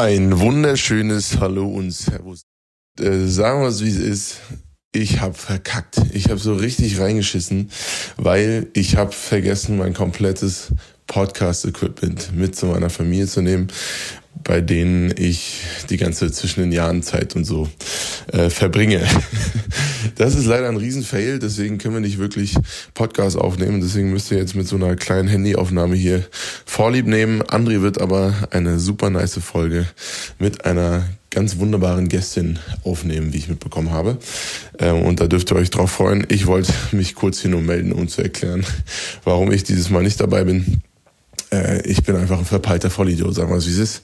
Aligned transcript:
Ein 0.00 0.40
wunderschönes 0.40 1.40
Hallo 1.40 1.68
und 1.68 1.90
Servus. 1.90 2.46
Äh, 2.98 3.26
sagen 3.26 3.60
wir 3.60 3.68
es, 3.68 3.84
wie 3.84 3.90
es 3.90 3.98
ist. 3.98 4.36
Ich 4.94 5.20
habe 5.20 5.34
verkackt. 5.34 6.00
Ich 6.14 6.30
habe 6.30 6.38
so 6.38 6.54
richtig 6.54 6.98
reingeschissen, 6.98 7.70
weil 8.16 8.68
ich 8.72 8.96
habe 8.96 9.12
vergessen, 9.12 9.76
mein 9.76 9.92
komplettes 9.92 10.68
Podcast-Equipment 11.06 12.34
mit 12.34 12.56
zu 12.56 12.64
meiner 12.64 12.88
Familie 12.88 13.26
zu 13.26 13.42
nehmen, 13.42 13.68
bei 14.44 14.60
denen 14.60 15.12
ich 15.16 15.62
die 15.90 15.96
ganze 15.96 16.30
zwischen 16.32 16.60
den 16.60 16.72
Jahren 16.72 17.02
Zeit 17.02 17.36
und 17.36 17.44
so 17.44 17.68
äh, 18.32 18.50
verbringe. 18.50 19.02
Das 20.16 20.34
ist 20.34 20.46
leider 20.46 20.68
ein 20.68 20.76
Riesenfail, 20.76 21.38
deswegen 21.38 21.78
können 21.78 21.94
wir 21.94 22.00
nicht 22.00 22.18
wirklich 22.18 22.54
Podcast 22.94 23.36
aufnehmen. 23.36 23.80
Deswegen 23.80 24.10
müsst 24.10 24.30
ihr 24.30 24.38
jetzt 24.38 24.54
mit 24.54 24.66
so 24.66 24.76
einer 24.76 24.96
kleinen 24.96 25.28
Handyaufnahme 25.28 25.94
hier 25.94 26.24
Vorlieb 26.64 27.06
nehmen. 27.06 27.42
André 27.42 27.80
wird 27.80 28.00
aber 28.00 28.34
eine 28.50 28.78
super 28.78 29.10
nice 29.10 29.38
Folge 29.38 29.86
mit 30.38 30.64
einer 30.64 31.06
ganz 31.30 31.58
wunderbaren 31.58 32.08
Gästin 32.08 32.58
aufnehmen, 32.84 33.32
wie 33.32 33.38
ich 33.38 33.48
mitbekommen 33.48 33.92
habe. 33.92 34.18
Ähm, 34.78 35.02
und 35.02 35.20
da 35.20 35.26
dürft 35.26 35.50
ihr 35.52 35.56
euch 35.56 35.70
drauf 35.70 35.92
freuen. 35.92 36.26
Ich 36.28 36.46
wollte 36.46 36.72
mich 36.92 37.14
kurz 37.14 37.40
hier 37.40 37.50
nur 37.50 37.62
melden, 37.62 37.92
um 37.92 38.08
zu 38.08 38.22
erklären, 38.22 38.64
warum 39.24 39.52
ich 39.52 39.64
dieses 39.64 39.90
Mal 39.90 40.02
nicht 40.02 40.20
dabei 40.20 40.44
bin. 40.44 40.82
Äh, 41.52 41.82
ich 41.82 42.02
bin 42.02 42.16
einfach 42.16 42.38
ein 42.38 42.44
verpeilter 42.44 42.90
Vollidiot, 42.90 43.34
sagen 43.34 43.50
wir 43.50 43.56
es 43.56 43.66
wie 43.66 43.72
es 43.72 43.78
ist. 43.78 44.02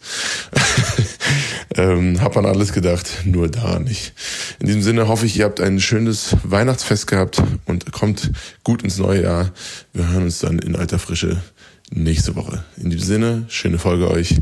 ähm, 1.77 2.21
hab 2.21 2.37
an 2.37 2.47
alles 2.47 2.73
gedacht, 2.73 3.23
nur 3.25 3.49
da 3.49 3.79
nicht. 3.79 4.13
In 4.59 4.67
diesem 4.67 4.83
Sinne 4.83 5.09
hoffe 5.09 5.27
ich, 5.27 5.37
ihr 5.39 5.45
habt 5.45 5.61
ein 5.61 5.81
schönes 5.81 6.37
Weihnachtsfest 6.43 7.07
gehabt 7.07 7.43
und 7.67 7.93
kommt 7.93 8.33
gut 8.65 8.83
ins 8.83 8.99
neue 8.99 9.23
Jahr. 9.23 9.53
Wir 9.93 10.09
hören 10.09 10.25
uns 10.25 10.41
dann 10.41 10.59
in 10.59 10.77
alter 10.77 10.99
Frische 10.99 11.43
nächste 11.91 12.35
Woche. 12.37 12.65
In 12.77 12.91
diesem 12.91 13.07
Sinne, 13.07 13.45
schöne 13.49 13.79
Folge 13.79 14.11
euch. 14.11 14.37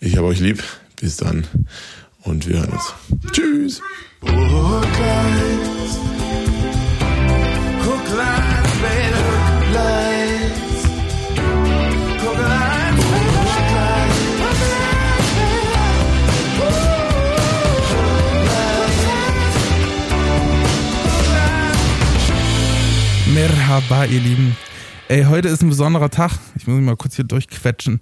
Ich 0.00 0.16
habe 0.16 0.26
euch 0.26 0.40
lieb. 0.40 0.62
Bis 1.00 1.18
dann 1.18 1.46
und 2.22 2.46
wir 2.48 2.58
hören 2.58 2.70
uns. 2.70 2.94
Tschüss. 3.32 3.82
Merhaba, 23.36 24.06
ihr 24.06 24.20
Lieben. 24.20 24.56
Ey, 25.08 25.24
heute 25.24 25.48
ist 25.48 25.62
ein 25.62 25.68
besonderer 25.68 26.08
Tag. 26.08 26.32
Ich 26.54 26.66
muss 26.66 26.74
mich 26.74 26.86
mal 26.86 26.96
kurz 26.96 27.16
hier 27.16 27.26
durchquetschen. 27.26 28.00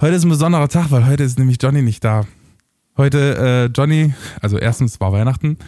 Heute 0.00 0.14
ist 0.14 0.24
ein 0.24 0.30
besonderer 0.30 0.70
Tag, 0.70 0.90
weil 0.90 1.06
heute 1.06 1.22
ist 1.22 1.38
nämlich 1.38 1.58
Johnny 1.60 1.82
nicht 1.82 2.02
da. 2.02 2.24
Heute 2.96 3.36
äh, 3.36 3.76
Johnny, 3.76 4.14
also 4.40 4.56
erstens 4.56 5.00
war 5.00 5.12
Weihnachten, 5.12 5.58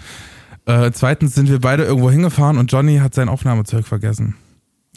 äh, 0.64 0.92
zweitens 0.92 1.34
sind 1.34 1.50
wir 1.50 1.60
beide 1.60 1.84
irgendwo 1.84 2.10
hingefahren 2.10 2.56
und 2.56 2.72
Johnny 2.72 2.96
hat 2.96 3.12
sein 3.12 3.28
Aufnahmezeug 3.28 3.86
vergessen. 3.86 4.34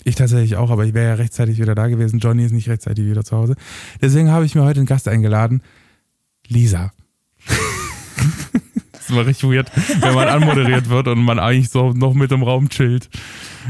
Ich 0.05 0.15
tatsächlich 0.15 0.55
auch, 0.55 0.71
aber 0.71 0.85
ich 0.85 0.93
wäre 0.93 1.09
ja 1.09 1.15
rechtzeitig 1.15 1.59
wieder 1.59 1.75
da 1.75 1.87
gewesen. 1.87 2.19
Johnny 2.19 2.45
ist 2.45 2.53
nicht 2.53 2.69
rechtzeitig 2.69 3.05
wieder 3.05 3.25
zu 3.25 3.35
Hause. 3.35 3.55
Deswegen 4.01 4.31
habe 4.31 4.45
ich 4.45 4.55
mir 4.55 4.63
heute 4.63 4.79
einen 4.79 4.87
Gast 4.87 5.09
eingeladen. 5.09 5.61
Lisa. 6.47 6.93
das 8.93 9.01
ist 9.01 9.09
immer 9.09 9.25
richtig 9.25 9.49
weird, 9.49 9.69
wenn 9.99 10.13
man 10.13 10.29
anmoderiert 10.29 10.87
wird 10.87 11.09
und 11.09 11.21
man 11.21 11.37
eigentlich 11.37 11.69
so 11.69 11.91
noch 11.91 12.13
mit 12.13 12.31
im 12.31 12.43
Raum 12.43 12.69
chillt. 12.69 13.09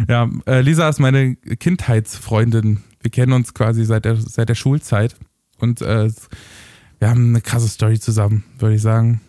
Ja, 0.08 0.30
äh, 0.46 0.62
Lisa 0.62 0.90
ist 0.90 1.00
meine 1.00 1.36
Kindheitsfreundin. 1.36 2.84
Wir 3.02 3.12
kennen 3.12 3.34
uns 3.34 3.54
quasi 3.54 3.86
seit 3.86 4.06
der, 4.06 4.18
seit 4.18 4.50
der 4.50 4.56
Schulzeit 4.56 5.16
und 5.60 5.82
äh, 5.82 6.10
wir 7.00 7.10
haben 7.10 7.30
eine 7.30 7.42
krasse 7.42 7.70
Story 7.70 8.00
zusammen, 8.00 8.44
würde 8.58 8.76
ich 8.76 8.82
sagen. 8.82 9.22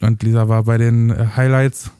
Und 0.00 0.22
Lisa 0.22 0.48
war 0.48 0.64
bei 0.64 0.78
den 0.78 1.10
äh, 1.10 1.26
Highlights 1.36 1.92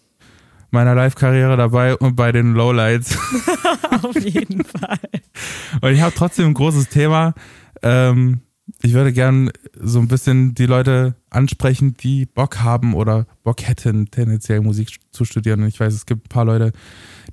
meiner 0.70 0.94
Live-Karriere 0.94 1.56
dabei 1.56 1.96
und 1.96 2.16
bei 2.16 2.32
den 2.32 2.54
Lowlights. 2.54 3.18
Auf 4.02 4.18
jeden 4.20 4.64
Fall. 4.64 4.98
Und 5.80 5.92
ich 5.92 6.00
habe 6.00 6.14
trotzdem 6.14 6.46
ein 6.46 6.54
großes 6.54 6.88
Thema. 6.88 7.34
Ähm, 7.82 8.40
ich 8.82 8.94
würde 8.94 9.12
gern 9.12 9.50
so 9.80 10.00
ein 10.00 10.08
bisschen 10.08 10.54
die 10.54 10.66
Leute 10.66 11.14
ansprechen, 11.30 11.94
die 11.98 12.26
Bock 12.26 12.60
haben 12.60 12.94
oder 12.94 13.26
Bock 13.44 13.62
hätten, 13.62 14.10
tendenziell 14.10 14.60
Musik 14.60 14.98
zu 15.12 15.24
studieren. 15.24 15.62
Und 15.62 15.68
ich 15.68 15.78
weiß, 15.78 15.94
es 15.94 16.06
gibt 16.06 16.26
ein 16.26 16.28
paar 16.28 16.44
Leute, 16.44 16.72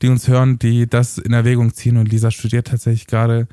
die 0.02 0.10
uns 0.10 0.28
hören, 0.28 0.60
die 0.60 0.88
das 0.88 1.18
in 1.18 1.34
Erwägung 1.34 1.74
ziehen. 1.74 1.98
Und 1.98 2.12
Lisa 2.12 2.30
studiert 2.30 2.68
tatsächlich 2.68 3.08
gerade 3.08 3.48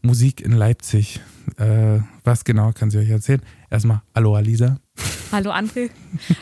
Musik 0.00 0.40
in 0.40 0.52
Leipzig. 0.52 1.20
Äh, 1.58 2.00
was 2.24 2.44
genau 2.44 2.72
kann 2.72 2.90
sie 2.90 2.98
euch 2.98 3.10
erzählen? 3.10 3.42
Erstmal, 3.72 4.02
hallo 4.14 4.38
Lisa. 4.40 4.76
Hallo 5.32 5.50
André, 5.50 5.88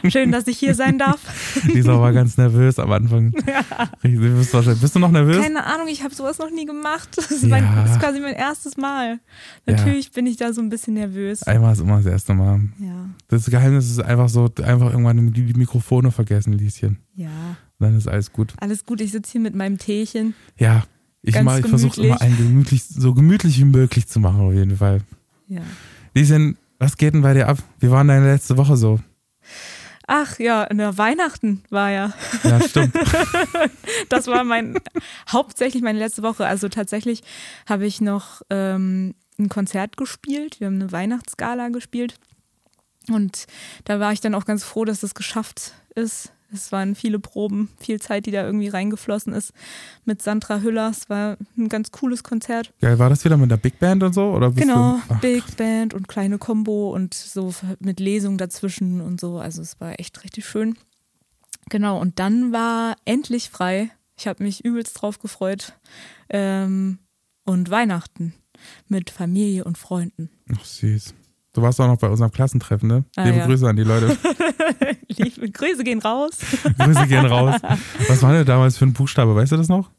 schön, 0.09 0.33
dass 0.33 0.49
ich 0.49 0.59
hier 0.59 0.75
sein 0.75 0.99
darf. 0.99 1.21
Lisa 1.65 2.01
war 2.01 2.13
ganz 2.13 2.37
nervös 2.37 2.81
am 2.81 2.91
Anfang. 2.91 3.33
Ja. 3.47 3.89
Bist 4.03 4.97
du 4.97 4.99
noch 4.99 5.13
nervös? 5.13 5.41
Keine 5.41 5.65
Ahnung, 5.65 5.87
ich 5.87 6.03
habe 6.03 6.13
sowas 6.13 6.39
noch 6.39 6.51
nie 6.51 6.67
gemacht. 6.67 7.09
Das 7.15 7.31
ist, 7.31 7.47
mein, 7.47 7.65
das 7.77 7.93
ist, 7.93 8.01
quasi 8.01 8.19
mein 8.19 8.35
erstes 8.35 8.77
Mal. 8.77 9.21
Natürlich 9.65 10.07
ja. 10.07 10.11
bin 10.13 10.27
ich 10.27 10.39
da 10.39 10.53
so 10.53 10.61
ein 10.61 10.71
bisschen 10.71 10.95
nervös. 10.95 11.45
Einmal 11.45 11.73
ist 11.73 11.79
immer 11.79 11.99
das 11.99 12.07
erste 12.07 12.35
Mal. 12.35 12.63
Ja. 12.81 13.09
Das 13.29 13.47
Geheimnis 13.47 13.89
ist 13.89 14.01
einfach 14.01 14.29
so, 14.29 14.51
einfach 14.65 14.91
irgendwann 14.91 15.33
die 15.33 15.55
Mikrofone 15.55 16.11
vergessen, 16.11 16.55
Lieschen. 16.55 16.99
Ja. 17.15 17.31
dann 17.79 17.97
ist 17.97 18.09
alles 18.09 18.33
gut. 18.33 18.55
Alles 18.59 18.85
gut, 18.85 19.01
ich 19.01 19.13
sitze 19.13 19.31
hier 19.31 19.41
mit 19.41 19.55
meinem 19.55 19.79
Teechen. 19.79 20.35
Ja, 20.59 20.83
ich, 21.23 21.37
ich 21.37 21.67
versuche 21.67 22.03
immer 22.03 22.21
einen 22.21 22.37
gemütlich, 22.37 22.83
so 22.83 23.15
gemütlich 23.15 23.57
wie 23.61 23.67
möglich 23.67 24.09
zu 24.09 24.19
machen, 24.19 24.41
auf 24.41 24.53
jeden 24.53 24.79
Fall. 24.79 25.03
Ja. 25.47 25.61
Lieschen, 26.13 26.57
was 26.81 26.97
geht 26.97 27.15
denn 27.15 27.23
bei 27.23 27.35
dir 27.35 27.47
ab? 27.47 27.59
Wie 27.79 27.91
war 27.91 28.03
deine 28.03 28.33
letzte 28.33 28.57
Woche 28.57 28.77
so? 28.77 28.99
Ach 30.07 30.41
ja, 30.41 30.65
in 30.65 30.79
der 30.79 30.99
Weihnachten 30.99 31.63
war 31.71 31.91
ja. 31.91 32.13
Ja, 32.43 32.61
stimmt. 32.61 32.97
das 34.09 34.27
war 34.27 34.43
mein 34.43 34.81
hauptsächlich 35.31 35.83
meine 35.83 36.01
letzte 36.01 36.25
Woche. 36.25 36.47
Also 36.47 36.69
tatsächlich 36.69 37.23
habe 37.69 37.87
ich 37.87 38.01
noch 38.01 38.43
ähm, 38.51 39.15
ein 39.39 39.49
Konzert 39.49 39.97
gespielt. 39.97 40.59
Wir 40.59 40.67
haben 40.67 40.81
eine 40.81 40.91
Weihnachtsgala 40.91 41.69
gespielt. 41.69 42.15
Und 43.09 43.47
da 43.85 44.01
war 44.01 44.13
ich 44.13 44.21
dann 44.21 44.35
auch 44.35 44.47
ganz 44.47 44.65
froh, 44.65 44.85
dass 44.85 45.01
das 45.01 45.15
geschafft 45.15 45.75
ist. 45.95 46.33
Es 46.53 46.72
waren 46.72 46.94
viele 46.94 47.19
Proben, 47.19 47.69
viel 47.78 48.00
Zeit, 48.00 48.27
die 48.27 48.31
da 48.31 48.44
irgendwie 48.44 48.69
reingeflossen 48.69 49.33
ist 49.33 49.53
mit 50.05 50.22
Sandra 50.22 50.61
Hüller. 50.61 50.91
Es 50.91 51.09
war 51.09 51.37
ein 51.56 51.69
ganz 51.69 51.91
cooles 51.91 52.22
Konzert. 52.22 52.72
Geil, 52.81 52.99
war 52.99 53.09
das 53.09 53.25
wieder 53.25 53.37
mit 53.37 53.50
der 53.50 53.56
Big 53.56 53.78
Band 53.78 54.03
und 54.03 54.12
so? 54.12 54.33
Oder 54.33 54.50
genau, 54.50 54.99
Big 55.21 55.44
Band 55.56 55.94
und 55.94 56.09
kleine 56.09 56.39
Combo 56.39 56.93
und 56.94 57.15
so 57.15 57.55
mit 57.78 58.00
Lesung 58.00 58.39
dazwischen 58.39 59.00
und 59.00 59.21
so. 59.21 59.39
Also 59.39 59.62
es 59.62 59.81
war 59.81 59.99
echt 60.00 60.25
richtig 60.25 60.47
schön. 60.47 60.77
Genau, 61.69 62.00
und 62.00 62.19
dann 62.19 62.53
war 62.53 62.97
endlich 63.05 63.50
frei. 63.50 63.91
Ich 64.19 64.27
habe 64.27 64.43
mich 64.43 64.65
übelst 64.65 65.00
drauf 65.00 65.19
gefreut. 65.19 65.75
Ähm, 66.28 66.99
und 67.44 67.71
Weihnachten 67.71 68.34
mit 68.89 69.10
Familie 69.10 69.65
und 69.65 69.78
Freunden. 69.78 70.31
Ach, 70.55 70.65
süß. 70.65 71.15
Du 71.53 71.62
warst 71.62 71.81
auch 71.81 71.89
noch 71.89 71.99
bei 71.99 72.09
unserem 72.09 72.31
Klassentreffen, 72.31 72.89
ne? 72.89 73.05
Ah, 73.16 73.25
Liebe 73.25 73.39
ja. 73.39 73.47
Grüße 73.47 73.69
an 73.69 73.77
die 73.77 73.83
Leute. 73.83 74.16
Liebe 75.16 75.50
Grüße 75.50 75.84
gehen 75.84 76.00
raus. 76.00 76.38
Grüße 76.78 77.06
gehen 77.06 77.26
raus. 77.26 77.60
Was 78.09 78.22
war 78.22 78.32
denn 78.32 78.44
damals 78.44 78.78
für 78.78 78.87
ein 78.87 78.93
Buchstabe? 78.93 79.34
Weißt 79.34 79.53
du 79.53 79.56
das 79.56 79.69
noch? 79.69 79.91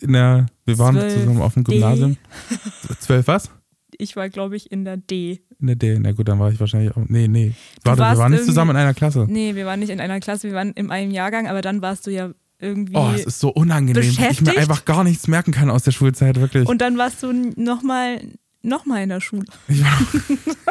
In 0.00 0.14
der, 0.14 0.46
wir 0.64 0.78
waren 0.78 0.96
zusammen 1.10 1.42
auf 1.42 1.54
dem 1.54 1.64
Gymnasium. 1.64 2.16
D. 2.50 2.94
Zwölf 3.00 3.26
was? 3.26 3.50
Ich 3.98 4.16
war, 4.16 4.30
glaube 4.30 4.56
ich, 4.56 4.72
in 4.72 4.84
der 4.86 4.96
D. 4.96 5.42
In 5.60 5.66
der 5.66 5.76
D, 5.76 5.98
na 5.98 6.12
gut, 6.12 6.26
dann 6.28 6.38
war 6.38 6.50
ich 6.50 6.58
wahrscheinlich 6.58 6.96
auch. 6.96 7.02
Nee, 7.08 7.28
nee. 7.28 7.52
Warte, 7.84 8.00
wir 8.00 8.16
waren 8.16 8.32
nicht 8.32 8.44
zusammen 8.44 8.70
in 8.70 8.76
einer 8.76 8.94
Klasse. 8.94 9.26
Nee, 9.28 9.54
wir 9.54 9.66
waren 9.66 9.80
nicht 9.80 9.90
in 9.90 10.00
einer 10.00 10.20
Klasse, 10.20 10.48
wir 10.48 10.54
waren 10.54 10.72
in 10.72 10.90
einem 10.90 11.10
Jahrgang, 11.10 11.48
aber 11.48 11.60
dann 11.60 11.82
warst 11.82 12.06
du 12.06 12.10
ja 12.10 12.30
irgendwie. 12.58 12.94
Oh, 12.96 13.10
es 13.14 13.24
ist 13.24 13.40
so 13.40 13.50
unangenehm, 13.50 14.02
weil 14.18 14.30
ich 14.32 14.40
mir 14.40 14.56
einfach 14.56 14.86
gar 14.86 15.04
nichts 15.04 15.28
merken 15.28 15.52
kann 15.52 15.68
aus 15.68 15.82
der 15.82 15.92
Schulzeit, 15.92 16.40
wirklich. 16.40 16.66
Und 16.66 16.80
dann 16.80 16.96
warst 16.96 17.22
du 17.22 17.32
nochmal 17.56 18.22
nochmal 18.62 19.02
in 19.02 19.08
der 19.08 19.20
Schule. 19.20 19.44
Ja, 19.68 19.98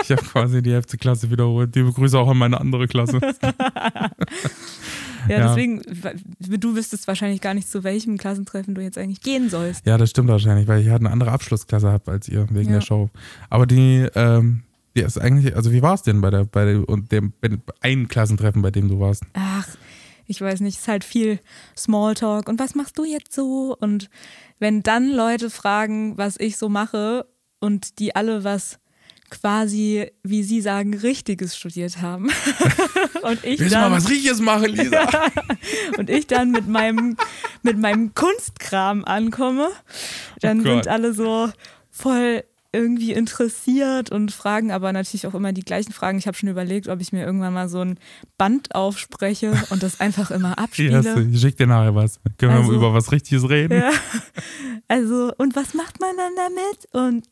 ich 0.01 0.11
habe 0.11 0.21
quasi 0.21 0.61
die 0.61 0.71
11. 0.71 0.97
Klasse 0.99 1.31
wiederholt. 1.31 1.73
Die 1.73 1.83
begrüße 1.83 2.17
auch 2.17 2.29
an 2.29 2.37
meine 2.37 2.59
andere 2.59 2.87
Klasse. 2.87 3.19
ja, 3.41 4.09
ja, 5.27 5.47
deswegen, 5.47 5.81
du 6.39 6.75
wüsstest 6.75 7.07
wahrscheinlich 7.07 7.41
gar 7.41 7.53
nicht, 7.53 7.69
zu 7.69 7.83
welchem 7.83 8.17
Klassentreffen 8.17 8.75
du 8.75 8.81
jetzt 8.81 8.97
eigentlich 8.97 9.21
gehen 9.21 9.49
sollst. 9.49 9.85
Ja, 9.85 9.97
das 9.97 10.09
stimmt 10.09 10.29
wahrscheinlich, 10.29 10.67
weil 10.67 10.81
ich 10.81 10.89
halt 10.89 11.01
eine 11.01 11.11
andere 11.11 11.31
Abschlussklasse 11.31 11.91
habe 11.91 12.11
als 12.11 12.27
ihr 12.27 12.47
wegen 12.51 12.69
ja. 12.69 12.79
der 12.79 12.85
Show. 12.85 13.09
Aber 13.49 13.65
die, 13.65 14.07
ähm, 14.15 14.63
die 14.95 15.01
ist 15.01 15.17
eigentlich, 15.17 15.55
also 15.55 15.71
wie 15.71 15.81
war 15.81 15.93
es 15.93 16.03
denn 16.03 16.21
bei 16.21 16.29
der, 16.29 16.45
bei 16.45 16.65
der, 16.65 16.87
und 16.87 17.11
dem, 17.11 17.33
ein 17.81 18.07
Klassentreffen, 18.07 18.61
bei 18.61 18.71
dem 18.71 18.87
du 18.89 18.99
warst? 18.99 19.23
Ach, 19.33 19.67
ich 20.25 20.41
weiß 20.41 20.59
nicht, 20.61 20.75
es 20.75 20.81
ist 20.81 20.87
halt 20.87 21.03
viel 21.03 21.39
Smalltalk 21.75 22.47
und 22.47 22.59
was 22.59 22.75
machst 22.75 22.97
du 22.97 23.03
jetzt 23.03 23.33
so? 23.33 23.75
Und 23.79 24.09
wenn 24.59 24.83
dann 24.83 25.09
Leute 25.09 25.49
fragen, 25.49 26.17
was 26.17 26.37
ich 26.39 26.57
so 26.57 26.69
mache 26.69 27.25
und 27.59 27.99
die 27.99 28.15
alle 28.15 28.43
was 28.43 28.79
quasi, 29.29 30.11
wie 30.23 30.43
Sie 30.43 30.61
sagen, 30.61 30.95
Richtiges 30.95 31.55
studiert 31.55 32.01
haben. 32.01 32.29
und 33.21 33.43
ich 33.43 33.59
Willst 33.59 33.73
dann, 33.75 33.91
mal 33.91 33.97
was 33.97 34.09
Richtiges 34.09 34.39
machen, 34.39 34.71
Lisa? 34.71 35.07
und 35.97 36.09
ich 36.09 36.27
dann 36.27 36.51
mit 36.51 36.67
meinem, 36.67 37.15
mit 37.61 37.77
meinem 37.77 38.13
Kunstkram 38.15 39.05
ankomme, 39.05 39.69
dann 40.41 40.61
oh 40.61 40.63
sind 40.63 40.87
alle 40.87 41.13
so 41.13 41.49
voll 41.91 42.43
irgendwie 42.71 43.13
interessiert 43.13 44.11
und 44.11 44.31
fragen 44.31 44.71
aber 44.71 44.93
natürlich 44.93 45.25
auch 45.25 45.33
immer 45.33 45.53
die 45.53 45.63
gleichen 45.63 45.91
Fragen. 45.91 46.19
Ich 46.19 46.27
habe 46.27 46.37
schon 46.37 46.49
überlegt, 46.49 46.87
ob 46.87 47.01
ich 47.01 47.11
mir 47.11 47.25
irgendwann 47.25 47.53
mal 47.53 47.67
so 47.67 47.81
ein 47.81 47.97
Band 48.37 48.75
aufspreche 48.75 49.53
und 49.71 49.81
das 49.81 49.99
einfach 49.99 50.29
immer 50.29 50.57
abspiele. 50.59 51.01
Yes, 51.01 51.17
ich 51.31 51.41
schick 51.41 51.57
dir 51.57 51.65
nachher 51.65 51.95
was. 51.95 52.19
Können 52.37 52.53
Also- 52.53 52.69
wir 52.69 52.77
über 52.77 52.93
was 52.93 53.11
Richtiges 53.11 53.49
reden? 53.49 53.79
Ja. 53.79 53.91
Also, 54.87 55.31
und 55.37 55.55
was 55.55 55.73
macht 55.73 55.99
man 55.99 56.15
dann 56.15 56.33
damit? 56.35 57.07
Und 57.07 57.25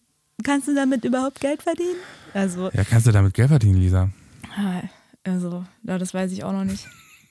kannst 0.43 0.67
du 0.67 0.75
damit 0.75 1.03
überhaupt 1.05 1.39
Geld 1.39 1.61
verdienen? 1.63 1.97
Also, 2.33 2.69
Ja, 2.73 2.83
kannst 2.83 3.07
du 3.07 3.11
damit 3.11 3.33
Geld 3.33 3.49
verdienen, 3.49 3.79
Lisa? 3.81 4.09
ah, 4.55 4.81
also, 5.23 5.65
ja, 5.83 5.97
das 5.97 6.13
weiß 6.13 6.31
ich 6.31 6.43
auch 6.43 6.51
noch 6.51 6.63
nicht. 6.63 6.87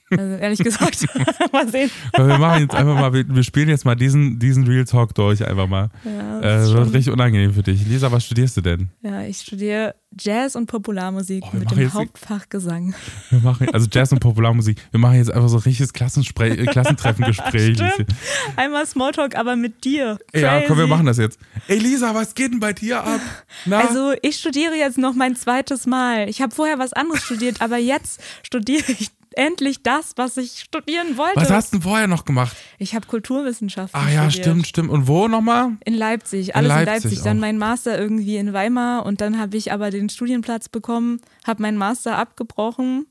Also, 0.09 0.35
ehrlich 0.37 0.59
gesagt, 0.59 1.05
mal 1.51 1.67
sehen. 1.69 1.89
Wir 2.15 2.37
machen 2.37 2.61
jetzt 2.61 2.75
einfach 2.75 2.95
mal, 2.95 3.11
wir, 3.13 3.43
spielen 3.43 3.67
jetzt 3.69 3.83
mal 3.85 3.95
diesen, 3.95 4.39
diesen 4.39 4.65
Real 4.65 4.85
Talk 4.85 5.13
durch, 5.15 5.45
einfach 5.45 5.67
mal. 5.67 5.89
Ja, 6.05 6.39
Äh, 6.39 6.41
das 6.41 6.63
das 6.69 6.73
wird 6.73 6.93
richtig 6.93 7.13
unangenehm 7.13 7.53
für 7.53 7.63
dich. 7.63 7.85
Lisa, 7.85 8.11
was 8.11 8.25
studierst 8.25 8.55
du 8.57 8.61
denn? 8.61 8.89
ja, 9.01 9.23
ich 9.23 9.39
studiere 9.39 9.95
Jazz 10.17 10.55
und 10.55 10.67
Popularmusik 10.67 11.43
Oh, 11.51 11.57
mit 11.57 11.69
dem 11.69 11.93
Hauptfach 11.93 12.47
Gesang. 12.49 12.95
Wir 13.29 13.39
machen, 13.39 13.67
also 13.73 13.87
Jazz 13.91 14.11
und 14.13 14.19
Popularmusik. 14.19 14.77
Wir 14.91 14.99
machen 14.99 15.15
jetzt 15.17 15.31
einfach 15.31 15.49
so 15.49 15.57
ein 15.57 15.63
richtiges 15.63 15.91
Klassenspre 15.91 16.49
äh, 16.49 16.65
Klassentreffen-Gespräch. 16.65 17.77
Einmal 18.55 18.85
Smalltalk, 18.85 19.35
aber 19.37 19.55
mit 19.57 19.83
dir. 19.83 20.17
Ja, 20.33 20.61
komm, 20.61 20.77
wir 20.77 20.85
Crazy. 20.85 20.89
machen 20.89 21.05
das 21.05 21.17
jetzt. 21.17 21.37
Ey, 21.67 21.79
Lisa, 21.79 22.15
was 22.15 22.33
geht 22.35 22.53
denn 22.53 22.59
bei 22.61 22.71
dir 22.73 23.03
ab? 23.03 23.19
Na? 23.65 23.79
Also 23.81 24.13
ich 24.21 24.37
studiere 24.37 24.75
jetzt 24.75 24.97
noch 24.97 25.13
mein 25.13 25.35
zweites 25.35 25.85
Mal. 25.85 26.29
Ich 26.29 26.41
habe 26.41 26.55
vorher 26.55 26.79
was 26.79 26.93
anderes 26.93 27.23
studiert, 27.23 27.61
aber 27.61 27.77
jetzt 27.77 28.21
studiere 28.43 28.83
ich 28.97 29.09
endlich 29.37 29.81
das, 29.83 30.11
was 30.15 30.37
ich 30.37 30.59
studieren 30.59 31.17
wollte. 31.17 31.35
was 31.39 31.49
hast 31.49 31.73
du 31.73 31.77
denn 31.77 31.83
vorher 31.83 32.07
noch 32.07 32.25
gemacht? 32.25 32.55
Ich 32.79 32.95
habe 32.95 33.07
Kulturwissenschaften 33.07 33.99
Ah 33.99 34.09
ja, 34.09 34.29
studiert. 34.29 34.45
stimmt, 34.45 34.67
stimmt. 34.67 34.89
Und 34.89 35.07
wo 35.07 35.27
nochmal? 35.27 35.77
In 35.85 35.93
Leipzig, 35.93 36.55
alles 36.55 36.71
in 36.71 36.85
Leipzig 36.85 37.03
Leipzig. 37.05 37.23
Dann 37.23 37.39
mein 37.39 37.57
Master 37.57 37.97
irgendwie 37.99 38.37
in 38.37 38.53
Weimar 38.53 39.05
und 39.05 39.21
dann 39.21 39.39
habe 39.39 39.55
ich 39.57 39.71
aber 39.71 39.91
den 39.91 40.09
Studienplatz 40.09 40.69
bekommen, 40.69 41.21
habe 41.45 41.61
meinen 41.61 41.77
Master 41.77 42.17
abgebrochen 42.17 43.05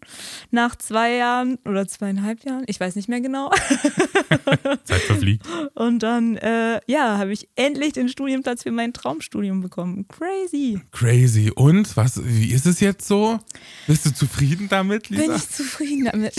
nach 0.51 0.77
zwei 0.77 1.15
Jahren 1.15 1.59
oder 1.65 1.87
zweieinhalb 1.87 2.45
Jahren, 2.45 2.65
ich 2.67 2.79
weiß 2.81 2.97
nicht 2.97 3.09
mehr 3.09 3.21
genau. 3.21 3.51
Zeit 4.85 5.01
verfliegt. 5.03 5.47
Und 5.75 6.03
dann, 6.03 6.37
äh, 6.37 6.81
ja, 6.87 7.19
habe 7.19 7.33
ich 7.33 7.49
endlich 7.57 7.93
den 7.93 8.09
Studienplatz 8.09 8.63
für 8.65 8.71
mein 8.73 8.93
Traumstudium 8.93 9.61
bekommen. 9.61 10.07
Crazy. 10.09 10.81
Crazy. 10.93 11.51
Und 11.55 11.97
was, 11.97 12.21
wie 12.25 12.53
ist 12.53 12.67
es 12.67 12.81
jetzt 12.81 13.07
so? 13.07 13.39
Bist 13.87 14.07
du 14.07 14.15
zufrieden 14.15 14.69
damit, 14.69 15.09
Lisa? 15.09 15.23
Bin 15.23 15.37
ich 15.37 15.49
zufrieden 15.49 16.07
damit? 16.17 16.35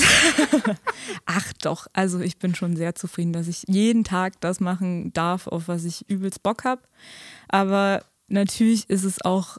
Ach 1.26 1.54
doch, 1.62 1.88
also 1.94 2.20
ich 2.20 2.38
bin 2.38 2.56
schon 2.56 2.76
sehr 2.76 2.96
zufrieden, 2.96 3.34
dass 3.34 3.48
ich 3.48 3.64
jeden 3.68 4.04
Tag 4.04 4.40
das 4.42 4.60
machen 4.60 5.14
darf, 5.14 5.48
auf 5.48 5.68
was 5.68 5.84
ich 5.86 6.10
übelst 6.10 6.44
Bock 6.44 6.64
habe. 6.64 6.82
Aber 7.48 8.04
natürlich 8.28 8.90
ist 8.90 9.04
es 9.04 9.24
auch 9.24 9.58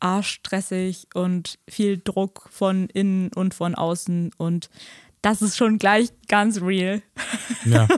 arschstressig 0.00 1.08
und 1.14 1.58
viel 1.68 2.00
Druck 2.02 2.48
von 2.50 2.88
innen 2.88 3.30
und 3.34 3.54
von 3.54 3.74
außen 3.74 4.30
und 4.36 4.70
das 5.22 5.42
ist 5.42 5.56
schon 5.56 5.78
gleich 5.78 6.10
ganz 6.28 6.60
real. 6.60 7.02
Ja. 7.64 7.88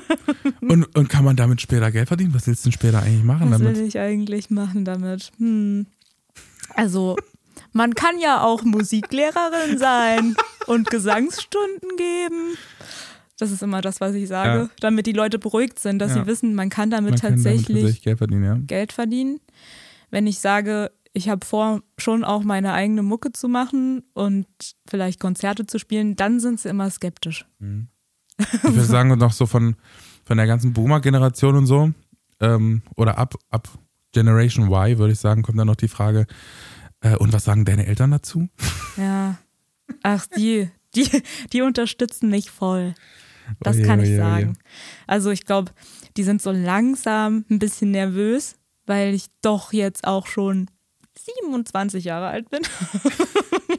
Und, 0.62 0.96
und 0.96 1.08
kann 1.08 1.24
man 1.24 1.36
damit 1.36 1.60
später 1.60 1.90
Geld 1.90 2.08
verdienen? 2.08 2.32
Was 2.34 2.46
willst 2.46 2.64
du 2.64 2.70
denn 2.70 2.72
später 2.72 3.02
eigentlich 3.02 3.24
machen 3.24 3.50
Was 3.50 3.58
damit? 3.58 3.76
will 3.76 3.86
ich 3.86 3.98
eigentlich 3.98 4.50
machen 4.50 4.84
damit? 4.84 5.30
Hm. 5.36 5.86
Also, 6.74 7.16
man 7.72 7.94
kann 7.94 8.18
ja 8.18 8.42
auch 8.42 8.62
Musiklehrerin 8.62 9.78
sein 9.78 10.36
und 10.66 10.90
Gesangsstunden 10.90 11.96
geben. 11.96 12.56
Das 13.38 13.50
ist 13.50 13.62
immer 13.62 13.80
das, 13.80 14.00
was 14.00 14.14
ich 14.14 14.28
sage, 14.28 14.60
Ja. 14.64 14.70
damit 14.80 15.06
die 15.06 15.12
Leute 15.12 15.38
beruhigt 15.38 15.78
sind, 15.78 15.98
dass 15.98 16.14
Ja. 16.14 16.22
sie 16.22 16.26
wissen, 16.26 16.54
man 16.54 16.68
kann 16.68 16.90
damit, 16.90 17.12
Man 17.12 17.20
kann 17.20 17.30
damit 17.32 17.44
tatsächlich 17.44 17.76
tatsächlich 17.82 18.02
Geld 18.02 18.18
verdienen, 18.18 18.44
ja. 18.44 18.54
Geld 18.66 18.92
verdienen. 18.92 19.40
Wenn 20.10 20.26
ich 20.26 20.40
sage, 20.40 20.90
ich 21.12 21.28
habe 21.28 21.44
vor, 21.46 21.82
schon 21.98 22.22
auch 22.24 22.42
meine 22.42 22.72
eigene 22.72 23.02
Mucke 23.02 23.32
zu 23.32 23.48
machen 23.48 24.02
und 24.12 24.46
vielleicht 24.88 25.20
Konzerte 25.20 25.66
zu 25.66 25.78
spielen, 25.78 26.16
dann 26.16 26.38
sind 26.38 26.60
sie 26.60 26.68
immer 26.68 26.90
skeptisch. 26.90 27.46
Ich 28.38 28.62
würde 28.64 28.84
sagen, 28.84 29.16
noch 29.18 29.32
so 29.32 29.46
von, 29.46 29.76
von 30.24 30.36
der 30.36 30.46
ganzen 30.46 30.72
Boomer-Generation 30.72 31.56
und 31.56 31.66
so, 31.66 31.92
ähm, 32.40 32.82
oder 32.96 33.18
ab, 33.18 33.34
ab 33.50 33.68
Generation 34.12 34.66
Y, 34.66 34.98
würde 34.98 35.12
ich 35.12 35.18
sagen, 35.20 35.42
kommt 35.42 35.58
dann 35.58 35.66
noch 35.66 35.76
die 35.76 35.88
Frage, 35.88 36.26
äh, 37.02 37.16
und 37.16 37.32
was 37.32 37.44
sagen 37.44 37.64
deine 37.64 37.86
Eltern 37.86 38.10
dazu? 38.10 38.48
Ja. 38.96 39.38
Ach, 40.02 40.26
die, 40.36 40.68
die, 40.94 41.08
die 41.52 41.62
unterstützen 41.62 42.30
mich 42.30 42.50
voll. 42.50 42.94
Das 43.60 43.76
Oje, 43.76 43.84
kann 43.84 44.00
ich 44.00 44.10
oje, 44.10 44.18
oje. 44.22 44.30
sagen. 44.30 44.58
Also 45.06 45.30
ich 45.30 45.44
glaube, 45.44 45.72
die 46.16 46.22
sind 46.22 46.40
so 46.40 46.52
langsam 46.52 47.44
ein 47.50 47.58
bisschen 47.58 47.90
nervös, 47.90 48.56
weil 48.86 49.14
ich 49.14 49.26
doch 49.42 49.72
jetzt 49.72 50.06
auch 50.06 50.26
schon 50.26 50.68
27 51.18 52.04
Jahre 52.04 52.28
alt 52.28 52.50
bin. 52.50 52.62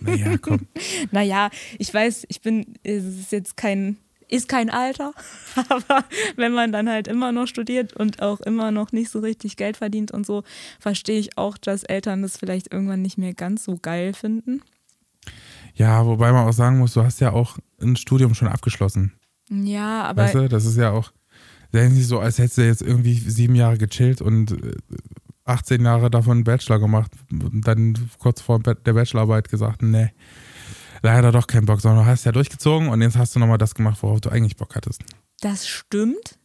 Naja, 0.01 0.37
komm. 0.37 0.67
Naja, 1.11 1.49
ich 1.77 1.93
weiß, 1.93 2.25
ich 2.29 2.41
bin, 2.41 2.77
es 2.83 3.03
ist 3.03 3.31
jetzt 3.31 3.57
kein, 3.57 3.97
ist 4.31 4.47
kein 4.47 4.69
Alter, 4.69 5.13
aber 5.69 6.03
wenn 6.35 6.53
man 6.53 6.71
dann 6.71 6.89
halt 6.89 7.07
immer 7.07 7.31
noch 7.31 7.47
studiert 7.47 7.93
und 7.93 8.21
auch 8.21 8.39
immer 8.39 8.71
noch 8.71 8.91
nicht 8.91 9.11
so 9.11 9.19
richtig 9.19 9.57
Geld 9.57 9.77
verdient 9.77 10.11
und 10.11 10.25
so, 10.25 10.43
verstehe 10.79 11.19
ich 11.19 11.37
auch, 11.37 11.57
dass 11.57 11.83
Eltern 11.83 12.21
das 12.21 12.37
vielleicht 12.37 12.73
irgendwann 12.73 13.01
nicht 13.01 13.17
mehr 13.17 13.33
ganz 13.33 13.63
so 13.63 13.77
geil 13.79 14.13
finden. 14.13 14.61
Ja, 15.75 16.05
wobei 16.05 16.31
man 16.31 16.47
auch 16.47 16.53
sagen 16.53 16.79
muss, 16.79 16.93
du 16.93 17.03
hast 17.03 17.21
ja 17.21 17.31
auch 17.31 17.57
ein 17.81 17.95
Studium 17.95 18.33
schon 18.33 18.47
abgeschlossen. 18.47 19.13
Ja, 19.49 20.03
aber 20.03 20.23
Weißt 20.23 20.35
du, 20.35 20.49
das 20.49 20.65
ist 20.65 20.77
ja 20.77 20.91
auch, 20.91 21.11
das 21.71 21.85
ist 21.85 21.93
nicht 21.93 22.07
so, 22.07 22.19
als 22.19 22.39
hättest 22.39 22.57
du 22.57 22.65
jetzt 22.65 22.81
irgendwie 22.81 23.15
sieben 23.15 23.55
Jahre 23.55 23.77
gechillt 23.77 24.21
und 24.21 24.51
äh, 24.51 24.75
18 25.45 25.83
Jahre 25.83 26.09
davon 26.09 26.37
einen 26.37 26.43
Bachelor 26.43 26.79
gemacht 26.79 27.11
und 27.31 27.67
dann 27.67 27.97
kurz 28.19 28.41
vor 28.41 28.59
der 28.59 28.93
Bachelorarbeit 28.93 29.49
gesagt, 29.49 29.81
nee, 29.81 30.11
leider 31.01 31.31
doch 31.31 31.47
keinen 31.47 31.65
Bock, 31.65 31.81
sondern 31.81 32.05
du 32.05 32.09
hast 32.09 32.25
ja 32.25 32.31
durchgezogen 32.31 32.89
und 32.89 33.01
jetzt 33.01 33.17
hast 33.17 33.35
du 33.35 33.39
nochmal 33.39 33.57
das 33.57 33.75
gemacht, 33.75 33.97
worauf 34.01 34.21
du 34.21 34.29
eigentlich 34.29 34.55
Bock 34.55 34.75
hattest. 34.75 35.03
Das 35.41 35.67
stimmt, 35.67 36.37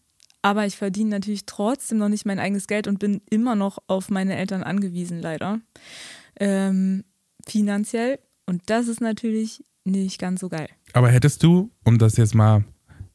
aber 0.42 0.66
ich 0.66 0.76
verdiene 0.76 1.10
natürlich 1.10 1.46
trotzdem 1.46 1.98
noch 1.98 2.08
nicht 2.08 2.26
mein 2.26 2.38
eigenes 2.38 2.66
Geld 2.66 2.86
und 2.86 2.98
bin 2.98 3.20
immer 3.30 3.54
noch 3.54 3.78
auf 3.86 4.10
meine 4.10 4.36
Eltern 4.36 4.62
angewiesen, 4.62 5.20
leider. 5.20 5.60
Ähm, 6.38 7.04
finanziell. 7.46 8.18
Und 8.46 8.62
das 8.66 8.88
ist 8.88 9.00
natürlich 9.00 9.64
nicht 9.84 10.18
ganz 10.18 10.40
so 10.40 10.48
geil. 10.48 10.68
Aber 10.92 11.10
hättest 11.10 11.42
du, 11.42 11.70
um 11.84 11.98
das 11.98 12.16
jetzt 12.16 12.34
mal, 12.34 12.64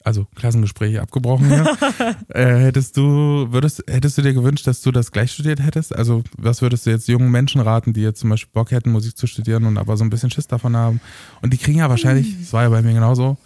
also 0.03 0.25
Klassengespräche 0.35 1.01
abgebrochen 1.01 1.47
hier, 1.47 1.77
äh, 2.29 2.65
hättest 2.65 2.97
du, 2.97 3.47
würdest, 3.51 3.83
hättest 3.87 4.17
du 4.17 4.21
dir 4.21 4.33
gewünscht, 4.33 4.67
dass 4.67 4.81
du 4.81 4.91
das 4.91 5.11
gleich 5.11 5.31
studiert 5.31 5.61
hättest? 5.61 5.95
Also 5.95 6.23
was 6.37 6.61
würdest 6.61 6.85
du 6.85 6.89
jetzt 6.89 7.07
jungen 7.07 7.31
Menschen 7.31 7.61
raten, 7.61 7.93
die 7.93 8.01
jetzt 8.01 8.19
zum 8.19 8.29
Beispiel 8.29 8.51
Bock 8.53 8.71
hätten, 8.71 8.91
Musik 8.91 9.17
zu 9.17 9.27
studieren 9.27 9.65
und 9.65 9.77
aber 9.77 9.97
so 9.97 10.03
ein 10.03 10.09
bisschen 10.09 10.31
Schiss 10.31 10.47
davon 10.47 10.75
haben? 10.75 11.01
Und 11.41 11.53
die 11.53 11.57
kriegen 11.57 11.79
ja 11.79 11.89
wahrscheinlich, 11.89 12.37
das 12.39 12.53
war 12.53 12.63
ja 12.63 12.69
bei 12.69 12.81
mir 12.81 12.93
genauso, 12.93 13.37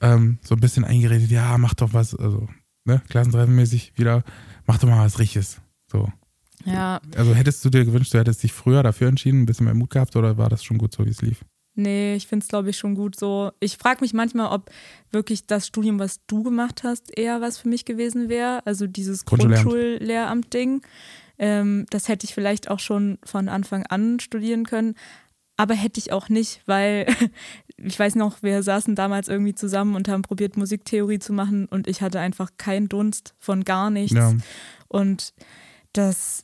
ähm, 0.00 0.38
so 0.42 0.54
ein 0.54 0.60
bisschen 0.60 0.84
eingeredet, 0.84 1.30
ja, 1.30 1.56
mach 1.58 1.74
doch 1.74 1.92
was, 1.92 2.14
also, 2.14 2.48
ne, 2.84 3.02
klassentreffenmäßig 3.08 3.92
wieder, 3.96 4.22
mach 4.66 4.78
doch 4.78 4.88
mal 4.88 5.04
was 5.04 5.18
Richtiges. 5.18 5.60
So. 5.90 6.10
Ja, 6.64 7.00
Also 7.16 7.34
hättest 7.34 7.64
du 7.64 7.70
dir 7.70 7.84
gewünscht, 7.84 8.14
du 8.14 8.18
hättest 8.18 8.42
dich 8.42 8.52
früher 8.52 8.82
dafür 8.82 9.08
entschieden, 9.08 9.42
ein 9.42 9.46
bisschen 9.46 9.66
mehr 9.66 9.74
Mut 9.74 9.90
gehabt 9.90 10.16
oder 10.16 10.38
war 10.38 10.48
das 10.48 10.64
schon 10.64 10.78
gut 10.78 10.94
so, 10.94 11.04
wie 11.04 11.10
es 11.10 11.22
lief? 11.22 11.44
Nee, 11.74 12.14
ich 12.14 12.26
finde 12.26 12.44
es, 12.44 12.48
glaube 12.48 12.70
ich, 12.70 12.76
schon 12.78 12.94
gut 12.94 13.16
so. 13.16 13.52
Ich 13.60 13.76
frage 13.76 14.00
mich 14.00 14.12
manchmal, 14.12 14.52
ob 14.52 14.70
wirklich 15.10 15.46
das 15.46 15.66
Studium, 15.66 15.98
was 15.98 16.20
du 16.26 16.42
gemacht 16.42 16.82
hast, 16.84 17.16
eher 17.16 17.40
was 17.40 17.58
für 17.58 17.68
mich 17.68 17.84
gewesen 17.84 18.28
wäre. 18.28 18.64
Also 18.66 18.86
dieses 18.86 19.24
Grundschullehramt. 19.24 19.64
Grundschullehramt-Ding. 19.68 20.82
Ähm, 21.38 21.86
das 21.90 22.08
hätte 22.08 22.24
ich 22.26 22.34
vielleicht 22.34 22.70
auch 22.70 22.78
schon 22.78 23.18
von 23.24 23.48
Anfang 23.48 23.84
an 23.86 24.20
studieren 24.20 24.64
können. 24.64 24.94
Aber 25.56 25.74
hätte 25.74 26.00
ich 26.00 26.10
auch 26.10 26.28
nicht, 26.28 26.62
weil 26.66 27.06
ich 27.76 27.98
weiß 27.98 28.16
noch, 28.16 28.42
wir 28.42 28.62
saßen 28.62 28.94
damals 28.94 29.28
irgendwie 29.28 29.54
zusammen 29.54 29.94
und 29.94 30.08
haben 30.08 30.22
probiert, 30.22 30.56
Musiktheorie 30.56 31.20
zu 31.20 31.32
machen 31.32 31.66
und 31.66 31.86
ich 31.86 32.02
hatte 32.02 32.18
einfach 32.20 32.50
keinen 32.58 32.88
Dunst 32.88 33.34
von 33.38 33.64
gar 33.64 33.90
nichts. 33.90 34.16
Ja. 34.16 34.32
Und 34.88 35.32
das 35.92 36.43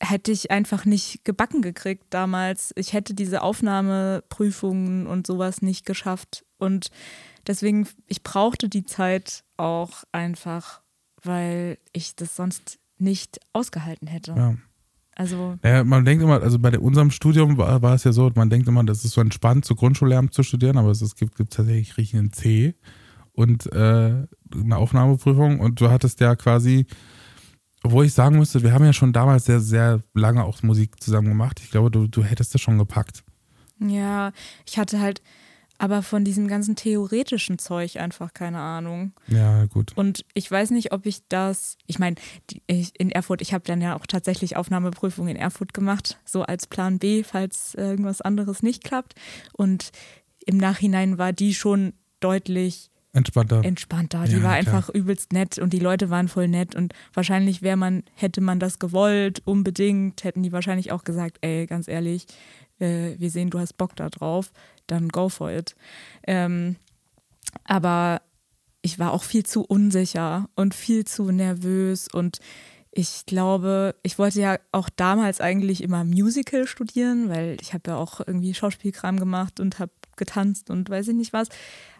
hätte 0.00 0.32
ich 0.32 0.50
einfach 0.50 0.84
nicht 0.84 1.24
gebacken 1.24 1.62
gekriegt 1.62 2.04
damals. 2.10 2.72
Ich 2.76 2.92
hätte 2.92 3.14
diese 3.14 3.42
Aufnahmeprüfungen 3.42 5.06
und 5.06 5.26
sowas 5.26 5.62
nicht 5.62 5.86
geschafft. 5.86 6.44
Und 6.58 6.90
deswegen, 7.46 7.88
ich 8.06 8.22
brauchte 8.22 8.68
die 8.68 8.84
Zeit 8.84 9.44
auch 9.56 10.04
einfach, 10.12 10.82
weil 11.22 11.78
ich 11.92 12.14
das 12.14 12.36
sonst 12.36 12.78
nicht 12.98 13.38
ausgehalten 13.52 14.06
hätte. 14.06 14.32
Ja. 14.32 14.54
Also, 15.18 15.56
Ja, 15.64 15.82
man 15.82 16.04
denkt 16.04 16.22
immer, 16.22 16.42
also 16.42 16.58
bei 16.58 16.78
unserem 16.78 17.10
Studium 17.10 17.56
war, 17.56 17.80
war 17.80 17.94
es 17.94 18.04
ja 18.04 18.12
so, 18.12 18.30
man 18.34 18.50
denkt 18.50 18.68
immer, 18.68 18.84
das 18.84 19.02
ist 19.02 19.12
so 19.12 19.22
entspannt, 19.22 19.64
zu 19.64 19.74
Grundschullehramt 19.74 20.34
zu 20.34 20.42
studieren, 20.42 20.76
aber 20.76 20.90
es, 20.90 21.00
es 21.00 21.16
gibt, 21.16 21.36
gibt 21.36 21.54
tatsächlich 21.54 21.96
richtig 21.96 22.18
einen 22.18 22.32
C 22.34 22.74
und 23.32 23.72
äh, 23.72 24.26
eine 24.54 24.76
Aufnahmeprüfung 24.76 25.60
und 25.60 25.80
du 25.80 25.90
hattest 25.90 26.20
ja 26.20 26.36
quasi, 26.36 26.86
obwohl 27.86 28.04
ich 28.04 28.14
sagen 28.14 28.38
müsste, 28.38 28.62
wir 28.62 28.72
haben 28.72 28.84
ja 28.84 28.92
schon 28.92 29.12
damals 29.12 29.44
sehr, 29.44 29.60
sehr 29.60 30.00
lange 30.12 30.44
auch 30.44 30.62
Musik 30.62 31.00
zusammen 31.02 31.28
gemacht. 31.28 31.60
Ich 31.62 31.70
glaube, 31.70 31.90
du, 31.90 32.08
du 32.08 32.24
hättest 32.24 32.52
das 32.54 32.60
schon 32.60 32.78
gepackt. 32.78 33.22
ja, 33.78 34.32
ich 34.66 34.78
hatte 34.78 35.00
halt 35.00 35.22
aber 35.78 36.02
von 36.02 36.24
diesem 36.24 36.48
ganzen 36.48 36.74
theoretischen 36.74 37.58
Zeug 37.58 37.96
einfach 37.96 38.32
keine 38.32 38.58
Ahnung. 38.58 39.12
Ja, 39.28 39.66
gut. 39.66 39.92
Und 39.94 40.24
ich 40.34 40.50
weiß 40.50 40.70
nicht, 40.70 40.92
ob 40.92 41.06
ich 41.06 41.28
das, 41.28 41.76
ich 41.86 41.98
meine, 41.98 42.16
in 42.66 43.10
Erfurt, 43.10 43.42
ich 43.42 43.52
habe 43.52 43.64
dann 43.64 43.82
ja 43.82 43.94
auch 43.94 44.06
tatsächlich 44.06 44.56
Aufnahmeprüfung 44.56 45.28
in 45.28 45.36
Erfurt 45.36 45.74
gemacht, 45.74 46.18
so 46.24 46.42
als 46.42 46.66
Plan 46.66 46.98
B, 46.98 47.22
falls 47.22 47.74
irgendwas 47.74 48.22
anderes 48.22 48.62
nicht 48.62 48.84
klappt. 48.84 49.14
Und 49.52 49.90
im 50.46 50.56
Nachhinein 50.56 51.18
war 51.18 51.32
die 51.32 51.54
schon 51.54 51.92
deutlich 52.20 52.90
entspannter. 53.16 53.64
Entspannter. 53.64 54.24
Die 54.24 54.36
ja, 54.36 54.42
war 54.42 54.52
einfach 54.52 54.86
klar. 54.86 54.96
übelst 54.96 55.32
nett 55.32 55.58
und 55.58 55.72
die 55.72 55.78
Leute 55.78 56.10
waren 56.10 56.28
voll 56.28 56.48
nett 56.48 56.74
und 56.74 56.92
wahrscheinlich 57.14 57.62
wäre 57.62 57.76
man, 57.76 58.04
hätte 58.14 58.40
man 58.40 58.60
das 58.60 58.78
gewollt, 58.78 59.42
unbedingt, 59.44 60.22
hätten 60.24 60.42
die 60.42 60.52
wahrscheinlich 60.52 60.92
auch 60.92 61.04
gesagt, 61.04 61.38
ey, 61.40 61.66
ganz 61.66 61.88
ehrlich, 61.88 62.26
äh, 62.78 63.14
wir 63.18 63.30
sehen, 63.30 63.50
du 63.50 63.58
hast 63.58 63.76
Bock 63.78 63.96
da 63.96 64.10
drauf, 64.10 64.52
dann 64.86 65.08
go 65.08 65.28
for 65.28 65.50
it. 65.50 65.74
Ähm, 66.26 66.76
aber 67.64 68.20
ich 68.82 68.98
war 68.98 69.12
auch 69.12 69.24
viel 69.24 69.44
zu 69.44 69.64
unsicher 69.64 70.48
und 70.54 70.74
viel 70.74 71.04
zu 71.04 71.30
nervös 71.32 72.08
und 72.12 72.38
ich 72.98 73.26
glaube, 73.26 73.94
ich 74.02 74.18
wollte 74.18 74.40
ja 74.40 74.58
auch 74.72 74.88
damals 74.88 75.42
eigentlich 75.42 75.82
immer 75.82 76.02
Musical 76.04 76.66
studieren, 76.66 77.28
weil 77.28 77.58
ich 77.60 77.74
habe 77.74 77.90
ja 77.90 77.96
auch 77.96 78.20
irgendwie 78.20 78.54
Schauspielkram 78.54 79.18
gemacht 79.18 79.60
und 79.60 79.78
habe 79.78 79.92
getanzt 80.16 80.70
und 80.70 80.88
weiß 80.88 81.08
ich 81.08 81.14
nicht 81.14 81.34
was. 81.34 81.48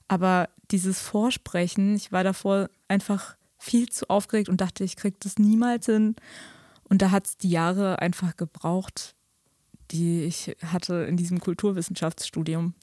Aber 0.08 0.48
dieses 0.70 1.00
Vorsprechen, 1.00 1.94
ich 1.96 2.12
war 2.12 2.24
davor 2.24 2.68
einfach 2.88 3.36
viel 3.58 3.88
zu 3.88 4.08
aufgeregt 4.08 4.48
und 4.48 4.60
dachte, 4.60 4.84
ich 4.84 4.96
kriege 4.96 5.16
das 5.20 5.38
niemals 5.38 5.86
hin. 5.86 6.16
Und 6.84 7.02
da 7.02 7.10
hat 7.10 7.26
es 7.26 7.36
die 7.36 7.50
Jahre 7.50 8.00
einfach 8.00 8.36
gebraucht, 8.36 9.14
die 9.90 10.22
ich 10.22 10.56
hatte 10.64 11.04
in 11.04 11.16
diesem 11.16 11.40
Kulturwissenschaftsstudium. 11.40 12.74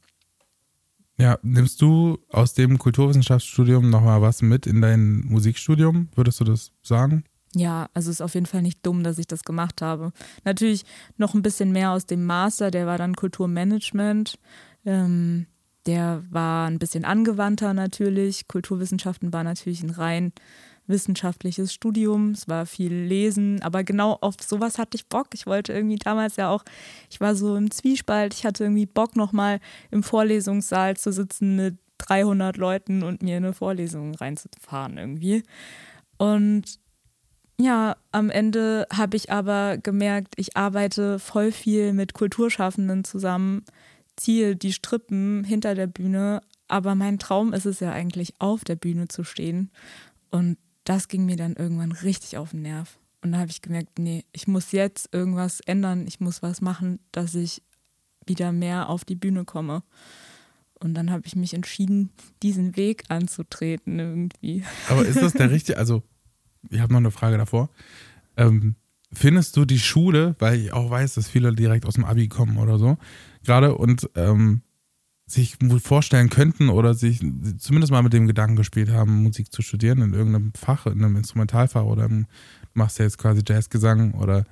Ja, 1.17 1.37
nimmst 1.43 1.81
du 1.81 2.17
aus 2.29 2.53
dem 2.53 2.79
Kulturwissenschaftsstudium 2.79 3.89
nochmal 3.89 4.21
was 4.21 4.41
mit 4.41 4.65
in 4.65 4.81
dein 4.81 5.21
Musikstudium? 5.21 6.09
Würdest 6.15 6.39
du 6.39 6.43
das 6.43 6.71
sagen? 6.81 7.23
Ja, 7.55 7.87
also 7.93 8.09
es 8.09 8.17
ist 8.17 8.21
auf 8.21 8.33
jeden 8.33 8.47
Fall 8.47 8.63
nicht 8.63 8.83
dumm, 8.85 9.03
dass 9.03 9.19
ich 9.19 9.27
das 9.27 9.43
gemacht 9.43 9.81
habe. 9.81 10.11
Natürlich 10.43 10.85
noch 11.17 11.35
ein 11.35 11.43
bisschen 11.43 11.71
mehr 11.71 11.91
aus 11.91 12.07
dem 12.07 12.25
Master, 12.25 12.71
der 12.71 12.87
war 12.87 12.97
dann 12.97 13.15
Kulturmanagement. 13.15 14.39
Ähm, 14.85 15.45
der 15.85 16.23
war 16.29 16.67
ein 16.67 16.79
bisschen 16.79 17.05
angewandter 17.05 17.73
natürlich. 17.73 18.47
Kulturwissenschaften 18.47 19.33
war 19.33 19.43
natürlich 19.43 19.83
ein 19.83 19.89
rein 19.89 20.33
wissenschaftliches 20.87 21.73
Studium. 21.73 22.31
Es 22.31 22.47
war 22.47 22.65
viel 22.65 22.93
Lesen, 22.93 23.61
aber 23.61 23.83
genau 23.83 24.17
auf 24.21 24.35
sowas 24.41 24.77
hatte 24.77 24.95
ich 24.95 25.07
Bock. 25.07 25.27
Ich 25.33 25.45
wollte 25.45 25.73
irgendwie 25.73 25.97
damals 25.97 26.35
ja 26.35 26.49
auch, 26.49 26.63
ich 27.09 27.21
war 27.21 27.35
so 27.35 27.55
im 27.55 27.71
Zwiespalt. 27.71 28.33
Ich 28.33 28.45
hatte 28.45 28.65
irgendwie 28.65 28.85
Bock, 28.85 29.15
nochmal 29.15 29.59
im 29.91 30.03
Vorlesungssaal 30.03 30.97
zu 30.97 31.11
sitzen 31.11 31.55
mit 31.55 31.77
300 31.99 32.57
Leuten 32.57 33.03
und 33.03 33.21
mir 33.21 33.37
eine 33.37 33.53
Vorlesung 33.53 34.15
reinzufahren 34.15 34.97
irgendwie. 34.97 35.43
Und 36.17 36.79
ja, 37.59 37.95
am 38.11 38.29
Ende 38.29 38.87
habe 38.91 39.15
ich 39.15 39.31
aber 39.31 39.77
gemerkt, 39.77 40.33
ich 40.37 40.57
arbeite 40.57 41.19
voll 41.19 41.51
viel 41.51 41.93
mit 41.93 42.13
Kulturschaffenden 42.13 43.03
zusammen 43.03 43.63
ziehe 44.15 44.55
die 44.55 44.73
Strippen 44.73 45.43
hinter 45.43 45.75
der 45.75 45.87
Bühne, 45.87 46.41
aber 46.67 46.95
mein 46.95 47.19
Traum 47.19 47.53
ist 47.53 47.65
es 47.65 47.79
ja 47.79 47.91
eigentlich, 47.91 48.33
auf 48.39 48.63
der 48.63 48.75
Bühne 48.75 49.07
zu 49.07 49.23
stehen. 49.23 49.71
Und 50.29 50.57
das 50.83 51.07
ging 51.07 51.25
mir 51.25 51.35
dann 51.35 51.55
irgendwann 51.55 51.91
richtig 51.91 52.37
auf 52.37 52.51
den 52.51 52.63
Nerv. 52.63 52.99
Und 53.21 53.31
da 53.31 53.37
habe 53.39 53.51
ich 53.51 53.61
gemerkt, 53.61 53.99
nee, 53.99 54.25
ich 54.33 54.47
muss 54.47 54.71
jetzt 54.71 55.13
irgendwas 55.13 55.61
ändern, 55.61 56.05
ich 56.07 56.19
muss 56.19 56.41
was 56.41 56.61
machen, 56.61 56.99
dass 57.11 57.35
ich 57.35 57.63
wieder 58.25 58.51
mehr 58.51 58.89
auf 58.89 59.05
die 59.05 59.15
Bühne 59.15 59.45
komme. 59.45 59.83
Und 60.79 60.95
dann 60.95 61.11
habe 61.11 61.23
ich 61.25 61.35
mich 61.35 61.53
entschieden, 61.53 62.11
diesen 62.41 62.75
Weg 62.75 63.05
anzutreten 63.07 63.99
irgendwie. 63.99 64.63
Aber 64.89 65.05
ist 65.05 65.21
das 65.21 65.33
der 65.33 65.49
richtige, 65.51 65.77
also 65.77 66.03
ich 66.69 66.79
habe 66.79 66.91
noch 66.91 66.99
eine 66.99 67.11
Frage 67.11 67.37
davor. 67.37 67.69
Ähm, 68.35 68.75
findest 69.13 69.55
du 69.55 69.63
die 69.63 69.79
Schule, 69.79 70.35
weil 70.39 70.59
ich 70.59 70.73
auch 70.73 70.89
weiß, 70.89 71.13
dass 71.13 71.29
viele 71.29 71.53
direkt 71.53 71.85
aus 71.85 71.93
dem 71.93 72.03
Abi 72.03 72.27
kommen 72.27 72.57
oder 72.57 72.77
so, 72.77 72.97
gerade 73.43 73.75
und 73.75 74.09
ähm, 74.15 74.61
sich 75.25 75.57
vorstellen 75.81 76.29
könnten 76.29 76.69
oder 76.69 76.93
sich 76.93 77.19
zumindest 77.57 77.91
mal 77.91 78.03
mit 78.03 78.13
dem 78.13 78.27
Gedanken 78.27 78.55
gespielt 78.55 78.89
haben, 78.89 79.23
Musik 79.23 79.51
zu 79.51 79.61
studieren 79.61 80.01
in 80.01 80.13
irgendeinem 80.13 80.53
Fach, 80.53 80.85
in 80.85 81.03
einem 81.03 81.15
Instrumentalfach 81.15 81.83
oder 81.83 82.05
im, 82.05 82.25
du 82.25 82.69
machst 82.73 82.99
ja 82.99 83.05
jetzt 83.05 83.17
quasi 83.17 83.41
Jazzgesang 83.47 84.13
oder 84.15 84.43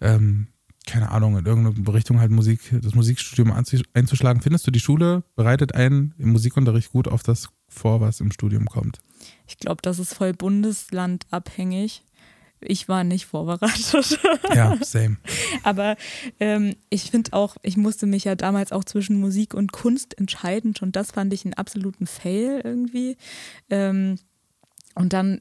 ähm, 0.00 0.48
keine 0.86 1.10
Ahnung, 1.10 1.38
in 1.38 1.46
irgendeine 1.46 1.94
Richtung 1.94 2.20
halt 2.20 2.30
Musik, 2.30 2.60
das 2.82 2.94
Musikstudium 2.94 3.52
einzuschlagen. 3.52 4.42
Findest 4.42 4.66
du, 4.66 4.70
die 4.70 4.80
Schule 4.80 5.24
bereitet 5.34 5.74
einen 5.74 6.14
im 6.18 6.32
Musikunterricht 6.32 6.92
gut 6.92 7.08
auf 7.08 7.22
das 7.22 7.48
vor, 7.68 8.00
was 8.00 8.20
im 8.20 8.30
Studium 8.30 8.66
kommt? 8.66 8.98
Ich 9.46 9.56
glaube, 9.58 9.80
das 9.82 9.98
ist 9.98 10.14
voll 10.14 10.34
bundeslandabhängig 10.34 12.02
ich 12.66 12.88
war 12.88 13.04
nicht 13.04 13.26
vorbereitet. 13.26 14.18
Ja, 14.54 14.76
same. 14.82 15.16
Aber 15.62 15.96
ähm, 16.40 16.76
ich 16.90 17.10
finde 17.10 17.32
auch, 17.32 17.56
ich 17.62 17.76
musste 17.76 18.06
mich 18.06 18.24
ja 18.24 18.34
damals 18.34 18.72
auch 18.72 18.84
zwischen 18.84 19.18
Musik 19.18 19.54
und 19.54 19.72
Kunst 19.72 20.18
entscheiden. 20.18 20.74
Und 20.80 20.96
das 20.96 21.12
fand 21.12 21.32
ich 21.32 21.44
einen 21.44 21.54
absoluten 21.54 22.06
Fail 22.06 22.60
irgendwie. 22.62 23.16
Ähm, 23.70 24.18
und 24.94 25.12
dann, 25.12 25.40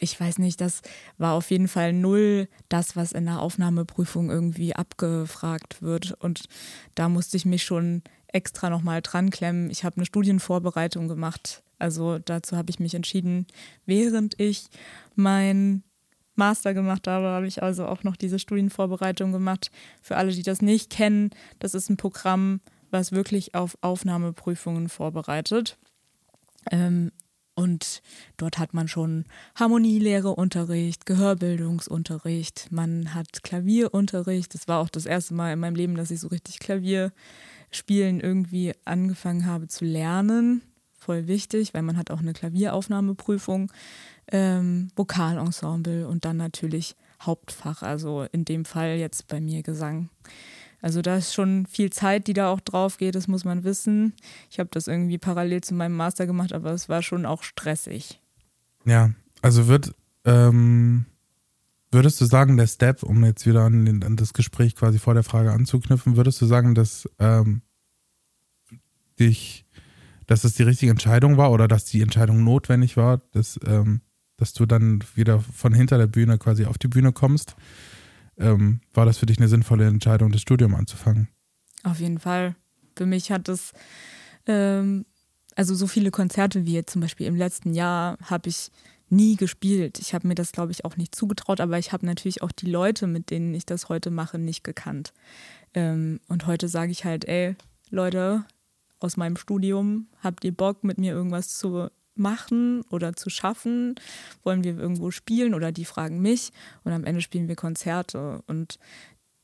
ich 0.00 0.18
weiß 0.20 0.38
nicht, 0.38 0.60
das 0.60 0.82
war 1.18 1.34
auf 1.34 1.50
jeden 1.50 1.68
Fall 1.68 1.92
null 1.92 2.48
das, 2.68 2.94
was 2.94 3.12
in 3.12 3.24
der 3.24 3.40
Aufnahmeprüfung 3.40 4.30
irgendwie 4.30 4.74
abgefragt 4.74 5.82
wird. 5.82 6.12
Und 6.12 6.44
da 6.94 7.08
musste 7.08 7.36
ich 7.36 7.44
mich 7.44 7.62
schon 7.64 8.02
extra 8.28 8.70
nochmal 8.70 9.02
dran 9.02 9.30
klemmen. 9.30 9.70
Ich 9.70 9.84
habe 9.84 9.96
eine 9.96 10.06
Studienvorbereitung 10.06 11.08
gemacht. 11.08 11.62
Also 11.78 12.18
dazu 12.18 12.56
habe 12.56 12.70
ich 12.70 12.78
mich 12.78 12.94
entschieden, 12.94 13.46
während 13.86 14.38
ich 14.38 14.66
mein 15.16 15.82
Master 16.34 16.74
gemacht 16.74 17.06
habe, 17.06 17.26
habe 17.26 17.46
ich 17.46 17.62
also 17.62 17.86
auch 17.86 18.04
noch 18.04 18.16
diese 18.16 18.38
Studienvorbereitung 18.38 19.32
gemacht. 19.32 19.70
Für 20.00 20.16
alle, 20.16 20.32
die 20.32 20.42
das 20.42 20.62
nicht 20.62 20.90
kennen, 20.90 21.30
das 21.58 21.74
ist 21.74 21.90
ein 21.90 21.96
Programm, 21.96 22.60
was 22.90 23.12
wirklich 23.12 23.54
auf 23.54 23.76
Aufnahmeprüfungen 23.80 24.88
vorbereitet. 24.88 25.78
Ähm, 26.70 27.10
und 27.54 28.00
dort 28.38 28.58
hat 28.58 28.72
man 28.72 28.88
schon 28.88 29.26
Harmonielehreunterricht, 29.56 31.04
Gehörbildungsunterricht, 31.04 32.68
man 32.70 33.14
hat 33.14 33.42
Klavierunterricht. 33.42 34.54
Das 34.54 34.68
war 34.68 34.78
auch 34.78 34.88
das 34.88 35.04
erste 35.04 35.34
Mal 35.34 35.52
in 35.52 35.58
meinem 35.58 35.76
Leben, 35.76 35.94
dass 35.94 36.10
ich 36.10 36.20
so 36.20 36.28
richtig 36.28 36.60
Klavier 36.60 37.12
spielen 37.70 38.20
irgendwie 38.20 38.72
angefangen 38.84 39.46
habe 39.46 39.68
zu 39.68 39.84
lernen. 39.84 40.62
Voll 40.96 41.26
wichtig, 41.26 41.74
weil 41.74 41.82
man 41.82 41.98
hat 41.98 42.10
auch 42.10 42.20
eine 42.20 42.32
Klavieraufnahmeprüfung 42.32 43.70
ähm, 44.30 44.88
Vokalensemble 44.96 46.06
und 46.06 46.24
dann 46.24 46.36
natürlich 46.36 46.96
Hauptfach, 47.20 47.82
also 47.82 48.26
in 48.32 48.44
dem 48.44 48.64
Fall 48.64 48.96
jetzt 48.96 49.28
bei 49.28 49.40
mir 49.40 49.62
Gesang. 49.62 50.08
Also 50.80 51.00
da 51.00 51.16
ist 51.16 51.32
schon 51.32 51.64
viel 51.66 51.90
Zeit, 51.90 52.26
die 52.26 52.32
da 52.32 52.50
auch 52.50 52.60
drauf 52.60 52.98
geht, 52.98 53.14
das 53.14 53.28
muss 53.28 53.44
man 53.44 53.62
wissen. 53.62 54.14
Ich 54.50 54.58
habe 54.58 54.68
das 54.72 54.88
irgendwie 54.88 55.18
parallel 55.18 55.62
zu 55.62 55.74
meinem 55.74 55.96
Master 55.96 56.26
gemacht, 56.26 56.52
aber 56.52 56.72
es 56.72 56.88
war 56.88 57.02
schon 57.02 57.24
auch 57.24 57.44
stressig. 57.44 58.20
Ja, 58.84 59.12
also 59.42 59.68
wird, 59.68 59.94
ähm, 60.24 61.06
würdest 61.92 62.20
du 62.20 62.24
sagen, 62.24 62.56
der 62.56 62.66
Step, 62.66 63.04
um 63.04 63.24
jetzt 63.24 63.46
wieder 63.46 63.62
an, 63.62 63.84
den, 63.84 64.02
an, 64.02 64.16
das 64.16 64.32
Gespräch 64.32 64.74
quasi 64.74 64.98
vor 64.98 65.14
der 65.14 65.22
Frage 65.22 65.52
anzuknüpfen, 65.52 66.16
würdest 66.16 66.40
du 66.40 66.46
sagen, 66.46 66.74
dass 66.74 67.08
ähm, 67.20 67.62
dich, 69.20 69.64
dass 70.26 70.42
es 70.42 70.54
die 70.54 70.64
richtige 70.64 70.90
Entscheidung 70.90 71.36
war 71.36 71.52
oder 71.52 71.68
dass 71.68 71.84
die 71.84 72.02
Entscheidung 72.02 72.42
notwendig 72.42 72.96
war, 72.96 73.18
dass 73.30 73.58
ähm, 73.64 74.00
dass 74.42 74.52
du 74.54 74.66
dann 74.66 75.04
wieder 75.14 75.38
von 75.38 75.72
hinter 75.72 75.98
der 75.98 76.08
Bühne 76.08 76.36
quasi 76.36 76.64
auf 76.64 76.76
die 76.76 76.88
Bühne 76.88 77.12
kommst. 77.12 77.54
Ähm, 78.36 78.80
war 78.92 79.06
das 79.06 79.18
für 79.18 79.26
dich 79.26 79.38
eine 79.38 79.46
sinnvolle 79.46 79.86
Entscheidung, 79.86 80.32
das 80.32 80.40
Studium 80.40 80.74
anzufangen? 80.74 81.28
Auf 81.84 82.00
jeden 82.00 82.18
Fall. 82.18 82.56
Für 82.96 83.06
mich 83.06 83.30
hat 83.30 83.48
es, 83.48 83.72
ähm, 84.46 85.06
also 85.54 85.76
so 85.76 85.86
viele 85.86 86.10
Konzerte 86.10 86.66
wie 86.66 86.72
jetzt 86.72 86.92
zum 86.92 87.02
Beispiel 87.02 87.28
im 87.28 87.36
letzten 87.36 87.72
Jahr, 87.72 88.18
habe 88.24 88.48
ich 88.48 88.72
nie 89.10 89.36
gespielt. 89.36 90.00
Ich 90.00 90.12
habe 90.12 90.26
mir 90.26 90.34
das, 90.34 90.50
glaube 90.50 90.72
ich, 90.72 90.84
auch 90.84 90.96
nicht 90.96 91.14
zugetraut, 91.14 91.60
aber 91.60 91.78
ich 91.78 91.92
habe 91.92 92.04
natürlich 92.04 92.42
auch 92.42 92.50
die 92.50 92.68
Leute, 92.68 93.06
mit 93.06 93.30
denen 93.30 93.54
ich 93.54 93.64
das 93.64 93.88
heute 93.88 94.10
mache, 94.10 94.40
nicht 94.40 94.64
gekannt. 94.64 95.12
Ähm, 95.72 96.18
und 96.26 96.48
heute 96.48 96.66
sage 96.66 96.90
ich 96.90 97.04
halt, 97.04 97.26
ey, 97.26 97.54
Leute 97.90 98.44
aus 98.98 99.16
meinem 99.16 99.36
Studium, 99.36 100.08
habt 100.20 100.42
ihr 100.42 100.52
Bock, 100.52 100.82
mit 100.82 100.98
mir 100.98 101.12
irgendwas 101.12 101.56
zu 101.56 101.90
machen 102.14 102.82
oder 102.90 103.14
zu 103.14 103.30
schaffen? 103.30 103.94
Wollen 104.42 104.64
wir 104.64 104.78
irgendwo 104.78 105.10
spielen 105.10 105.54
oder 105.54 105.72
die 105.72 105.84
fragen 105.84 106.20
mich? 106.20 106.50
Und 106.84 106.92
am 106.92 107.04
Ende 107.04 107.20
spielen 107.20 107.48
wir 107.48 107.56
Konzerte. 107.56 108.42
Und 108.46 108.78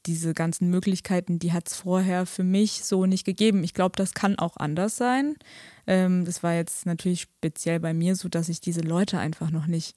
diese 0.06 0.32
ganzen 0.32 0.70
Möglichkeiten, 0.70 1.38
die 1.38 1.52
hat 1.52 1.68
es 1.68 1.76
vorher 1.76 2.24
für 2.24 2.44
mich 2.44 2.84
so 2.84 3.06
nicht 3.06 3.24
gegeben. 3.24 3.64
Ich 3.64 3.74
glaube, 3.74 3.96
das 3.96 4.14
kann 4.14 4.38
auch 4.38 4.56
anders 4.56 4.96
sein. 4.96 5.36
Ähm, 5.86 6.24
das 6.24 6.42
war 6.42 6.54
jetzt 6.54 6.86
natürlich 6.86 7.22
speziell 7.22 7.80
bei 7.80 7.92
mir 7.92 8.16
so, 8.16 8.28
dass 8.28 8.48
ich 8.48 8.60
diese 8.60 8.80
Leute 8.80 9.18
einfach 9.18 9.50
noch 9.50 9.66
nicht 9.66 9.96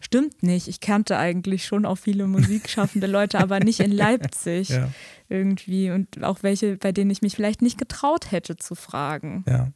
Stimmt 0.00 0.42
nicht. 0.42 0.66
Ich 0.66 0.80
kannte 0.80 1.18
eigentlich 1.18 1.66
schon 1.66 1.84
auch 1.84 1.96
viele 1.96 2.26
musikschaffende 2.26 3.06
Leute, 3.06 3.38
aber 3.38 3.60
nicht 3.60 3.80
in 3.80 3.92
Leipzig 3.92 4.70
ja. 4.70 4.88
irgendwie. 5.28 5.90
Und 5.90 6.24
auch 6.24 6.42
welche, 6.42 6.76
bei 6.76 6.90
denen 6.90 7.10
ich 7.10 7.20
mich 7.20 7.36
vielleicht 7.36 7.60
nicht 7.60 7.76
getraut 7.76 8.32
hätte 8.32 8.56
zu 8.56 8.74
fragen. 8.74 9.44
Ja. 9.46 9.68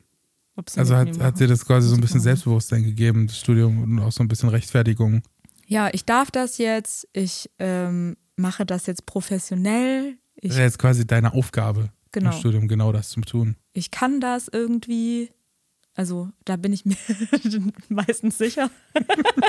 Also 0.77 0.97
hat, 0.97 1.19
hat 1.19 1.41
dir 1.41 1.49
das 1.49 1.65
quasi 1.67 1.89
so 1.89 1.95
ein 1.95 2.01
bisschen. 2.01 2.21
Selbstbewusstsein 2.21 2.85
gegeben, 2.85 3.27
das 3.27 3.39
Studium 3.39 3.83
und 3.83 3.99
auch 4.01 4.13
so 4.13 4.23
ein 4.23 4.29
bisschen 4.29 4.49
Rechtfertigung. 4.49 5.23
Ja, 5.67 5.89
ich 5.93 6.05
darf 6.05 6.31
das 6.31 6.59
jetzt. 6.59 7.09
Ich 7.13 7.51
ähm, 7.59 8.17
mache 8.37 8.65
das 8.67 8.87
jetzt 8.87 9.07
professionell. 9.07 10.17
Ich, 10.37 10.49
Das 10.49 10.57
ist 10.59 10.63
jetzt 10.63 10.79
quasi 10.79 11.07
deine 11.07 11.33
Aufgabe 11.35 11.91
genau. 12.13 12.31
im 12.33 12.39
Studium, 12.39 12.69
genau 12.69 12.93
das 12.93 13.09
zu 13.11 13.21
tun. 13.23 13.57
Ich 13.73 13.91
kann 13.91 14.21
das 14.21 14.49
irgendwie. 14.49 15.31
Also 15.97 16.29
da 16.45 16.57
bin 16.57 16.73
ich 16.73 16.85
mir 16.85 16.97
meistens 17.89 18.37
sicher. 18.39 18.69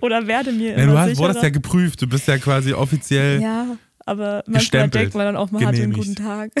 Oder 0.00 0.26
werde 0.26 0.52
mir 0.52 0.78
Ja, 0.78 0.86
du 0.86 0.98
hast, 0.98 1.08
sicherer. 1.10 1.28
wurdest 1.28 1.42
ja 1.42 1.50
geprüft, 1.50 2.00
du 2.02 2.06
bist 2.06 2.26
ja 2.28 2.38
quasi 2.38 2.72
offiziell. 2.72 3.40
ja, 3.40 3.76
aber 4.06 4.44
manchmal 4.46 4.60
Gestempelt, 4.60 4.94
denkt 4.94 5.14
man 5.16 5.26
dann 5.26 5.36
auch, 5.36 5.50
man 5.50 5.66
hatte 5.66 5.82
einen 5.82 5.92
guten 5.92 6.14
Tag. 6.14 6.52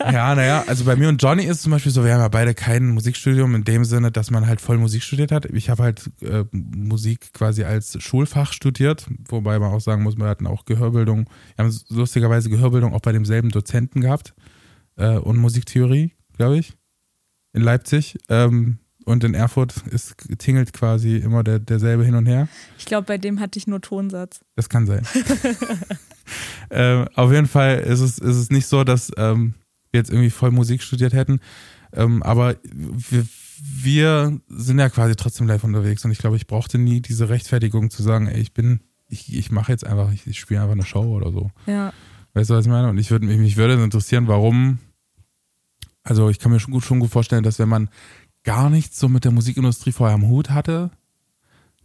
Ja, 0.00 0.34
naja, 0.34 0.64
also 0.66 0.84
bei 0.84 0.96
mir 0.96 1.08
und 1.08 1.22
Johnny 1.22 1.44
ist 1.44 1.56
es 1.56 1.62
zum 1.62 1.72
Beispiel 1.72 1.92
so, 1.92 2.04
wir 2.04 2.14
haben 2.14 2.20
ja 2.20 2.28
beide 2.28 2.54
kein 2.54 2.88
Musikstudium 2.88 3.54
in 3.54 3.64
dem 3.64 3.84
Sinne, 3.84 4.10
dass 4.10 4.30
man 4.30 4.46
halt 4.46 4.60
voll 4.60 4.78
Musik 4.78 5.02
studiert 5.02 5.32
hat. 5.32 5.46
Ich 5.46 5.68
habe 5.68 5.82
halt 5.82 6.10
äh, 6.22 6.44
Musik 6.52 7.32
quasi 7.32 7.64
als 7.64 8.00
Schulfach 8.02 8.52
studiert, 8.52 9.06
wobei 9.28 9.58
man 9.58 9.72
auch 9.72 9.80
sagen 9.80 10.02
muss, 10.02 10.16
wir 10.16 10.26
hatten 10.26 10.46
auch 10.46 10.64
Gehörbildung. 10.64 11.28
Wir 11.56 11.64
haben 11.64 11.76
lustigerweise 11.88 12.48
Gehörbildung 12.50 12.94
auch 12.94 13.00
bei 13.00 13.12
demselben 13.12 13.50
Dozenten 13.50 14.00
gehabt 14.00 14.34
äh, 14.96 15.16
und 15.16 15.36
Musiktheorie, 15.36 16.12
glaube 16.36 16.58
ich, 16.58 16.72
in 17.52 17.62
Leipzig. 17.62 18.16
Ähm, 18.28 18.78
und 19.06 19.22
in 19.22 19.34
Erfurt 19.34 19.74
ist 19.90 20.16
tingelt 20.38 20.72
quasi 20.72 21.16
immer 21.16 21.44
der, 21.44 21.60
derselbe 21.60 22.04
hin 22.04 22.16
und 22.16 22.26
her. 22.26 22.48
Ich 22.76 22.84
glaube, 22.84 23.06
bei 23.06 23.18
dem 23.18 23.40
hatte 23.40 23.58
ich 23.58 23.66
nur 23.66 23.80
Tonsatz. 23.80 24.40
Das 24.56 24.68
kann 24.68 24.86
sein. 24.86 25.06
ähm, 26.70 27.06
auf 27.14 27.32
jeden 27.32 27.46
Fall 27.46 27.78
ist 27.78 28.00
es, 28.00 28.18
ist 28.18 28.36
es 28.36 28.50
nicht 28.50 28.66
so, 28.66 28.82
dass 28.82 29.12
ähm, 29.16 29.54
wir 29.92 30.00
jetzt 30.00 30.10
irgendwie 30.10 30.30
voll 30.30 30.50
Musik 30.50 30.82
studiert 30.82 31.12
hätten. 31.12 31.38
Ähm, 31.92 32.20
aber 32.24 32.56
wir, 32.64 33.26
wir 33.60 34.40
sind 34.48 34.78
ja 34.80 34.88
quasi 34.88 35.14
trotzdem 35.14 35.46
live 35.46 35.62
unterwegs 35.62 36.04
und 36.04 36.10
ich 36.10 36.18
glaube, 36.18 36.36
ich 36.36 36.48
brauchte 36.48 36.76
nie 36.76 37.00
diese 37.00 37.28
Rechtfertigung 37.28 37.90
zu 37.90 38.02
sagen, 38.02 38.26
ey, 38.26 38.40
ich 38.40 38.52
bin, 38.52 38.80
ich, 39.08 39.32
ich 39.32 39.52
mache 39.52 39.70
jetzt 39.70 39.86
einfach, 39.86 40.12
ich, 40.12 40.26
ich 40.26 40.40
spiele 40.40 40.60
einfach 40.60 40.74
eine 40.74 40.84
Show 40.84 41.14
oder 41.14 41.30
so. 41.30 41.52
Ja. 41.66 41.92
Weißt 42.34 42.50
du, 42.50 42.54
was 42.54 42.66
ich 42.66 42.70
meine? 42.72 42.90
Und 42.90 42.98
ich 42.98 43.12
würde 43.12 43.24
mich, 43.24 43.38
mich 43.38 43.56
würde 43.56 43.82
interessieren, 43.82 44.26
warum. 44.26 44.80
Also 46.02 46.28
ich 46.28 46.40
kann 46.40 46.50
mir 46.50 46.58
schon 46.58 46.72
gut, 46.72 46.84
schon 46.84 47.00
gut 47.00 47.10
vorstellen, 47.10 47.44
dass 47.44 47.60
wenn 47.60 47.68
man 47.68 47.88
gar 48.46 48.70
nichts 48.70 48.98
so 48.98 49.08
mit 49.08 49.24
der 49.24 49.32
Musikindustrie 49.32 49.92
vorher 49.92 50.14
am 50.14 50.28
Hut 50.28 50.48
hatte, 50.50 50.90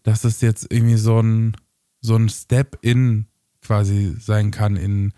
dass 0.03 0.23
es 0.23 0.39
jetzt 0.41 0.71
irgendwie 0.71 0.95
so 0.95 1.19
ein, 1.19 1.57
so 1.99 2.15
ein 2.15 2.29
Step 2.29 2.77
in 2.81 3.25
quasi 3.61 4.15
sein 4.19 4.51
kann 4.51 4.75
in 4.77 5.11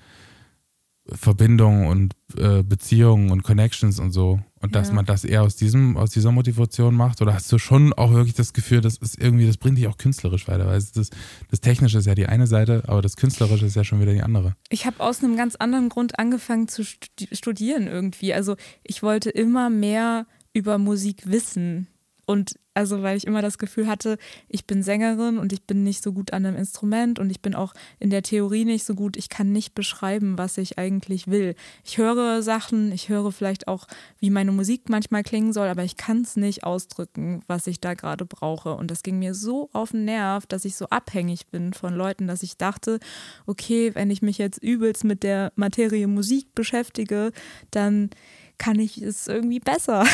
Verbindung 1.06 1.88
und 1.88 2.16
äh, 2.38 2.64
Beziehungen 2.64 3.30
und 3.30 3.44
Connections 3.44 4.00
und 4.00 4.12
so. 4.12 4.40
Und 4.62 4.74
dass 4.74 4.88
Ja. 4.88 4.94
man 4.94 5.06
das 5.06 5.26
eher 5.26 5.42
aus 5.44 5.58
diesem, 5.58 5.98
aus 5.98 6.12
dieser 6.12 6.32
Motivation 6.32 6.96
macht? 6.96 7.22
Oder 7.22 7.34
hast 7.34 7.52
du 7.52 7.58
schon 7.58 7.92
auch 7.92 8.14
wirklich 8.14 8.36
das 8.36 8.54
Gefühl, 8.54 8.80
das 8.80 8.96
ist 8.98 9.20
irgendwie, 9.22 9.46
das 9.46 9.58
bringt 9.58 9.78
dich 9.78 9.88
auch 9.88 9.98
künstlerisch 9.98 10.48
weiter? 10.48 10.66
Weil 10.66 10.82
das, 10.82 11.10
das 11.50 11.60
Technische 11.60 11.98
ist 11.98 12.06
ja 12.06 12.16
die 12.16 12.28
eine 12.28 12.48
Seite, 12.48 12.84
aber 12.88 13.02
das 13.02 13.18
Künstlerische 13.18 13.66
ist 13.66 13.76
ja 13.76 13.84
schon 13.84 14.00
wieder 14.00 14.14
die 14.14 14.22
andere. 14.24 14.56
Ich 14.70 14.86
habe 14.86 15.02
aus 15.02 15.22
einem 15.22 15.36
ganz 15.36 15.56
anderen 15.58 15.90
Grund 15.90 16.18
angefangen 16.18 16.70
zu 16.70 16.84
studi- 16.84 17.36
studieren 17.36 17.88
irgendwie. 17.88 18.34
Also 18.34 18.56
ich 18.84 19.04
wollte 19.04 19.30
immer 19.30 19.70
mehr 19.70 20.26
über 20.54 20.78
Musik 20.78 21.30
wissen. 21.30 21.88
Und 22.26 22.58
also, 22.76 23.04
weil 23.04 23.18
ich 23.18 23.28
immer 23.28 23.42
das 23.42 23.60
Gefühl 23.60 23.86
hatte, 23.86 24.18
ich 24.48 24.66
bin 24.66 24.82
Sängerin 24.82 25.38
und 25.38 25.54
ich 25.54 25.64
bin 25.64 25.84
nicht 25.84 26.02
so 26.02 26.12
gut 26.12 26.34
an 26.34 26.46
einem 26.46 26.56
Instrument 26.56 27.20
und 27.20 27.30
ich 27.30 27.42
bin 27.42 27.54
auch 27.54 27.74
in 28.00 28.10
der 28.10 28.24
Theorie 28.24 28.66
nicht 28.66 28.84
so 28.84 28.96
gut. 28.96 29.16
Ich 29.16 29.30
kann 29.30 29.52
nicht 29.52 29.76
beschreiben, 29.76 30.38
was 30.40 30.58
ich 30.58 30.80
eigentlich 30.80 31.28
will. 31.28 31.54
Ich 31.84 32.00
höre 32.00 32.42
Sachen, 32.42 32.92
ich 32.92 33.10
höre 33.10 33.32
vielleicht 33.32 33.68
auch, 33.68 33.86
wie 34.20 34.32
meine 34.32 34.52
Musik 34.52 34.90
manchmal 34.90 35.22
klingen 35.24 35.54
soll, 35.54 35.68
aber 35.68 35.84
ich 35.84 35.98
kann 35.98 36.22
es 36.22 36.36
nicht 36.36 36.64
ausdrücken, 36.64 37.44
was 37.48 37.68
ich 37.68 37.80
da 37.80 37.94
gerade 37.94 38.26
brauche. 38.26 38.74
Und 38.74 38.90
das 38.90 39.04
ging 39.04 39.20
mir 39.20 39.36
so 39.36 39.70
auf 39.74 39.92
den 39.92 40.06
Nerv, 40.06 40.48
dass 40.48 40.66
ich 40.66 40.76
so 40.76 40.88
abhängig 40.88 41.48
bin 41.48 41.74
von 41.74 41.94
Leuten, 41.94 42.26
dass 42.26 42.42
ich 42.42 42.58
dachte, 42.58 43.00
okay, 43.46 43.94
wenn 43.94 44.10
ich 44.10 44.24
mich 44.24 44.40
jetzt 44.40 44.64
übelst 44.64 45.04
mit 45.04 45.22
der 45.22 45.52
Materie 45.56 46.08
Musik 46.08 46.56
beschäftige, 46.56 47.34
dann 47.70 48.10
kann 48.58 48.80
ich 48.80 49.02
es 49.02 49.28
irgendwie 49.28 49.60
besser. 49.60 50.06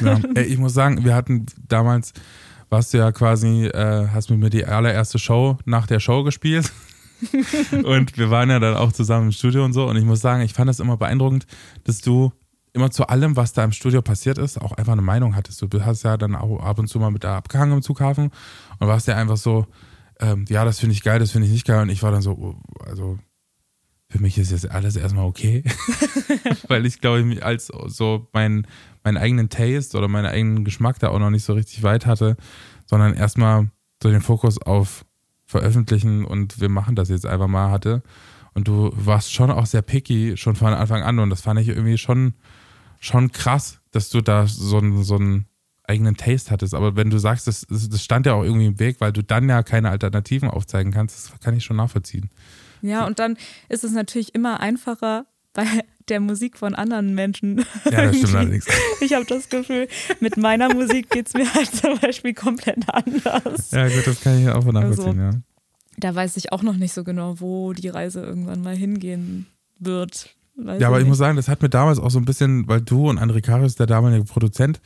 Ja. 0.00 0.18
Ey, 0.34 0.44
ich 0.44 0.58
muss 0.58 0.74
sagen, 0.74 1.04
wir 1.04 1.14
hatten 1.14 1.46
damals, 1.68 2.12
warst 2.70 2.92
du 2.94 2.98
ja 2.98 3.12
quasi, 3.12 3.66
äh, 3.66 4.08
hast 4.12 4.30
mit 4.30 4.38
mir 4.40 4.50
die 4.50 4.64
allererste 4.64 5.18
Show 5.18 5.58
nach 5.64 5.86
der 5.86 6.00
Show 6.00 6.22
gespielt. 6.24 6.72
und 7.84 8.18
wir 8.18 8.30
waren 8.30 8.50
ja 8.50 8.58
dann 8.58 8.76
auch 8.76 8.92
zusammen 8.92 9.26
im 9.26 9.32
Studio 9.32 9.64
und 9.64 9.72
so. 9.72 9.88
Und 9.88 9.96
ich 9.96 10.04
muss 10.04 10.20
sagen, 10.20 10.42
ich 10.42 10.52
fand 10.52 10.68
das 10.68 10.80
immer 10.80 10.96
beeindruckend, 10.96 11.46
dass 11.84 12.00
du 12.00 12.32
immer 12.72 12.90
zu 12.90 13.06
allem, 13.06 13.36
was 13.36 13.52
da 13.52 13.64
im 13.64 13.72
Studio 13.72 14.02
passiert 14.02 14.36
ist, 14.36 14.60
auch 14.60 14.72
einfach 14.72 14.92
eine 14.92 15.02
Meinung 15.02 15.36
hattest. 15.36 15.62
Du 15.62 15.84
hast 15.84 16.02
ja 16.02 16.16
dann 16.16 16.34
auch 16.34 16.60
ab 16.60 16.78
und 16.78 16.88
zu 16.88 16.98
mal 16.98 17.10
mit 17.10 17.24
da 17.24 17.36
abgehangen 17.36 17.76
im 17.76 17.82
Zughafen 17.82 18.30
und 18.78 18.88
warst 18.88 19.06
ja 19.06 19.16
einfach 19.16 19.36
so, 19.36 19.66
ähm, 20.20 20.44
ja, 20.48 20.64
das 20.64 20.80
finde 20.80 20.94
ich 20.94 21.02
geil, 21.02 21.20
das 21.20 21.30
finde 21.30 21.46
ich 21.46 21.52
nicht 21.52 21.66
geil. 21.66 21.82
Und 21.82 21.88
ich 21.88 22.02
war 22.02 22.10
dann 22.10 22.22
so, 22.22 22.32
oh, 22.32 22.56
also 22.84 23.18
für 24.08 24.20
mich 24.20 24.38
ist 24.38 24.50
jetzt 24.52 24.70
alles 24.70 24.96
erstmal 24.96 25.24
okay. 25.26 25.64
Weil 26.68 26.86
ich 26.86 27.00
glaube, 27.00 27.20
ich 27.32 27.44
als 27.44 27.66
so 27.86 28.28
meinen 28.32 28.66
meinen 29.02 29.16
eigenen 29.16 29.48
Taste 29.50 29.96
oder 29.98 30.08
meinen 30.08 30.26
eigenen 30.26 30.64
Geschmack 30.64 30.98
da 30.98 31.08
auch 31.08 31.18
noch 31.18 31.30
nicht 31.30 31.44
so 31.44 31.52
richtig 31.52 31.82
weit 31.82 32.06
hatte, 32.06 32.36
sondern 32.86 33.14
erstmal 33.14 33.70
so 34.02 34.10
den 34.10 34.20
Fokus 34.22 34.60
auf 34.60 35.04
veröffentlichen 35.46 36.24
und 36.24 36.60
wir 36.60 36.68
machen 36.68 36.96
das 36.96 37.08
jetzt 37.10 37.26
einfach 37.26 37.48
mal 37.48 37.70
hatte. 37.70 38.02
Und 38.54 38.68
du 38.68 38.92
warst 38.94 39.32
schon 39.32 39.50
auch 39.50 39.66
sehr 39.66 39.82
picky, 39.82 40.36
schon 40.36 40.54
von 40.56 40.72
Anfang 40.72 41.02
an. 41.02 41.18
Und 41.18 41.28
das 41.30 41.40
fand 41.42 41.58
ich 41.60 41.68
irgendwie 41.68 41.98
schon, 41.98 42.34
schon 43.00 43.32
krass, 43.32 43.80
dass 43.90 44.10
du 44.10 44.20
da 44.20 44.46
so, 44.46 44.78
einen- 44.78 45.02
so 45.02 45.16
einen 45.16 45.46
eigenen 45.82 46.16
Taste 46.16 46.50
hattest. 46.50 46.72
Aber 46.72 46.96
wenn 46.96 47.10
du 47.10 47.18
sagst, 47.18 47.46
das, 47.46 47.66
das 47.68 48.02
stand 48.02 48.26
ja 48.26 48.34
auch 48.34 48.44
irgendwie 48.44 48.66
im 48.66 48.78
Weg, 48.78 49.00
weil 49.00 49.12
du 49.12 49.22
dann 49.22 49.48
ja 49.48 49.62
keine 49.64 49.90
Alternativen 49.90 50.48
aufzeigen 50.48 50.92
kannst, 50.92 51.32
das 51.32 51.40
kann 51.40 51.56
ich 51.56 51.64
schon 51.64 51.76
nachvollziehen. 51.76 52.30
Ja, 52.88 53.06
und 53.06 53.18
dann 53.18 53.36
ist 53.68 53.84
es 53.84 53.92
natürlich 53.92 54.34
immer 54.34 54.60
einfacher 54.60 55.26
bei 55.52 55.64
der 56.08 56.20
Musik 56.20 56.58
von 56.58 56.74
anderen 56.74 57.14
Menschen. 57.14 57.64
Ja, 57.86 58.04
das 58.06 58.16
stimmt 58.18 58.34
allerdings. 58.34 58.66
Ich 59.00 59.14
habe 59.14 59.24
das 59.24 59.48
Gefühl, 59.48 59.88
mit 60.20 60.36
meiner 60.36 60.72
Musik 60.72 61.10
geht 61.10 61.28
es 61.28 61.34
mir 61.34 61.52
halt 61.54 61.74
zum 61.74 61.98
Beispiel 61.98 62.34
komplett 62.34 62.84
anders. 62.88 63.70
Ja, 63.70 63.88
gut, 63.88 64.06
das 64.06 64.20
kann 64.20 64.42
ich 64.42 64.48
auch 64.48 64.64
nachvollziehen, 64.64 65.18
ja. 65.18 65.30
Da 65.96 66.14
weiß 66.14 66.36
ich 66.36 66.52
auch 66.52 66.62
noch 66.62 66.76
nicht 66.76 66.92
so 66.92 67.04
genau, 67.04 67.40
wo 67.40 67.72
die 67.72 67.88
Reise 67.88 68.20
irgendwann 68.20 68.62
mal 68.62 68.76
hingehen 68.76 69.46
wird. 69.78 70.34
Weiß 70.56 70.80
Ja, 70.80 70.88
aber 70.88 70.98
ich 70.98 71.04
nicht. 71.04 71.10
muss 71.10 71.18
sagen, 71.18 71.36
das 71.36 71.48
hat 71.48 71.62
mir 71.62 71.68
damals 71.68 71.98
auch 71.98 72.10
so 72.10 72.18
ein 72.18 72.24
bisschen, 72.24 72.68
weil 72.68 72.80
du 72.80 73.08
und 73.08 73.18
André 73.18 73.40
Karius, 73.40 73.76
der 73.76 73.86
damalige 73.86 74.24
Produzent 74.24 74.80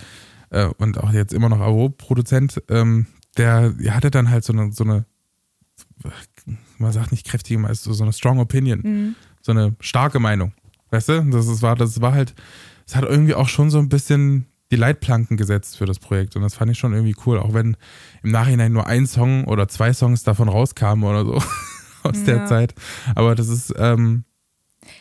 äh, 0.51 0.67
und 0.79 0.99
auch 0.99 1.13
jetzt 1.13 1.33
immer 1.33 1.49
noch 1.49 1.61
Avo-Produzent, 1.61 2.63
ähm, 2.69 3.07
der 3.37 3.71
der 3.71 3.95
hatte 3.95 4.11
dann 4.11 4.31
halt 4.31 4.45
so 4.45 4.53
eine, 4.53 4.73
so 4.73 4.85
eine, 4.85 5.05
man 6.79 6.93
sagt 6.93 7.13
nicht 7.13 7.27
kräftige, 7.27 7.59
meist 7.59 7.83
so 7.85 7.93
so 7.93 8.03
eine 8.05 8.13
strong 8.13 8.39
opinion, 8.39 8.81
Mhm. 8.83 9.15
so 9.43 9.53
eine 9.53 9.75
starke 9.81 10.19
Meinung. 10.21 10.53
Weißt 10.91 11.09
du? 11.11 11.23
Das 11.31 11.47
ist, 11.47 11.61
war, 11.63 11.77
das 11.77 12.01
war 12.01 12.13
halt, 12.15 12.35
es 12.87 12.97
hat 12.97 13.05
irgendwie 13.05 13.35
auch 13.35 13.49
schon 13.49 13.71
so 13.71 13.79
ein 13.79 13.89
bisschen 13.89 14.47
die 14.71 14.77
Leitplanken 14.77 15.37
gesetzt 15.37 15.77
für 15.79 15.87
das 15.87 15.99
Projekt 15.99 16.37
und 16.37 16.43
das 16.43 16.55
fand 16.55 16.71
ich 16.71 16.79
schon 16.79 16.93
irgendwie 16.93 17.15
cool, 17.27 17.39
auch 17.39 17.55
wenn 17.55 17.77
im 18.23 18.31
Nachhinein 18.31 18.73
nur 18.73 18.87
ein 18.87 19.07
Song 19.07 19.45
oder 19.45 19.67
zwei 19.69 19.93
Songs 19.93 20.23
davon 20.25 20.49
rauskamen 20.49 21.05
oder 21.09 21.25
so 21.25 21.43
aus 22.03 22.25
der 22.25 22.37
Ja. 22.39 22.47
Zeit. 22.47 22.75
Aber 23.15 23.35
das 23.35 23.49
ist, 23.49 23.73
ähm, 23.77 24.25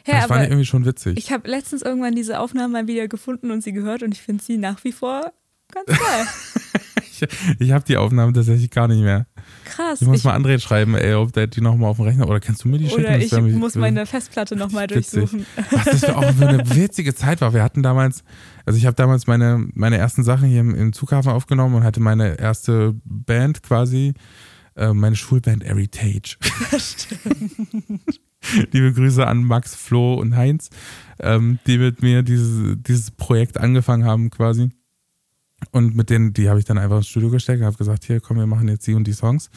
Ja, 0.05 0.15
das 0.19 0.25
fand 0.27 0.43
ich 0.43 0.49
irgendwie 0.49 0.65
schon 0.65 0.85
witzig. 0.85 1.17
ich 1.17 1.31
habe 1.31 1.49
letztens 1.49 1.81
irgendwann 1.81 2.15
diese 2.15 2.39
Aufnahme 2.39 2.73
mal 2.73 2.87
wieder 2.87 3.07
gefunden 3.07 3.51
und 3.51 3.61
sie 3.63 3.71
gehört 3.73 4.03
und 4.03 4.13
ich 4.13 4.21
finde 4.21 4.43
sie 4.43 4.57
nach 4.57 4.83
wie 4.83 4.91
vor 4.93 5.31
ganz 5.71 5.87
geil. 5.87 6.27
Ich, 7.19 7.27
ich 7.59 7.71
habe 7.71 7.83
die 7.83 7.97
Aufnahmen 7.97 8.33
tatsächlich 8.35 8.69
gar 8.69 8.87
nicht 8.87 9.01
mehr. 9.01 9.25
Krass. 9.69 10.01
Ich 10.01 10.07
muss 10.07 10.19
Ich- 10.19 10.23
mal 10.23 10.35
André 10.37 10.59
schreiben, 10.59 10.95
ey, 10.95 11.13
ob 11.13 11.33
der 11.33 11.47
die 11.47 11.61
nochmal 11.61 11.89
auf 11.89 11.97
dem 11.97 12.05
Rechner 12.05 12.27
oder 12.29 12.39
kannst 12.39 12.63
du 12.63 12.69
mir 12.69 12.77
die 12.77 12.87
schicken? 12.89 13.01
oder 13.01 13.17
ich 13.19 13.31
mich- 13.31 13.53
muss 13.55 13.75
meine 13.75 14.05
Festplatte 14.05 14.55
nochmal 14.55 14.87
durchsuchen. 14.87 15.45
Was 15.71 15.85
das 15.85 15.99
für 16.05 16.17
auch 16.17 16.31
für 16.33 16.47
eine 16.47 16.69
witzige 16.75 17.13
Zeit 17.13 17.41
war. 17.41 17.53
Wir 17.53 17.63
hatten 17.63 17.83
damals, 17.83 18.23
also 18.65 18.77
ich 18.77 18.85
habe 18.85 18.95
damals 18.95 19.27
meine, 19.27 19.67
meine 19.73 19.97
ersten 19.97 20.23
Sachen 20.23 20.47
hier 20.49 20.61
im, 20.61 20.73
im 20.75 20.93
Zughafen 20.93 21.31
aufgenommen 21.31 21.75
und 21.75 21.83
hatte 21.83 21.99
meine 21.99 22.39
erste 22.39 22.95
Band 23.03 23.61
quasi, 23.63 24.13
äh, 24.75 24.93
meine 24.93 25.15
Schulband 25.15 25.63
Heritage. 25.63 26.37
Liebe 28.71 28.93
Grüße 28.93 29.25
an 29.25 29.43
Max, 29.43 29.75
Flo 29.75 30.13
und 30.15 30.35
Heinz, 30.35 30.69
ähm, 31.19 31.59
die 31.67 31.77
mit 31.77 32.01
mir 32.01 32.23
dieses, 32.23 32.77
dieses 32.87 33.11
Projekt 33.11 33.57
angefangen 33.57 34.05
haben 34.05 34.29
quasi. 34.29 34.69
Und 35.71 35.95
mit 35.95 36.09
denen, 36.09 36.33
die 36.33 36.49
habe 36.49 36.59
ich 36.59 36.65
dann 36.65 36.77
einfach 36.77 36.97
ins 36.97 37.07
Studio 37.07 37.29
gesteckt 37.29 37.59
und 37.59 37.65
habe 37.65 37.77
gesagt, 37.77 38.05
hier, 38.05 38.21
komm, 38.21 38.37
wir 38.37 38.47
machen 38.47 38.67
jetzt 38.67 38.85
die 38.87 38.93
und 38.93 39.05
die 39.05 39.13
Songs. 39.13 39.49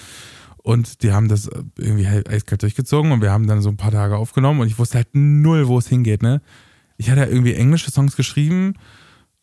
Und 0.63 1.03
die 1.03 1.13
haben 1.13 1.29
das 1.29 1.49
irgendwie 1.79 2.09
halt 2.09 2.29
eiskalt 2.29 2.63
durchgezogen 2.63 3.13
und 3.13 3.23
wir 3.23 3.31
haben 3.31 3.47
dann 3.47 3.63
so 3.63 3.71
ein 3.71 3.77
paar 3.77 3.93
Tage 3.93 4.17
aufgenommen 4.17 4.61
und 4.61 4.67
ich 4.67 4.79
wusste 4.79 4.99
halt 4.99 5.09
null, 5.15 5.69
wo 5.69 5.79
es 5.79 5.89
hingeht, 5.89 6.23
ne? 6.23 6.43
Ich 6.99 7.09
hatte 7.09 7.23
ja 7.23 7.27
irgendwie 7.29 7.55
englische 7.55 7.91
Songs 7.91 8.15
geschrieben 8.15 8.75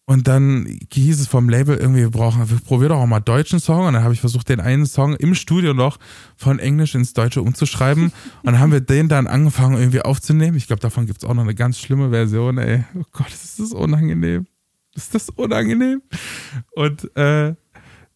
und 0.05 0.27
dann 0.27 0.79
hieß 0.93 1.19
es 1.19 1.27
vom 1.27 1.49
Label 1.49 1.75
irgendwie, 1.75 2.01
wir 2.01 2.11
brauchen, 2.11 2.47
wir 2.47 2.59
probieren 2.59 2.89
doch 2.89 2.99
auch 2.99 3.07
mal 3.07 3.19
deutschen 3.19 3.59
Song 3.59 3.87
und 3.87 3.93
dann 3.93 4.03
habe 4.03 4.13
ich 4.13 4.19
versucht, 4.19 4.47
den 4.47 4.59
einen 4.59 4.85
Song 4.85 5.15
im 5.15 5.33
Studio 5.33 5.73
noch 5.73 5.97
von 6.35 6.59
Englisch 6.59 6.93
ins 6.93 7.13
Deutsche 7.13 7.41
umzuschreiben 7.41 8.03
und 8.43 8.45
dann 8.45 8.59
haben 8.59 8.71
wir 8.71 8.81
den 8.81 9.09
dann 9.09 9.25
angefangen 9.25 9.75
irgendwie 9.75 10.01
aufzunehmen. 10.01 10.55
Ich 10.55 10.67
glaube, 10.67 10.81
davon 10.81 11.07
gibt 11.07 11.23
es 11.23 11.27
auch 11.27 11.33
noch 11.33 11.43
eine 11.43 11.55
ganz 11.55 11.79
schlimme 11.79 12.11
Version, 12.11 12.59
ey. 12.59 12.85
Oh 12.95 13.03
Gott, 13.11 13.31
das 13.31 13.59
ist 13.59 13.73
unangenehm. 13.73 14.45
Ist 14.97 15.15
das 15.15 15.29
unangenehm. 15.29 16.01
Und 16.75 17.15
äh, 17.15 17.55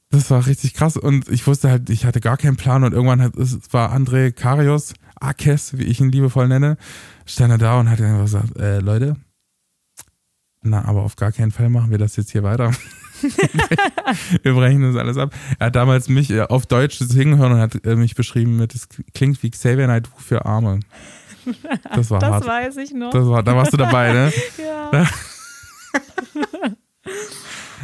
das 0.09 0.29
war 0.29 0.45
richtig 0.45 0.73
krass. 0.73 0.97
Und 0.97 1.29
ich 1.29 1.47
wusste 1.47 1.69
halt, 1.69 1.89
ich 1.89 2.05
hatte 2.05 2.19
gar 2.19 2.37
keinen 2.37 2.57
Plan. 2.57 2.83
Und 2.83 2.93
irgendwann 2.93 3.21
hat, 3.21 3.37
es 3.37 3.57
war 3.71 3.95
André 3.95 4.31
Karios, 4.31 4.93
Akes, 5.19 5.77
wie 5.77 5.83
ich 5.83 6.01
ihn 6.01 6.11
liebevoll 6.11 6.47
nenne, 6.47 6.77
stand 7.25 7.51
er 7.51 7.57
da 7.57 7.79
und 7.79 7.89
hat 7.89 8.01
einfach 8.01 8.23
gesagt, 8.23 8.57
äh, 8.57 8.79
Leute, 8.79 9.15
na, 10.63 10.85
aber 10.85 11.01
auf 11.01 11.15
gar 11.15 11.31
keinen 11.31 11.51
Fall 11.51 11.69
machen 11.69 11.91
wir 11.91 11.97
das 11.97 12.15
jetzt 12.17 12.31
hier 12.31 12.43
weiter. 12.43 12.71
wir 14.43 14.53
brechen 14.53 14.81
das 14.81 14.95
alles 14.95 15.17
ab. 15.17 15.33
Er 15.59 15.67
hat 15.67 15.75
damals 15.75 16.09
mich 16.09 16.29
äh, 16.29 16.41
auf 16.41 16.65
Deutsch 16.65 16.97
singen 16.99 17.37
hören 17.37 17.53
und 17.53 17.59
hat 17.59 17.85
äh, 17.85 17.95
mich 17.95 18.15
beschrieben 18.15 18.57
mit, 18.57 18.75
es 18.75 18.87
klingt 19.13 19.41
wie 19.43 19.51
Xavier 19.51 19.87
Naidoo 19.87 20.11
für 20.17 20.45
Arme. 20.45 20.79
Das 21.95 22.11
war 22.11 22.19
das 22.19 22.31
hart. 22.31 22.47
weiß 22.47 22.77
ich 22.77 22.93
noch. 22.93 23.11
Das 23.11 23.25
war, 23.25 23.41
da 23.41 23.55
warst 23.55 23.73
du 23.73 23.77
dabei, 23.77 24.13
ne? 24.13 24.33
ja. 24.93 25.07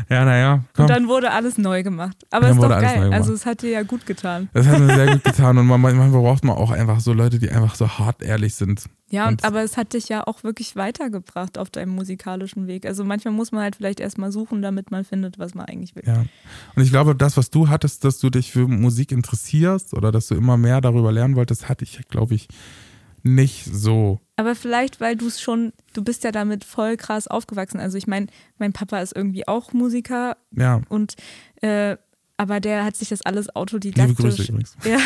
Ja, 0.10 0.24
naja. 0.24 0.64
Und 0.78 0.90
dann 0.90 1.08
wurde 1.10 1.32
alles 1.32 1.58
neu 1.58 1.84
gemacht. 1.84 2.16
Aber 2.30 2.48
Dann 2.48 2.56
ist 2.58 2.64
doch 2.64 2.70
geil. 2.70 3.12
Also 3.12 3.34
es 3.34 3.46
hat 3.46 3.62
dir 3.62 3.72
ja 3.72 3.84
gut 3.84 4.06
getan. 4.06 4.48
Das 4.54 4.66
hat 4.68 4.80
mir 4.80 4.96
sehr 4.96 5.14
gut 5.14 5.24
getan 5.26 5.58
und 5.58 5.66
man- 5.68 5.82
manchmal 5.82 6.12
braucht 6.12 6.46
man 6.46 6.56
auch 6.56 6.72
einfach 6.72 7.00
so 7.02 7.12
Leute, 7.14 7.40
die 7.40 7.50
einfach 7.50 7.76
so 7.76 7.90
hart 7.90 8.22
ehrlich 8.22 8.54
sind. 8.56 8.86
Ja, 9.10 9.28
Und- 9.28 9.44
aber 9.44 9.64
es 9.64 9.76
hat 9.76 9.94
dich 9.94 10.08
ja 10.08 10.26
auch 10.26 10.44
wirklich 10.44 10.76
weitergebracht 10.78 11.58
auf 11.58 11.70
deinem 11.72 11.90
musikalischen 11.96 12.68
Weg. 12.68 12.86
Also 12.86 13.04
manchmal 13.04 13.34
muss 13.34 13.52
man 13.52 13.64
halt 13.64 13.76
vielleicht 13.78 14.00
erstmal 14.00 14.32
suchen, 14.32 14.62
damit 14.62 14.92
man 14.92 15.04
findet, 15.04 15.40
was 15.40 15.56
man 15.56 15.66
eigentlich 15.66 15.96
will. 15.96 16.04
Ja. 16.06 16.24
Und 16.76 16.84
ich 16.84 16.92
glaube, 16.92 17.14
das, 17.16 17.36
was 17.36 17.50
du 17.50 17.68
hattest, 17.68 18.06
dass 18.06 18.20
du 18.20 18.30
dich 18.30 18.52
für 18.52 18.68
Musik 18.68 19.12
interessierst 19.12 19.94
oder 19.94 20.12
dass 20.14 20.28
du 20.28 20.36
immer 20.36 20.56
mehr 20.58 20.80
darüber 20.80 21.12
lernen 21.12 21.36
wolltest, 21.36 21.68
hatte 21.68 21.84
ich, 21.84 22.08
glaube 22.08 22.36
ich, 22.36 22.48
nicht 23.24 23.66
so. 23.66 24.22
Aber 24.38 24.56
vielleicht, 24.56 25.02
weil 25.02 25.16
du 25.16 25.28
es 25.28 25.42
schon, 25.42 25.74
du 25.94 26.04
bist 26.04 26.24
ja 26.24 26.32
damit 26.32 26.64
voll 26.64 26.96
krass 26.96 27.28
aufgewachsen. 27.28 27.80
Also 27.80 27.98
ich 27.98 28.08
meine, 28.08 28.28
mein 28.60 28.72
Papa 28.72 29.00
ist 29.02 29.16
irgendwie 29.16 29.48
auch 29.48 29.74
Musiker 29.74 30.38
Ja, 30.52 30.82
und 30.90 31.16
äh, 31.62 31.98
aber 32.38 32.60
der 32.60 32.86
hat 32.86 32.96
sich 32.96 33.10
das 33.10 33.24
alles 33.24 33.54
autodidaktisch 33.56 34.52
ja, 34.86 35.00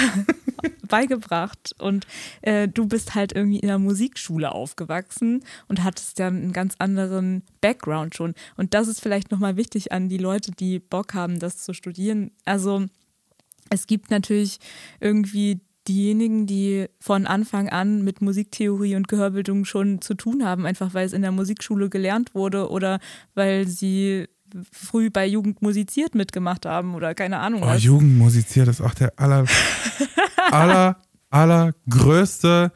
beigebracht. 0.88 1.74
Und 1.80 2.06
äh, 2.42 2.68
du 2.68 2.86
bist 2.88 3.16
halt 3.16 3.34
irgendwie 3.34 3.60
in 3.60 3.70
der 3.70 3.80
Musikschule 3.80 4.52
aufgewachsen 4.52 5.44
und 5.70 5.84
hattest 5.84 6.20
dann 6.20 6.36
einen 6.36 6.54
ganz 6.54 6.76
anderen 6.78 7.44
Background 7.62 8.16
schon. 8.16 8.36
Und 8.58 8.74
das 8.74 8.90
ist 8.90 9.00
vielleicht 9.00 9.32
nochmal 9.32 9.56
wichtig 9.56 9.94
an 9.94 10.10
die 10.10 10.18
Leute, 10.18 10.52
die 10.52 10.80
Bock 10.80 11.14
haben, 11.14 11.40
das 11.40 11.60
zu 11.60 11.74
studieren. 11.74 12.32
Also 12.44 12.86
es 13.70 13.88
gibt 13.88 14.12
natürlich 14.12 14.60
irgendwie 15.00 15.62
diejenigen, 15.88 16.46
die 16.48 16.88
von 17.00 17.26
Anfang 17.26 17.70
an 17.70 18.04
mit 18.04 18.22
Musiktheorie 18.22 18.96
und 18.96 19.08
Gehörbildung 19.08 19.66
schon 19.66 20.02
zu 20.02 20.14
tun 20.14 20.46
haben, 20.46 20.66
einfach 20.66 20.94
weil 20.94 21.06
es 21.06 21.14
in 21.14 21.22
der 21.22 21.32
Musikschule 21.32 21.90
gelernt 21.90 22.36
wurde 22.36 22.70
oder 22.70 23.00
weil 23.34 23.68
sie 23.68 24.28
früh 24.72 25.10
bei 25.10 25.26
Jugend 25.26 25.62
musiziert 25.62 26.14
mitgemacht 26.14 26.66
haben 26.66 26.94
oder 26.94 27.16
keine 27.16 27.40
Ahnung 27.40 27.64
Oh, 27.64 27.68
was. 27.68 27.84
Jugend 27.84 28.18
musiziert 28.18 28.68
ist 28.68 28.82
auch 28.82 28.94
der 28.94 29.14
aller, 29.18 29.46
aller, 30.52 30.98
allergrößte. 31.30 32.72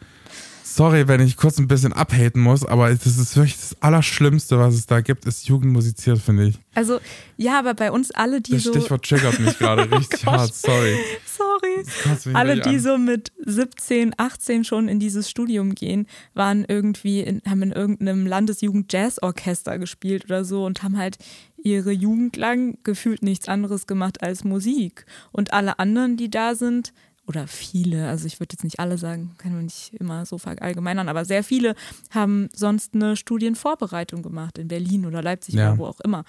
Sorry, 0.75 1.07
wenn 1.07 1.21
ich 1.21 1.37
kurz 1.37 1.57
ein 1.57 1.69
bisschen 1.69 1.93
abhaten 1.93 2.41
muss, 2.41 2.65
aber 2.65 2.89
das 2.89 3.05
ist 3.05 3.37
wirklich 3.37 3.55
das 3.55 3.81
Allerschlimmste, 3.81 4.59
was 4.59 4.75
es 4.75 4.85
da 4.85 4.99
gibt, 4.99 5.25
ist 5.25 5.47
Jugend 5.47 5.71
musiziert, 5.71 6.19
finde 6.19 6.47
ich. 6.47 6.59
Also, 6.73 6.99
ja, 7.37 7.57
aber 7.59 7.75
bei 7.75 7.93
uns 7.93 8.11
alle, 8.11 8.41
die 8.41 8.51
Das 8.51 8.63
so. 8.63 8.73
Stichwort 8.73 9.07
triggert 9.07 9.39
mich 9.39 9.57
gerade 9.57 9.89
richtig 9.97 10.25
Gott. 10.25 10.33
hart, 10.33 10.53
sorry. 10.53 10.97
Sorry. 11.25 11.85
Das 12.03 12.27
Alle, 12.27 12.59
die 12.59 12.75
an. 12.75 12.79
so 12.81 12.97
mit 12.97 13.31
17, 13.45 14.15
18 14.17 14.65
schon 14.65 14.89
in 14.89 14.99
dieses 14.99 15.29
Studium 15.29 15.75
gehen, 15.75 16.07
waren 16.33 16.65
irgendwie 16.67 17.21
in, 17.21 17.41
haben 17.47 17.61
in 17.61 17.71
irgendeinem 17.71 18.27
Landesjugend-Jazz-Orchester 18.27 19.79
gespielt 19.79 20.25
oder 20.25 20.43
so 20.43 20.65
und 20.65 20.83
haben 20.83 20.97
halt 20.97 21.17
ihre 21.63 21.91
Jugend 21.91 22.35
lang 22.35 22.77
gefühlt 22.83 23.23
nichts 23.23 23.47
anderes 23.47 23.87
gemacht 23.87 24.21
als 24.21 24.43
Musik. 24.43 25.05
Und 25.31 25.53
alle 25.53 25.79
anderen, 25.79 26.17
die 26.17 26.29
da 26.29 26.53
sind, 26.53 26.91
oder 27.27 27.47
viele, 27.47 28.07
also 28.07 28.27
ich 28.27 28.39
würde 28.39 28.53
jetzt 28.53 28.63
nicht 28.63 28.79
alle 28.79 28.97
sagen, 28.97 29.35
kann 29.37 29.53
man 29.53 29.65
nicht 29.65 29.93
immer 29.95 30.25
so 30.25 30.37
verallgemeinern, 30.37 31.09
aber 31.09 31.25
sehr 31.25 31.43
viele 31.43 31.75
haben 32.11 32.49
sonst 32.53 32.93
eine 32.93 33.15
Studienvorbereitung 33.15 34.21
gemacht 34.21 34.57
in 34.57 34.67
Berlin 34.67 35.05
oder 35.05 35.21
Leipzig 35.21 35.55
Ja. 35.55 35.69
oder 35.69 35.77
wo 35.79 35.85
auch 35.87 35.99
immer. 36.01 36.23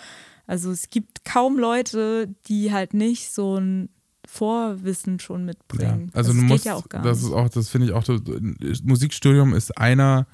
Also 0.47 0.71
es 0.71 0.89
gibt 0.89 1.25
kaum 1.25 1.59
Leute, 1.59 2.35
die 2.49 2.73
halt 2.73 2.95
nicht 2.95 3.33
so 3.33 3.57
ein 3.59 3.91
Vorwissen 4.27 5.21
schon 5.21 5.45
mitbringen. 5.45 6.11
Ja, 6.13 6.19
also 6.19 6.33
das 6.33 6.41
du 6.41 6.45
musst, 6.47 6.65
ja 6.65 6.75
auch 6.75 6.89
gar 6.89 7.03
das 7.03 7.23
ist 7.23 7.31
auch, 7.33 7.49
das 7.49 7.69
finde 7.69 7.89
ich 7.89 7.93
auch, 7.93 8.05
Musikstudium 8.85 9.55
ist 9.55 9.77
einer 9.79 10.27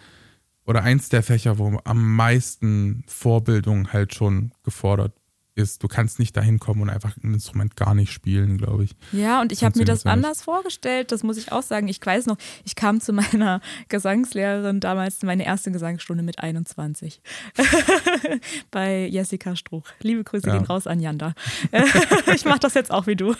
oder 0.64 0.82
eins 0.82 1.08
der 1.08 1.22
Fächer, 1.22 1.58
wo 1.58 1.78
am 1.84 2.14
meisten 2.14 3.04
Vorbildung 3.08 3.92
halt 3.92 4.14
schon 4.14 4.52
gefordert 4.62 5.12
ist. 5.54 5.82
Du 5.82 5.88
kannst 5.88 6.18
nicht 6.18 6.36
dahin 6.36 6.58
kommen 6.58 6.82
und 6.82 6.90
einfach 6.90 7.16
ein 7.22 7.34
Instrument 7.34 7.76
gar 7.76 7.94
nicht 7.94 8.12
spielen, 8.12 8.58
glaube 8.58 8.84
ich. 8.84 8.92
Ja, 9.12 9.40
und 9.40 9.52
ich 9.52 9.64
habe 9.64 9.78
mir 9.78 9.84
das 9.84 10.04
nicht. 10.04 10.12
anders 10.12 10.42
vorgestellt, 10.42 11.12
das 11.12 11.22
muss 11.22 11.36
ich 11.36 11.52
auch 11.52 11.62
sagen. 11.62 11.88
Ich 11.88 12.04
weiß 12.04 12.26
noch, 12.26 12.36
ich 12.64 12.74
kam 12.74 13.00
zu 13.00 13.12
meiner 13.12 13.60
Gesangslehrerin 13.88 14.80
damals, 14.80 15.22
meine 15.22 15.44
erste 15.44 15.70
Gesangsstunde 15.70 16.22
mit 16.22 16.38
21. 16.38 17.20
Bei 18.70 19.06
Jessica 19.06 19.56
Struch. 19.56 19.84
Liebe 20.00 20.24
Grüße 20.24 20.46
Ja. 20.48 20.56
gehen 20.56 20.64
raus 20.66 20.86
an 20.86 21.00
Janda. 21.00 21.34
ich 22.34 22.44
mache 22.44 22.60
das 22.60 22.74
jetzt 22.74 22.90
auch 22.90 23.06
wie 23.06 23.16
du. 23.16 23.34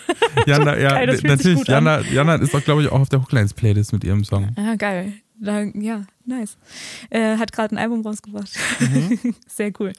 Jana, 0.47 0.79
ja, 0.79 0.91
Geil, 0.91 1.19
natürlich. 1.23 1.67
Jana, 1.67 2.01
Jana 2.01 2.37
ist 2.37 2.55
doch, 2.55 2.63
glaube 2.65 2.83
ich, 2.83 2.89
auch 2.91 3.01
auf 3.01 3.09
der 3.09 3.21
Hooklines-Playlist 3.23 3.93
mit 3.93 4.05
ihrem 4.05 4.25
Song. 4.25 4.51
Ah, 4.57 4.75
geil. 4.77 5.13
Da, 5.41 5.63
ja, 5.63 6.03
nice. 6.25 6.57
Äh, 7.11 7.37
hat 7.37 7.51
gerade 7.53 7.75
ein 7.75 7.79
Album 7.79 8.03
rausgebracht. 8.07 8.51
Mhm. 8.79 9.35
Sehr 9.49 9.73
cool. 9.81 9.93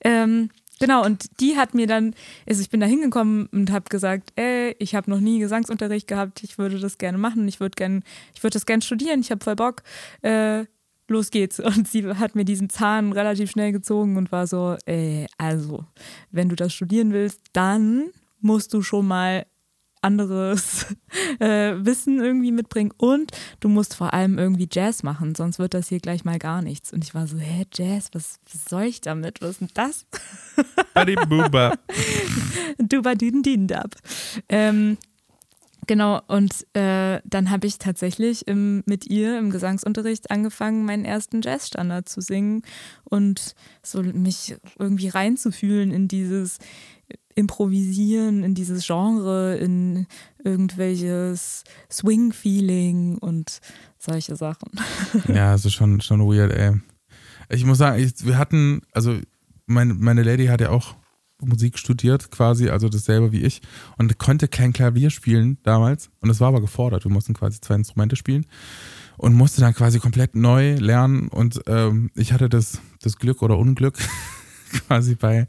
Ähm, 0.00 0.50
genau, 0.80 1.04
und 1.04 1.40
die 1.40 1.56
hat 1.56 1.74
mir 1.74 1.86
dann, 1.86 2.14
also 2.48 2.60
ich 2.60 2.70
bin 2.70 2.80
da 2.80 2.86
hingekommen 2.86 3.46
und 3.52 3.70
habe 3.70 3.88
gesagt, 3.88 4.32
ey, 4.34 4.74
ich 4.80 4.96
habe 4.96 5.08
noch 5.08 5.20
nie 5.20 5.38
Gesangsunterricht 5.38 6.08
gehabt, 6.08 6.42
ich 6.42 6.58
würde 6.58 6.80
das 6.80 6.98
gerne 6.98 7.18
machen, 7.18 7.46
ich 7.46 7.60
würde 7.60 7.76
gern, 7.76 8.02
ich 8.34 8.42
würde 8.42 8.54
das 8.54 8.66
gerne 8.66 8.82
studieren, 8.82 9.20
ich 9.20 9.30
habe 9.30 9.44
voll 9.44 9.56
Bock. 9.56 9.82
Äh, 10.22 10.64
los 11.10 11.30
geht's. 11.30 11.60
Und 11.60 11.86
sie 11.86 12.06
hat 12.06 12.34
mir 12.34 12.44
diesen 12.44 12.70
Zahn 12.70 13.12
relativ 13.12 13.50
schnell 13.50 13.72
gezogen 13.72 14.16
und 14.16 14.32
war 14.32 14.46
so, 14.46 14.76
ey, 14.86 15.26
also, 15.36 15.84
wenn 16.30 16.48
du 16.48 16.56
das 16.56 16.72
studieren 16.72 17.12
willst, 17.12 17.40
dann 17.52 18.10
musst 18.40 18.72
du 18.72 18.80
schon 18.80 19.06
mal 19.06 19.44
anderes 20.02 20.86
äh, 21.40 21.74
Wissen 21.76 22.20
irgendwie 22.20 22.52
mitbringen 22.52 22.92
und 22.96 23.32
du 23.60 23.68
musst 23.68 23.94
vor 23.94 24.12
allem 24.14 24.38
irgendwie 24.38 24.68
Jazz 24.70 25.02
machen, 25.02 25.34
sonst 25.34 25.58
wird 25.58 25.74
das 25.74 25.88
hier 25.88 26.00
gleich 26.00 26.24
mal 26.24 26.38
gar 26.38 26.62
nichts. 26.62 26.92
Und 26.92 27.04
ich 27.04 27.14
war 27.14 27.26
so, 27.26 27.38
hä, 27.38 27.66
Jazz, 27.72 28.10
was, 28.12 28.38
was 28.50 28.64
soll 28.64 28.84
ich 28.84 29.00
damit? 29.00 29.40
Was 29.42 29.50
ist 29.50 29.60
denn 29.60 29.70
das? 29.74 30.06
Buddy 30.94 31.14
Booba. 31.14 31.74
Duba 32.78 33.14
din 33.14 33.42
din 33.42 33.66
dab. 33.66 33.94
Ähm, 34.48 34.98
genau, 35.86 36.20
und 36.28 36.66
äh, 36.74 37.20
dann 37.24 37.50
habe 37.50 37.66
ich 37.66 37.78
tatsächlich 37.78 38.46
im, 38.48 38.82
mit 38.86 39.06
ihr 39.06 39.38
im 39.38 39.50
Gesangsunterricht 39.50 40.30
angefangen, 40.30 40.84
meinen 40.84 41.04
ersten 41.04 41.42
Jazzstandard 41.42 42.08
zu 42.08 42.20
singen 42.20 42.62
und 43.04 43.54
so 43.82 44.02
mich 44.02 44.56
irgendwie 44.78 45.08
reinzufühlen 45.08 45.90
in 45.90 46.08
dieses 46.08 46.58
Improvisieren, 47.34 48.42
in 48.42 48.54
dieses 48.54 48.86
Genre, 48.86 49.56
in 49.56 50.06
irgendwelches 50.42 51.64
Swing-Feeling 51.90 53.18
und 53.18 53.60
solche 53.98 54.36
Sachen. 54.36 54.70
Ja, 55.28 55.52
also 55.52 55.70
schon, 55.70 56.00
schon 56.00 56.20
weird, 56.20 56.52
ey. 56.52 56.80
Ich 57.48 57.64
muss 57.64 57.78
sagen, 57.78 58.02
ich, 58.02 58.24
wir 58.24 58.38
hatten, 58.38 58.82
also 58.92 59.18
meine, 59.66 59.94
meine 59.94 60.22
Lady 60.22 60.46
hat 60.46 60.60
ja 60.60 60.70
auch 60.70 60.94
Musik 61.42 61.78
studiert, 61.78 62.30
quasi, 62.30 62.68
also 62.68 62.88
dasselbe 62.88 63.32
wie 63.32 63.42
ich, 63.42 63.62
und 63.96 64.18
konnte 64.18 64.48
kein 64.48 64.72
Klavier 64.72 65.10
spielen 65.10 65.58
damals. 65.62 66.10
Und 66.20 66.28
das 66.28 66.40
war 66.40 66.48
aber 66.48 66.60
gefordert. 66.60 67.04
Wir 67.04 67.10
mussten 67.10 67.34
quasi 67.34 67.60
zwei 67.60 67.76
Instrumente 67.76 68.16
spielen 68.16 68.46
und 69.16 69.34
musste 69.34 69.60
dann 69.60 69.74
quasi 69.74 69.98
komplett 69.98 70.34
neu 70.34 70.74
lernen. 70.74 71.28
Und 71.28 71.60
ähm, 71.66 72.10
ich 72.14 72.32
hatte 72.32 72.48
das, 72.48 72.80
das 73.02 73.16
Glück 73.16 73.42
oder 73.42 73.58
Unglück, 73.58 73.98
quasi 74.86 75.14
bei 75.14 75.46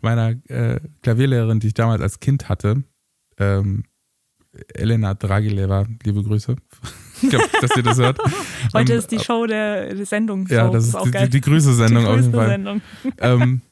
meiner 0.00 0.30
äh, 0.48 0.80
Klavierlehrerin, 1.02 1.60
die 1.60 1.68
ich 1.68 1.74
damals 1.74 2.02
als 2.02 2.20
Kind 2.20 2.48
hatte, 2.48 2.84
ähm, 3.38 3.84
Elena 4.74 5.14
Dragileva, 5.14 5.86
liebe 6.04 6.22
Grüße. 6.22 6.56
Ich 7.22 7.30
glaube, 7.30 7.46
dass 7.60 7.74
ihr 7.76 7.82
das 7.84 7.96
hört. 7.96 8.18
Heute 8.74 8.92
Ähm, 8.92 8.98
ist 8.98 9.10
die 9.10 9.20
Show 9.20 9.46
der, 9.46 9.94
der 9.94 10.04
Sendung. 10.04 10.46
ja, 10.48 10.68
das 10.68 10.88
ist 10.88 10.94
auch 10.96 11.04
die, 11.04 11.12
geil. 11.12 11.26
die, 11.26 11.30
die 11.30 11.40
Grüße-Sendung 11.40 12.04
auf 12.06 12.16
jeden 12.16 12.32
Fall. 12.32 12.80
Ähm, 13.18 13.62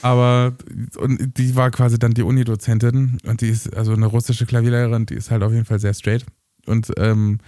aber 0.00 0.54
und 0.96 1.36
die 1.36 1.54
war 1.56 1.70
quasi 1.72 1.98
dann 1.98 2.14
die 2.14 2.22
Uni-Dozentin 2.22 3.18
und 3.26 3.40
die 3.40 3.48
ist 3.48 3.76
also 3.76 3.92
eine 3.92 4.06
russische 4.06 4.46
Klavierlehrerin, 4.46 5.04
die 5.04 5.14
ist 5.14 5.30
halt 5.32 5.42
auf 5.42 5.52
jeden 5.52 5.64
Fall 5.64 5.80
sehr 5.80 5.92
straight 5.92 6.24
und 6.66 6.92
ähm, 6.96 7.38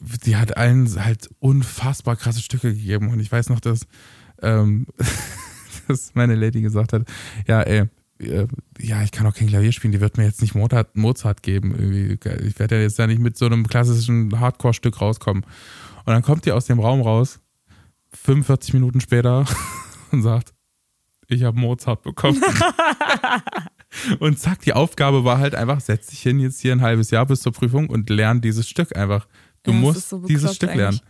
die 0.00 0.36
hat 0.36 0.56
allen 0.56 0.88
halt 1.04 1.28
unfassbar 1.38 2.16
krasse 2.16 2.40
Stücke 2.40 2.72
gegeben 2.72 3.10
und 3.10 3.20
ich 3.20 3.30
weiß 3.30 3.50
noch, 3.50 3.60
dass, 3.60 3.86
ähm, 4.42 4.86
dass 5.88 6.14
meine 6.14 6.34
Lady 6.34 6.60
gesagt 6.62 6.92
hat, 6.92 7.02
ja 7.46 7.62
ey, 7.62 7.84
äh, 8.20 8.46
ja, 8.78 9.02
ich 9.02 9.10
kann 9.12 9.26
auch 9.26 9.34
kein 9.34 9.48
Klavier 9.48 9.72
spielen, 9.72 9.92
die 9.92 10.00
wird 10.00 10.16
mir 10.16 10.24
jetzt 10.24 10.40
nicht 10.40 10.54
Mozart, 10.54 10.96
Mozart 10.96 11.42
geben. 11.42 11.74
Irgendwie. 11.76 12.18
Ich 12.46 12.58
werde 12.58 12.76
ja 12.76 12.82
jetzt 12.82 12.98
ja 12.98 13.06
nicht 13.06 13.20
mit 13.20 13.36
so 13.36 13.46
einem 13.46 13.66
klassischen 13.66 14.38
Hardcore-Stück 14.38 15.00
rauskommen. 15.00 15.44
Und 15.44 16.12
dann 16.12 16.22
kommt 16.22 16.44
die 16.46 16.52
aus 16.52 16.66
dem 16.66 16.78
Raum 16.80 17.00
raus, 17.00 17.40
45 18.12 18.74
Minuten 18.74 19.00
später, 19.00 19.44
und 20.12 20.22
sagt, 20.22 20.54
ich 21.28 21.42
habe 21.42 21.58
Mozart 21.58 22.02
bekommen. 22.02 22.40
und 24.20 24.38
zack, 24.38 24.60
die 24.60 24.72
Aufgabe 24.72 25.24
war 25.24 25.38
halt 25.38 25.54
einfach, 25.54 25.80
setz 25.80 26.08
dich 26.08 26.20
hin 26.20 26.38
jetzt 26.38 26.60
hier 26.60 26.72
ein 26.72 26.82
halbes 26.82 27.10
Jahr 27.10 27.26
bis 27.26 27.40
zur 27.40 27.52
Prüfung 27.52 27.88
und 27.88 28.10
lern 28.10 28.40
dieses 28.40 28.68
Stück 28.68 28.96
einfach. 28.96 29.26
Du 29.62 29.72
Ja, 29.72 29.78
musst 29.78 30.08
so 30.10 30.18
dieses 30.26 30.54
Stück 30.54 30.74
lernen. 30.74 31.00
eigentlich. 31.00 31.02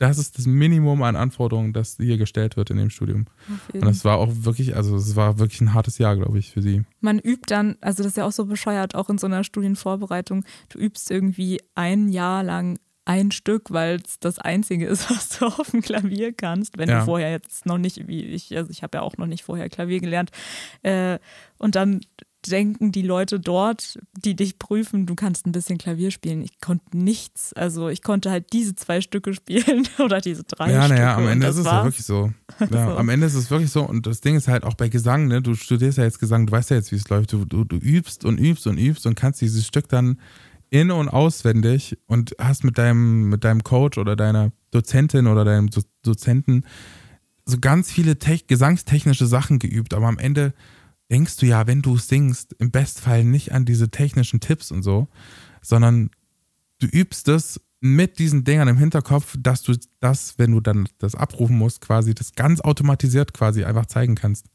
Das 0.00 0.16
ist 0.18 0.38
das 0.38 0.46
Minimum 0.46 1.02
an 1.02 1.14
Anforderungen, 1.14 1.72
das 1.74 1.96
hier 1.98 2.16
gestellt 2.16 2.56
wird 2.56 2.70
in 2.70 2.78
dem 2.78 2.88
Studium. 2.90 3.26
Und 3.72 3.84
das 3.84 4.02
war 4.04 4.16
auch 4.16 4.30
wirklich, 4.32 4.74
also 4.74 4.96
es 4.96 5.14
war 5.14 5.38
wirklich 5.38 5.60
ein 5.60 5.74
hartes 5.74 5.98
Jahr, 5.98 6.16
glaube 6.16 6.38
ich, 6.38 6.50
für 6.50 6.62
sie. 6.62 6.82
Man 7.00 7.18
übt 7.18 7.42
dann, 7.54 7.76
also 7.82 8.02
das 8.02 8.12
ist 8.12 8.16
ja 8.16 8.24
auch 8.26 8.32
so 8.32 8.46
bescheuert, 8.46 8.94
auch 8.94 9.10
in 9.10 9.18
so 9.18 9.26
einer 9.26 9.44
Studienvorbereitung, 9.44 10.44
du 10.70 10.78
übst 10.78 11.10
irgendwie 11.10 11.60
ein 11.74 12.08
Jahr 12.08 12.42
lang 12.42 12.78
ein 13.04 13.30
Stück, 13.30 13.70
weil 13.72 13.96
es 14.04 14.18
das 14.20 14.38
einzige 14.38 14.86
ist, 14.86 15.10
was 15.10 15.28
du 15.38 15.46
auf 15.46 15.70
dem 15.70 15.82
Klavier 15.82 16.32
kannst, 16.32 16.78
wenn 16.78 16.88
Ja. 16.88 17.00
du 17.00 17.04
vorher 17.04 17.30
jetzt 17.30 17.66
noch 17.66 17.78
nicht, 17.78 18.08
wie 18.08 18.22
ich, 18.22 18.56
also 18.56 18.70
ich 18.70 18.82
habe 18.82 18.98
ja 18.98 19.02
auch 19.02 19.18
noch 19.18 19.26
nicht 19.26 19.44
vorher 19.44 19.68
Klavier 19.68 20.00
gelernt. 20.00 20.30
Äh, 20.82 21.18
und 21.58 21.74
dann 21.76 22.00
denken 22.46 22.92
die 22.92 23.02
Leute 23.02 23.38
dort, 23.40 23.98
die 24.24 24.34
dich 24.36 24.58
prüfen, 24.58 25.06
du 25.06 25.14
kannst 25.14 25.46
ein 25.46 25.52
bisschen 25.52 25.78
Klavier 25.78 26.10
spielen. 26.10 26.42
Ich 26.42 26.58
konnte 26.60 26.96
nichts. 26.96 27.52
Also 27.52 27.88
ich 27.88 28.02
konnte 28.02 28.30
halt 28.30 28.52
diese 28.52 28.74
zwei 28.74 29.00
Stücke 29.00 29.34
spielen 29.34 29.86
oder 29.98 30.20
diese 30.20 30.44
drei 30.44 30.72
ja, 30.72 30.84
Stücke. 30.84 31.00
naja, 31.00 31.16
am 31.16 31.28
Ende 31.28 31.46
ist 31.48 31.56
es 31.56 31.64
ja 31.66 31.84
wirklich 31.84 32.04
so. 32.04 32.32
Ja, 32.60 32.66
So. 32.90 32.96
Am 32.96 33.08
Ende 33.08 33.26
ist 33.26 33.34
es 33.34 33.50
wirklich 33.50 33.70
so. 33.70 33.82
Und 33.88 34.06
das 34.06 34.20
Ding 34.20 34.36
ist 34.36 34.48
halt 34.48 34.64
auch 34.64 34.74
bei 34.74 34.88
Gesang, 34.88 35.26
ne? 35.28 35.40
Du 35.42 35.54
studierst 35.54 35.98
ja 35.98 36.04
jetzt 36.04 36.18
Gesang, 36.20 36.46
du 36.46 36.52
weißt 36.52 36.70
ja 36.70 36.76
jetzt, 36.76 36.92
wie 36.92 36.96
es 36.96 37.08
läuft. 37.08 37.32
Du, 37.32 37.44
du, 37.44 37.64
du 37.64 37.76
übst 37.76 38.24
und 38.24 38.38
übst 38.38 38.66
und 38.66 38.78
übst 38.78 39.06
und 39.06 39.14
kannst 39.14 39.40
dieses 39.40 39.66
Stück 39.66 39.88
dann 39.88 40.18
in- 40.70 40.90
und 40.90 41.08
auswendig 41.08 41.98
und 42.06 42.34
hast 42.38 42.64
mit 42.64 42.78
deinem, 42.78 43.28
mit 43.28 43.44
deinem 43.44 43.62
Coach 43.64 43.98
oder 43.98 44.14
deiner 44.16 44.52
Dozentin 44.70 45.26
oder 45.26 45.44
deinem 45.44 45.68
Do 45.70 45.80
Dozenten 46.02 46.64
so 47.44 47.58
ganz 47.58 47.90
viele 47.90 48.12
tech- 48.18 48.46
gesangstechnische 48.46 49.26
Sachen 49.26 49.58
geübt. 49.58 49.94
Aber 49.94 50.06
am 50.06 50.18
Ende 50.18 50.52
denkst 51.10 51.36
du 51.36 51.46
ja, 51.46 51.66
wenn 51.66 51.82
du 51.82 51.96
singst, 51.98 52.54
im 52.58 52.70
Bestfall 52.70 53.24
nicht 53.24 53.52
an 53.52 53.64
diese 53.64 53.90
technischen 53.90 54.40
Tipps 54.40 54.70
und 54.70 54.82
so, 54.82 55.08
sondern 55.62 56.10
du 56.78 56.86
übst 56.86 57.28
es 57.28 57.60
mit 57.80 58.18
diesen 58.18 58.44
Dingern 58.44 58.68
im 58.68 58.76
Hinterkopf, 58.76 59.36
dass 59.38 59.62
du 59.62 59.74
das, 60.00 60.38
wenn 60.38 60.52
du 60.52 60.60
dann 60.60 60.88
das 60.98 61.14
abrufen 61.14 61.56
musst, 61.56 61.80
quasi 61.80 62.14
das 62.14 62.34
ganz 62.34 62.60
automatisiert 62.60 63.32
quasi 63.32 63.64
einfach 63.64 63.86
zeigen 63.86 64.14
kannst. 64.14 64.46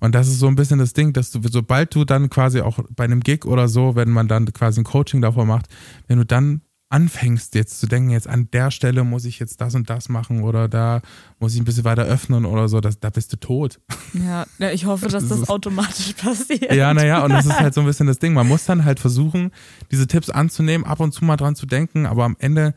Und 0.00 0.14
das 0.14 0.28
ist 0.28 0.38
so 0.38 0.46
ein 0.46 0.56
bisschen 0.56 0.78
das 0.78 0.92
Ding, 0.92 1.12
dass 1.12 1.30
du, 1.30 1.40
sobald 1.48 1.94
du 1.94 2.04
dann 2.04 2.28
quasi 2.28 2.60
auch 2.60 2.80
bei 2.90 3.04
einem 3.04 3.20
Gig 3.20 3.44
oder 3.44 3.68
so, 3.68 3.94
wenn 3.94 4.10
man 4.10 4.28
dann 4.28 4.52
quasi 4.52 4.80
ein 4.80 4.84
Coaching 4.84 5.22
davor 5.22 5.46
macht, 5.46 5.66
wenn 6.06 6.18
du 6.18 6.26
dann 6.26 6.62
anfängst 6.96 7.54
jetzt 7.54 7.78
zu 7.78 7.86
denken, 7.86 8.08
jetzt 8.08 8.26
an 8.26 8.48
der 8.54 8.70
Stelle 8.70 9.04
muss 9.04 9.26
ich 9.26 9.38
jetzt 9.38 9.60
das 9.60 9.74
und 9.74 9.90
das 9.90 10.08
machen 10.08 10.42
oder 10.42 10.66
da 10.66 11.02
muss 11.38 11.52
ich 11.52 11.60
ein 11.60 11.66
bisschen 11.66 11.84
weiter 11.84 12.04
öffnen 12.04 12.46
oder 12.46 12.68
so, 12.68 12.80
das, 12.80 12.98
da 12.98 13.10
bist 13.10 13.30
du 13.34 13.36
tot. 13.36 13.80
Ja, 14.14 14.46
ja, 14.58 14.70
ich 14.70 14.86
hoffe, 14.86 15.08
dass 15.08 15.28
Das 15.28 15.50
automatisch 15.50 16.12
passiert. 16.16 16.72
Ja, 16.72 16.94
naja, 16.94 17.22
und 17.22 17.32
das 17.32 17.44
ist 17.44 17.60
halt 17.60 17.74
so 17.74 17.82
ein 17.82 17.86
bisschen 17.86 18.06
das 18.06 18.18
Ding. 18.18 18.32
Man 18.32 18.48
muss 18.48 18.64
dann 18.64 18.86
halt 18.86 18.98
versuchen, 18.98 19.50
diese 19.90 20.06
Tipps 20.06 20.30
anzunehmen, 20.30 20.86
ab 20.86 21.00
und 21.00 21.12
zu 21.12 21.22
mal 21.26 21.36
dran 21.36 21.54
zu 21.54 21.66
denken, 21.66 22.06
aber 22.06 22.24
am 22.24 22.36
Ende, 22.38 22.72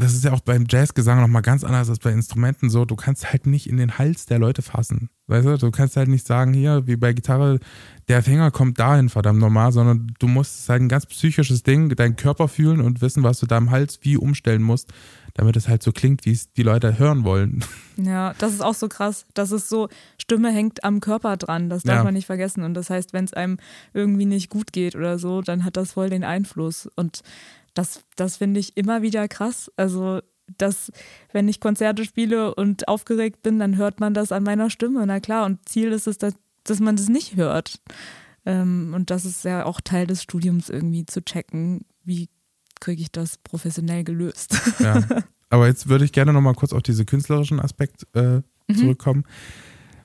das 0.00 0.14
ist 0.14 0.24
ja 0.24 0.32
auch 0.32 0.40
beim 0.40 0.66
Jazzgesang 0.68 1.20
nochmal 1.20 1.42
ganz 1.42 1.64
anders 1.64 1.88
als 1.88 1.98
bei 1.98 2.10
Instrumenten 2.12 2.70
so, 2.70 2.84
du 2.84 2.96
kannst 2.96 3.30
halt 3.32 3.46
nicht 3.46 3.68
in 3.68 3.76
den 3.76 3.98
Hals 3.98 4.26
der 4.26 4.38
Leute 4.38 4.62
fassen. 4.62 5.10
Weißt 5.26 5.46
du, 5.46 5.56
du 5.58 5.70
kannst 5.70 5.96
halt 5.96 6.08
nicht 6.08 6.26
sagen, 6.26 6.52
hier, 6.52 6.86
wie 6.88 6.96
bei 6.96 7.12
Gitarre, 7.12 7.60
der 8.08 8.22
Finger 8.22 8.50
kommt 8.50 8.80
dahin, 8.80 9.08
verdammt 9.08 9.38
normal, 9.38 9.70
sondern 9.70 10.12
du 10.18 10.26
musst 10.26 10.54
es 10.54 10.60
ist 10.62 10.68
halt 10.68 10.82
ein 10.82 10.88
ganz 10.88 11.06
psychisches 11.06 11.62
Ding, 11.62 11.88
deinen 11.94 12.16
Körper 12.16 12.48
fühlen 12.48 12.80
und 12.80 13.00
wissen, 13.00 13.22
was 13.22 13.38
du 13.38 13.46
da 13.46 13.58
im 13.58 13.70
Hals 13.70 14.00
wie 14.02 14.16
umstellen 14.16 14.62
musst, 14.62 14.92
damit 15.34 15.56
es 15.56 15.68
halt 15.68 15.84
so 15.84 15.92
klingt, 15.92 16.24
wie 16.26 16.32
es 16.32 16.52
die 16.52 16.64
Leute 16.64 16.98
hören 16.98 17.24
wollen. 17.24 17.64
Ja, 18.02 18.32
das 18.38 18.54
ist 18.54 18.62
auch 18.62 18.72
so 18.72 18.88
krass. 18.88 19.26
Das 19.34 19.52
ist 19.52 19.68
so, 19.68 19.90
Stimme 20.16 20.50
hängt 20.50 20.84
am 20.84 21.00
Körper 21.00 21.36
dran. 21.36 21.68
Das 21.68 21.82
darf 21.82 21.96
Ja. 21.96 22.04
man 22.04 22.14
nicht 22.14 22.24
vergessen. 22.24 22.62
Und 22.62 22.72
das 22.72 22.88
heißt, 22.88 23.12
wenn 23.12 23.26
es 23.26 23.34
einem 23.34 23.58
irgendwie 23.92 24.24
nicht 24.24 24.48
gut 24.48 24.72
geht 24.72 24.96
oder 24.96 25.18
so, 25.18 25.42
dann 25.42 25.66
hat 25.66 25.76
das 25.76 25.92
voll 25.92 26.08
den 26.08 26.24
Einfluss. 26.24 26.88
Und 26.96 27.20
das, 27.74 28.04
das 28.16 28.36
finde 28.36 28.60
ich 28.60 28.76
immer 28.76 29.02
wieder 29.02 29.28
krass. 29.28 29.70
Also, 29.76 30.20
dass, 30.58 30.90
wenn 31.32 31.48
ich 31.48 31.60
Konzerte 31.60 32.04
spiele 32.04 32.54
und 32.54 32.88
aufgeregt 32.88 33.42
bin, 33.42 33.58
dann 33.58 33.76
hört 33.76 34.00
man 34.00 34.14
das 34.14 34.32
an 34.32 34.42
meiner 34.42 34.70
Stimme. 34.70 35.06
Na 35.06 35.20
klar. 35.20 35.46
Und 35.46 35.68
Ziel 35.68 35.92
ist 35.92 36.06
es, 36.06 36.18
dass, 36.18 36.34
dass 36.64 36.80
man 36.80 36.96
das 36.96 37.08
nicht 37.08 37.36
hört. 37.36 37.80
Ähm, 38.46 38.92
und 38.94 39.10
das 39.10 39.24
ist 39.24 39.44
ja 39.44 39.64
auch 39.64 39.80
Teil 39.80 40.06
des 40.06 40.22
Studiums 40.22 40.68
irgendwie 40.70 41.06
zu 41.06 41.22
checken, 41.24 41.82
wie 42.04 42.28
kriege 42.80 43.02
ich 43.02 43.12
das 43.12 43.38
professionell 43.38 44.02
gelöst. 44.04 44.58
Ja. 44.80 45.02
Aber 45.50 45.66
jetzt 45.66 45.88
würde 45.88 46.04
ich 46.04 46.12
gerne 46.12 46.32
nochmal 46.32 46.54
kurz 46.54 46.72
auf 46.72 46.82
diesen 46.82 47.06
künstlerischen 47.06 47.60
Aspekt 47.60 48.06
äh, 48.14 48.40
Mhm. 48.68 48.76
zurückkommen. 48.76 49.24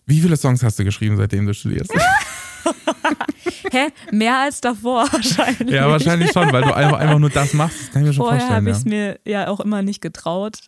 Wie 0.07 0.19
viele 0.21 0.37
Songs 0.37 0.63
hast 0.63 0.79
du 0.79 0.83
geschrieben, 0.83 1.17
seitdem 1.17 1.45
du 1.45 1.53
studierst? 1.53 1.93
Hä? 3.71 3.87
Mehr 4.11 4.37
als 4.39 4.61
davor 4.61 5.07
wahrscheinlich. 5.11 5.69
ja, 5.69 5.89
wahrscheinlich 5.89 6.31
schon, 6.31 6.51
weil 6.51 6.63
du 6.63 6.73
einfach, 6.75 6.99
einfach 6.99 7.19
nur 7.19 7.29
das 7.29 7.53
machst. 7.53 7.79
Das 7.81 7.91
kann 7.91 8.01
ich 8.03 8.07
mir 8.09 8.13
schon 8.13 8.23
Vorher 8.25 8.41
vorstellen. 8.41 8.55
habe 8.57 8.69
Ja. 8.69 8.71
ich 8.71 8.77
es 8.79 8.85
mir 8.85 9.19
ja 9.25 9.47
auch 9.47 9.59
immer 9.59 9.81
nicht 9.81 10.01
getraut. 10.01 10.59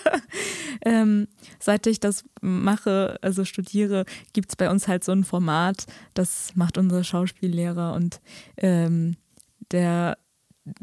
ähm, 0.84 1.28
seit 1.58 1.86
ich 1.86 2.00
das 2.00 2.24
mache, 2.40 3.18
also 3.22 3.44
studiere, 3.44 4.04
gibt 4.32 4.50
es 4.50 4.56
bei 4.56 4.70
uns 4.70 4.88
halt 4.88 5.04
so 5.04 5.12
ein 5.12 5.24
Format, 5.24 5.86
das 6.14 6.52
macht 6.54 6.78
unser 6.78 7.04
Schauspiellehrer 7.04 7.94
und 7.94 8.20
ähm, 8.56 9.16
der 9.72 10.18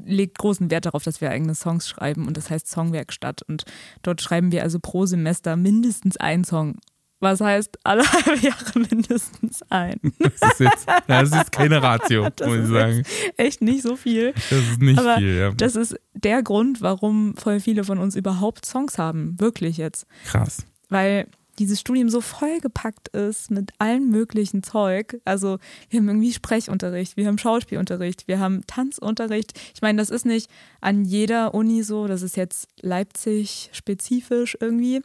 legt 0.04 0.38
großen 0.38 0.72
Wert 0.72 0.86
darauf, 0.86 1.04
dass 1.04 1.22
wir 1.22 1.30
eigene 1.30 1.56
Songs 1.56 1.88
schreiben 1.88 2.28
und 2.28 2.36
das 2.36 2.50
heißt 2.50 2.68
Songwerkstatt. 2.68 3.42
Und 3.44 3.64
dort 4.02 4.22
schreiben 4.22 4.52
wir 4.52 4.64
also 4.64 4.80
pro 4.80 5.06
Semester 5.06 5.56
mindestens 5.56 6.18
einen 6.18 6.44
Song. 6.44 6.78
Was 7.20 7.42
heißt 7.42 7.80
alle 7.84 8.04
halbe 8.12 8.38
Jahre 8.38 8.80
mindestens 8.80 9.64
ein. 9.70 10.00
Das 10.20 10.52
ist 10.52 10.60
jetzt, 10.60 10.86
das 11.08 11.32
ist 11.32 11.52
keine 11.52 11.82
Ratio, 11.82 12.30
Das 12.36 12.48
muss 12.48 12.58
ich 12.60 12.68
sagen. 12.68 13.04
Echt 13.38 13.62
nicht 13.62 13.82
so 13.82 13.96
viel. 13.96 14.34
Das 14.34 14.60
ist 14.60 14.82
nicht 14.82 15.00
Aber 15.00 15.18
viel, 15.18 15.38
ja. 15.38 15.52
Das 15.52 15.76
ist 15.76 15.96
der 16.14 16.44
Grund, 16.44 16.82
warum 16.82 17.36
voll 17.36 17.60
viele 17.60 17.84
von 17.84 17.98
uns 17.98 18.16
überhaupt 18.16 18.66
Songs 18.66 18.98
haben. 18.98 19.40
Wirklich 19.40 19.78
jetzt. 19.78 20.06
Krass. 20.26 20.66
Weil 20.90 21.28
dieses 21.60 21.80
Studium 21.80 22.10
so 22.10 22.22
vollgepackt 22.22 23.08
ist 23.10 23.50
mit 23.50 23.72
allem 23.80 24.10
möglichen 24.10 24.62
Zeug. 24.62 25.20
Also 25.26 25.58
wir 25.90 26.00
haben 26.00 26.08
irgendwie 26.08 26.32
Sprechunterricht, 26.32 27.18
wir 27.18 27.26
haben 27.26 27.40
Schauspielunterricht, 27.40 28.28
wir 28.28 28.40
haben 28.40 28.62
Tanzunterricht. 28.68 29.60
Ich 29.74 29.82
meine, 29.82 30.00
das 30.00 30.12
ist 30.12 30.26
nicht 30.26 30.52
an 30.82 31.04
jeder 31.04 31.56
Uni 31.56 31.82
so, 31.82 32.08
das 32.08 32.22
ist 32.22 32.38
jetzt 32.38 32.68
Leipzig 32.82 33.70
spezifisch 33.74 34.56
irgendwie. 34.60 35.02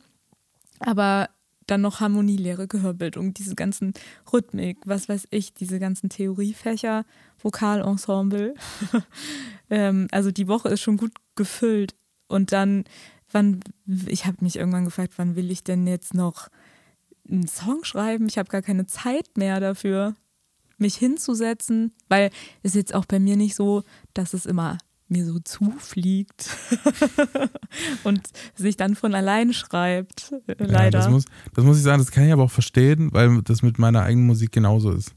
Aber 0.79 1.31
dann 1.66 1.81
noch 1.81 2.01
Harmonielehre, 2.01 2.66
Gehörbildung, 2.66 3.35
diese 3.35 3.55
ganzen 3.55 3.94
Rhythmik, 4.33 4.79
was 4.85 5.09
weiß 5.09 5.29
ich, 5.31 5.55
diese 5.55 5.79
ganzen 5.79 6.09
Theoriefächer, 6.09 7.05
Vokalensemble. 7.38 8.55
ähm, 9.70 10.09
also 10.11 10.31
die 10.31 10.48
Woche 10.48 10.68
ist 10.70 10.81
schon 10.81 10.96
gut 10.96 11.12
gefüllt. 11.35 11.94
Und 12.29 12.53
dann, 12.53 12.85
wann, 13.31 13.61
ich 14.07 14.27
habe 14.27 14.38
mich 14.40 14.57
irgendwann 14.57 14.85
gefragt, 14.85 15.14
wann 15.16 15.37
will 15.37 15.51
ich 15.51 15.64
denn 15.64 15.87
jetzt 15.87 16.14
noch 16.14 16.48
einen 17.29 17.46
Song 17.46 17.85
schreiben? 17.85 18.27
Ich 18.29 18.38
habe 18.38 18.48
gar 18.48 18.62
keine 18.62 18.87
Zeit 18.87 19.37
mehr 19.37 19.61
dafür, 19.61 20.14
mich 20.79 20.96
hinzusetzen, 20.96 21.92
weil 22.09 22.31
es 22.62 22.75
jetzt 22.75 22.94
auch 22.94 23.05
bei 23.05 23.20
mir 23.20 23.37
nicht 23.37 23.55
so, 23.55 23.83
dass 24.14 24.35
es 24.35 24.46
immer 24.46 24.79
mir 25.12 25.25
so 25.25 25.38
zufliegt 25.38 26.51
und 28.05 28.20
sich 28.55 28.77
dann 28.77 28.94
von 28.96 29.14
allein 29.14 29.53
schreibt, 29.53 30.33
äh, 30.48 30.55
Ja, 30.59 30.66
leider. 30.66 30.98
das, 30.98 31.09
muss, 31.09 31.25
das 31.55 31.64
muss 31.64 31.77
ich 31.77 31.83
sagen, 31.83 32.03
das 32.03 32.11
kann 32.11 32.25
ich 32.25 32.33
aber 32.33 32.44
auch 32.44 32.51
verstehen, 32.51 33.12
weil 33.12 33.42
das 33.42 33.62
mit 33.62 33.79
meiner 33.79 34.03
eigenen 34.03 34.27
Musik 34.27 34.53
genauso 34.53 34.90
ist. 34.90 35.14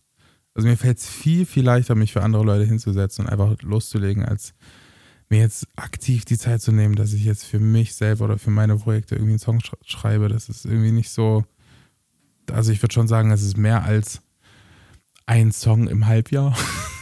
Also 0.53 0.67
mir 0.67 0.77
fällt 0.77 0.99
es 0.99 1.07
viel, 1.07 1.45
viel 1.45 1.63
leichter, 1.65 1.95
mich 1.95 2.13
für 2.13 2.23
andere 2.23 2.43
Leute 2.43 2.65
hinzusetzen 2.65 3.25
und 3.25 3.31
einfach 3.31 3.61
loszulegen, 3.61 4.23
als 4.23 4.53
mir 5.29 5.39
jetzt 5.39 5.67
aktiv 5.75 6.23
die 6.23 6.37
Zeit 6.37 6.61
zu 6.61 6.71
nehmen, 6.71 6.95
dass 6.95 7.11
ich 7.13 7.25
jetzt 7.25 7.45
für 7.45 7.59
mich 7.59 7.95
selber 7.95 8.25
oder 8.25 8.37
für 8.37 8.51
meine 8.51 8.77
Projekte 8.77 9.15
irgendwie 9.15 9.31
einen 9.31 9.39
Song 9.39 9.59
sch 9.59 9.73
schreibe. 9.85 10.29
Das 10.29 10.49
ist 10.49 10.65
irgendwie 10.65 10.91
nicht 10.91 11.09
so. 11.09 11.43
Also 12.51 12.71
ich 12.71 12.81
würde 12.81 12.93
schon 12.93 13.07
sagen, 13.07 13.31
es 13.31 13.41
ist 13.41 13.57
mehr 13.57 13.83
als 13.83 14.21
ein 15.25 15.51
Song 15.51 15.87
im 15.87 16.05
Halbjahr. 16.05 16.55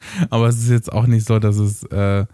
aber 0.30 0.48
es 0.48 0.58
ist 0.58 0.70
jetzt 0.70 0.92
auch 0.92 1.06
nicht 1.06 1.26
so, 1.26 1.38
dass 1.38 1.56
es, 1.56 1.82
äh, 1.84 2.26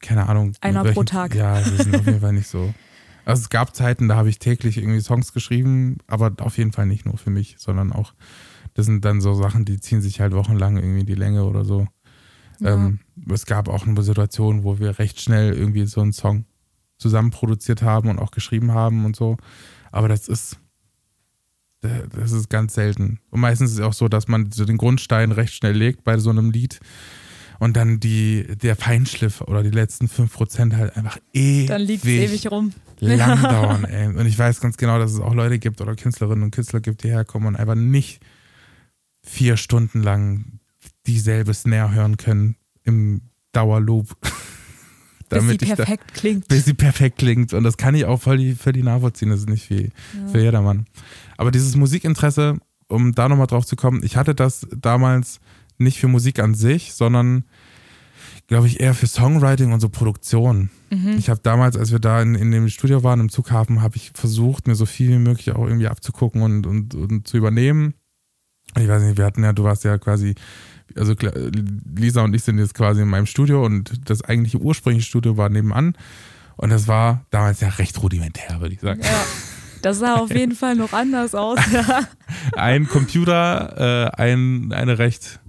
keine 0.00 0.28
Ahnung. 0.28 0.52
Einer 0.60 0.84
pro 0.84 1.04
Tag. 1.04 1.34
Ja, 1.34 1.58
das 1.58 1.70
ist 1.70 1.94
auf 1.94 2.06
jeden 2.06 2.20
Fall 2.20 2.32
nicht 2.32 2.48
so. 2.48 2.72
Also 3.26 3.40
es 3.40 3.48
gab 3.48 3.74
Zeiten, 3.74 4.08
da 4.08 4.16
habe 4.16 4.28
ich 4.28 4.38
täglich 4.38 4.76
irgendwie 4.76 5.00
Songs 5.00 5.32
geschrieben, 5.32 5.96
aber 6.06 6.32
auf 6.40 6.58
jeden 6.58 6.72
Fall 6.72 6.84
nicht 6.84 7.06
nur 7.06 7.16
für 7.16 7.30
mich, 7.30 7.56
sondern 7.58 7.90
auch, 7.90 8.12
das 8.74 8.84
sind 8.84 9.02
dann 9.04 9.22
so 9.22 9.32
Sachen, 9.32 9.64
die 9.64 9.80
ziehen 9.80 10.02
sich 10.02 10.20
halt 10.20 10.34
wochenlang 10.34 10.76
irgendwie 10.76 11.04
die 11.04 11.14
Länge 11.14 11.44
oder 11.44 11.64
so. 11.64 11.86
Ja. 12.60 12.74
Ähm, 12.74 13.00
es 13.30 13.46
gab 13.46 13.68
auch 13.68 13.86
eine 13.86 14.02
Situation, 14.02 14.62
wo 14.62 14.78
wir 14.78 14.98
recht 14.98 15.22
schnell 15.22 15.54
irgendwie 15.54 15.86
so 15.86 16.02
einen 16.02 16.12
Song 16.12 16.44
zusammen 16.98 17.30
produziert 17.30 17.82
haben 17.82 18.10
und 18.10 18.18
auch 18.18 18.30
geschrieben 18.30 18.72
haben 18.72 19.04
und 19.04 19.16
so. 19.16 19.36
Aber 19.90 20.08
das 20.08 20.28
ist, 20.28 20.58
das 22.18 22.32
ist 22.32 22.50
ganz 22.50 22.74
selten. 22.74 23.18
Und 23.30 23.40
meistens 23.40 23.70
ist 23.72 23.78
es 23.78 23.84
auch 23.84 23.92
so, 23.92 24.08
dass 24.08 24.28
man 24.28 24.50
so 24.52 24.64
den 24.64 24.76
Grundstein 24.78 25.32
recht 25.32 25.54
schnell 25.54 25.76
legt 25.76 26.04
bei 26.04 26.18
so 26.18 26.30
einem 26.30 26.50
Lied. 26.50 26.80
und 27.60 27.76
dann 27.76 28.00
die, 28.00 28.46
der 28.62 28.76
Feinschliff 28.76 29.40
oder 29.42 29.62
die 29.62 29.70
letzten 29.70 30.06
5% 30.06 30.76
halt 30.76 30.96
einfach 30.96 31.18
ewig, 31.32 31.68
Dann 31.68 31.82
liegt 31.82 32.04
es 32.04 32.10
ewig 32.10 32.50
rum. 32.50 32.72
lang 33.00 33.42
dauern. 33.42 33.84
Ey. 33.84 34.08
Und 34.08 34.26
ich 34.26 34.38
weiß 34.38 34.60
ganz 34.60 34.76
genau, 34.76 34.98
dass 34.98 35.12
es 35.12 35.20
auch 35.20 35.34
Leute 35.34 35.58
gibt 35.58 35.80
oder 35.80 35.94
Künstlerinnen 35.94 36.42
und 36.44 36.50
Künstler 36.52 36.80
gibt, 36.80 37.02
die 37.04 37.08
herkommen 37.08 37.48
und 37.48 37.56
einfach 37.56 37.74
nicht 37.74 38.20
vier 39.22 39.56
Stunden 39.56 40.02
lang 40.02 40.58
dieselbe 41.06 41.54
Snare 41.54 41.92
hören 41.94 42.16
können 42.16 42.56
im 42.82 43.22
Dauerloop. 43.52 44.08
Bis 45.30 45.40
sie 45.40 45.46
Damit 45.46 45.62
ich 45.62 45.68
da, 45.70 45.76
perfekt 45.76 46.14
klingt. 46.14 46.48
bis 46.48 46.64
sie 46.66 46.74
perfekt 46.74 47.18
klingt. 47.18 47.54
Und 47.54 47.64
das 47.64 47.76
kann 47.78 47.94
ich 47.94 48.04
auch 48.04 48.20
völlig, 48.20 48.58
völlig 48.58 48.84
nachvollziehen. 48.84 49.30
Das 49.30 49.40
ist 49.40 49.48
nicht 49.48 49.68
wie 49.70 49.90
für 50.30 50.38
jedermann. 50.40 50.86
Aber 51.36 51.50
dieses 51.50 51.76
Musikinteresse, 51.76 52.58
um 52.88 53.14
da 53.14 53.28
nochmal 53.28 53.46
drauf 53.46 53.66
zu 53.66 53.76
kommen, 53.76 54.02
ich 54.02 54.16
hatte 54.16 54.34
das 54.34 54.66
damals 54.76 55.40
nicht 55.78 55.98
für 55.98 56.08
Musik 56.08 56.38
an 56.38 56.54
sich, 56.54 56.94
sondern 56.94 57.44
glaube 58.46 58.66
ich 58.66 58.80
eher 58.80 58.94
für 58.94 59.06
Songwriting 59.06 59.72
und 59.72 59.80
so 59.80 59.88
Produktion. 59.88 60.70
Ich 61.16 61.28
habe 61.28 61.40
damals, 61.42 61.76
als 61.76 61.92
wir 61.92 61.98
da 61.98 62.20
in, 62.22 62.34
in 62.34 62.50
dem 62.50 62.68
Studio 62.68 63.02
waren, 63.02 63.20
im 63.20 63.28
Zughafen, 63.28 63.82
habe 63.82 63.96
ich 63.96 64.12
versucht, 64.14 64.66
mir 64.66 64.74
so 64.74 64.86
viel 64.86 65.10
wie 65.10 65.18
möglich 65.18 65.52
auch 65.52 65.66
irgendwie 65.66 65.88
abzugucken 65.88 66.42
und, 66.42 66.66
und, 66.66 66.94
und 66.94 67.26
zu 67.26 67.36
übernehmen. 67.36 67.94
Ich 68.78 68.88
weiß 68.88 69.02
nicht, 69.02 69.18
wir 69.18 69.24
hatten 69.24 69.42
ja, 69.42 69.52
du 69.52 69.64
warst 69.64 69.84
ja 69.84 69.98
quasi, 69.98 70.34
also 70.96 71.14
Lisa 71.96 72.22
und 72.22 72.34
ich 72.34 72.44
sind 72.44 72.58
jetzt 72.58 72.74
quasi 72.74 73.02
in 73.02 73.08
meinem 73.08 73.26
Studio 73.26 73.64
und 73.64 74.08
das 74.08 74.22
eigentliche 74.22 74.58
ursprüngliche 74.58 75.08
Studio 75.08 75.36
war 75.36 75.48
nebenan. 75.48 75.96
Und 76.56 76.70
das 76.70 76.86
war 76.86 77.26
damals 77.30 77.60
ja 77.60 77.68
recht 77.68 78.00
rudimentär, 78.02 78.60
würde 78.60 78.74
ich 78.74 78.80
sagen. 78.80 79.00
Ja. 79.02 79.08
Das 79.84 79.98
sah 79.98 80.14
auf 80.14 80.34
jeden 80.34 80.54
Fall 80.54 80.76
noch 80.76 80.94
anders 80.94 81.34
aus. 81.34 81.58
Ja. 81.70 82.08
Ein 82.56 82.88
Computer, 82.88 84.14
äh, 84.16 84.22
ein, 84.22 84.72
eine 84.72 84.98
recht, 84.98 85.40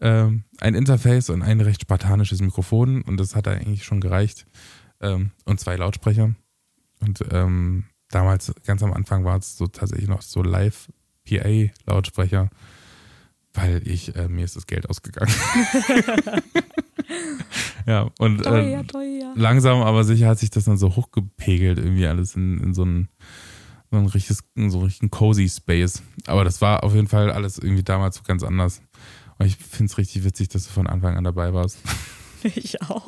ähm, 0.00 0.42
ein 0.60 0.74
Interface 0.74 1.30
und 1.30 1.42
ein 1.42 1.60
recht 1.60 1.82
spartanisches 1.82 2.40
Mikrofon 2.40 3.02
und 3.02 3.18
das 3.18 3.36
hat 3.36 3.46
eigentlich 3.46 3.84
schon 3.84 4.00
gereicht. 4.00 4.46
Ähm, 5.00 5.30
und 5.44 5.60
zwei 5.60 5.76
Lautsprecher. 5.76 6.34
Und 7.00 7.24
ähm, 7.30 7.84
damals, 8.10 8.52
ganz 8.66 8.82
am 8.82 8.92
Anfang, 8.92 9.24
war 9.24 9.38
es 9.38 9.56
so 9.56 9.68
tatsächlich 9.68 10.08
noch 10.08 10.22
so 10.22 10.42
Live-PA-Lautsprecher, 10.42 12.50
weil 13.54 13.86
ich, 13.86 14.16
äh, 14.16 14.28
mir 14.28 14.44
ist 14.44 14.56
das 14.56 14.66
Geld 14.66 14.90
ausgegangen. 14.90 15.32
ja, 17.86 18.10
und 18.18 18.42
Teuer, 18.42 18.80
äh, 18.80 18.84
teuer. 18.84 19.34
langsam, 19.36 19.82
aber 19.82 20.02
sicher 20.02 20.26
hat 20.26 20.40
sich 20.40 20.50
das 20.50 20.64
dann 20.64 20.78
so 20.78 20.96
hochgepegelt, 20.96 21.78
irgendwie 21.78 22.08
alles 22.08 22.34
in, 22.34 22.58
in 22.58 22.74
so 22.74 22.82
einen 22.82 23.08
so 23.90 23.96
ein 23.96 24.06
richtiges, 24.06 24.38
so 24.54 24.78
einen 24.78 24.84
richtigen 24.84 25.10
cozy 25.10 25.48
Space. 25.48 26.02
Aber 26.26 26.44
das 26.44 26.60
war 26.60 26.84
auf 26.84 26.94
jeden 26.94 27.08
Fall 27.08 27.30
alles 27.30 27.58
irgendwie 27.58 27.82
damals 27.82 28.16
so 28.16 28.22
ganz 28.22 28.42
anders. 28.42 28.82
Und 29.38 29.46
ich 29.46 29.56
finde 29.56 29.90
es 29.90 29.98
richtig 29.98 30.24
witzig, 30.24 30.48
dass 30.48 30.64
du 30.64 30.70
von 30.70 30.86
Anfang 30.86 31.16
an 31.16 31.24
dabei 31.24 31.52
warst. 31.52 31.78
Ich 32.44 32.80
auch. 32.82 33.04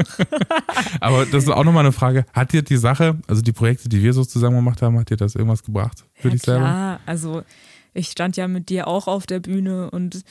Aber 1.00 1.24
das 1.24 1.44
ist 1.44 1.50
auch 1.50 1.62
nochmal 1.62 1.84
eine 1.84 1.92
Frage. 1.92 2.26
Hat 2.32 2.52
dir 2.52 2.62
die 2.62 2.76
Sache, 2.76 3.16
also 3.28 3.42
die 3.42 3.52
Projekte, 3.52 3.88
die 3.88 4.02
wir 4.02 4.12
so 4.12 4.24
zusammen 4.24 4.56
gemacht 4.56 4.82
haben, 4.82 4.98
hat 4.98 5.10
dir 5.10 5.16
das 5.16 5.36
irgendwas 5.36 5.62
gebracht 5.62 6.04
für 6.14 6.26
ja, 6.26 6.32
dich 6.32 6.42
selber? 6.42 6.60
klar. 6.60 7.00
Also 7.06 7.42
ich 7.94 8.08
stand 8.08 8.36
ja 8.36 8.48
mit 8.48 8.70
dir 8.70 8.88
auch 8.88 9.06
auf 9.06 9.26
der 9.26 9.38
Bühne 9.38 9.88
und 9.92 10.24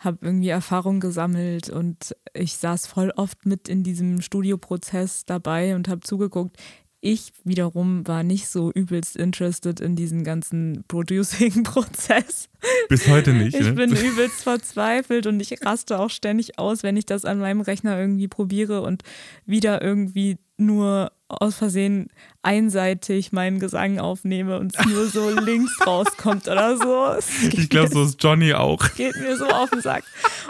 habe 0.00 0.18
irgendwie 0.22 0.48
Erfahrung 0.48 0.98
gesammelt 0.98 1.68
und 1.68 2.16
ich 2.32 2.56
saß 2.56 2.86
voll 2.86 3.12
oft 3.16 3.44
mit 3.44 3.68
in 3.68 3.82
diesem 3.82 4.22
Studioprozess 4.22 5.26
dabei 5.26 5.74
und 5.74 5.88
habe 5.88 6.00
zugeguckt. 6.00 6.56
Ich 7.02 7.32
wiederum 7.44 8.06
war 8.06 8.22
nicht 8.22 8.48
so 8.48 8.70
übelst 8.70 9.16
interested 9.16 9.80
in 9.80 9.96
diesen 9.96 10.22
ganzen 10.22 10.84
Producing-Prozess. 10.86 12.50
Bis 12.90 13.08
heute 13.08 13.32
nicht. 13.32 13.56
Ich 13.56 13.66
ne? 13.66 13.72
bin 13.72 13.96
übelst 13.96 14.42
verzweifelt 14.42 15.26
und 15.26 15.40
ich 15.40 15.64
raste 15.64 15.98
auch 15.98 16.10
ständig 16.10 16.58
aus, 16.58 16.82
wenn 16.82 16.98
ich 16.98 17.06
das 17.06 17.24
an 17.24 17.38
meinem 17.38 17.62
Rechner 17.62 17.98
irgendwie 17.98 18.28
probiere 18.28 18.82
und 18.82 19.02
wieder 19.46 19.80
irgendwie 19.80 20.36
nur 20.60 21.12
aus 21.28 21.54
Versehen 21.56 22.08
einseitig 22.42 23.30
meinen 23.32 23.60
Gesang 23.60 24.00
aufnehme 24.00 24.58
und 24.58 24.76
es 24.76 24.84
nur 24.86 25.06
so 25.06 25.30
links 25.44 25.72
rauskommt 25.86 26.48
oder 26.48 26.76
so. 26.76 27.14
Ich 27.52 27.68
glaube, 27.68 27.88
so 27.88 28.02
ist 28.04 28.22
Johnny 28.22 28.52
auch. 28.52 28.82
geht 28.96 29.16
mir 29.16 29.36
so 29.36 29.46
auf 29.46 29.70
den 29.70 29.80
Sack. 29.80 30.02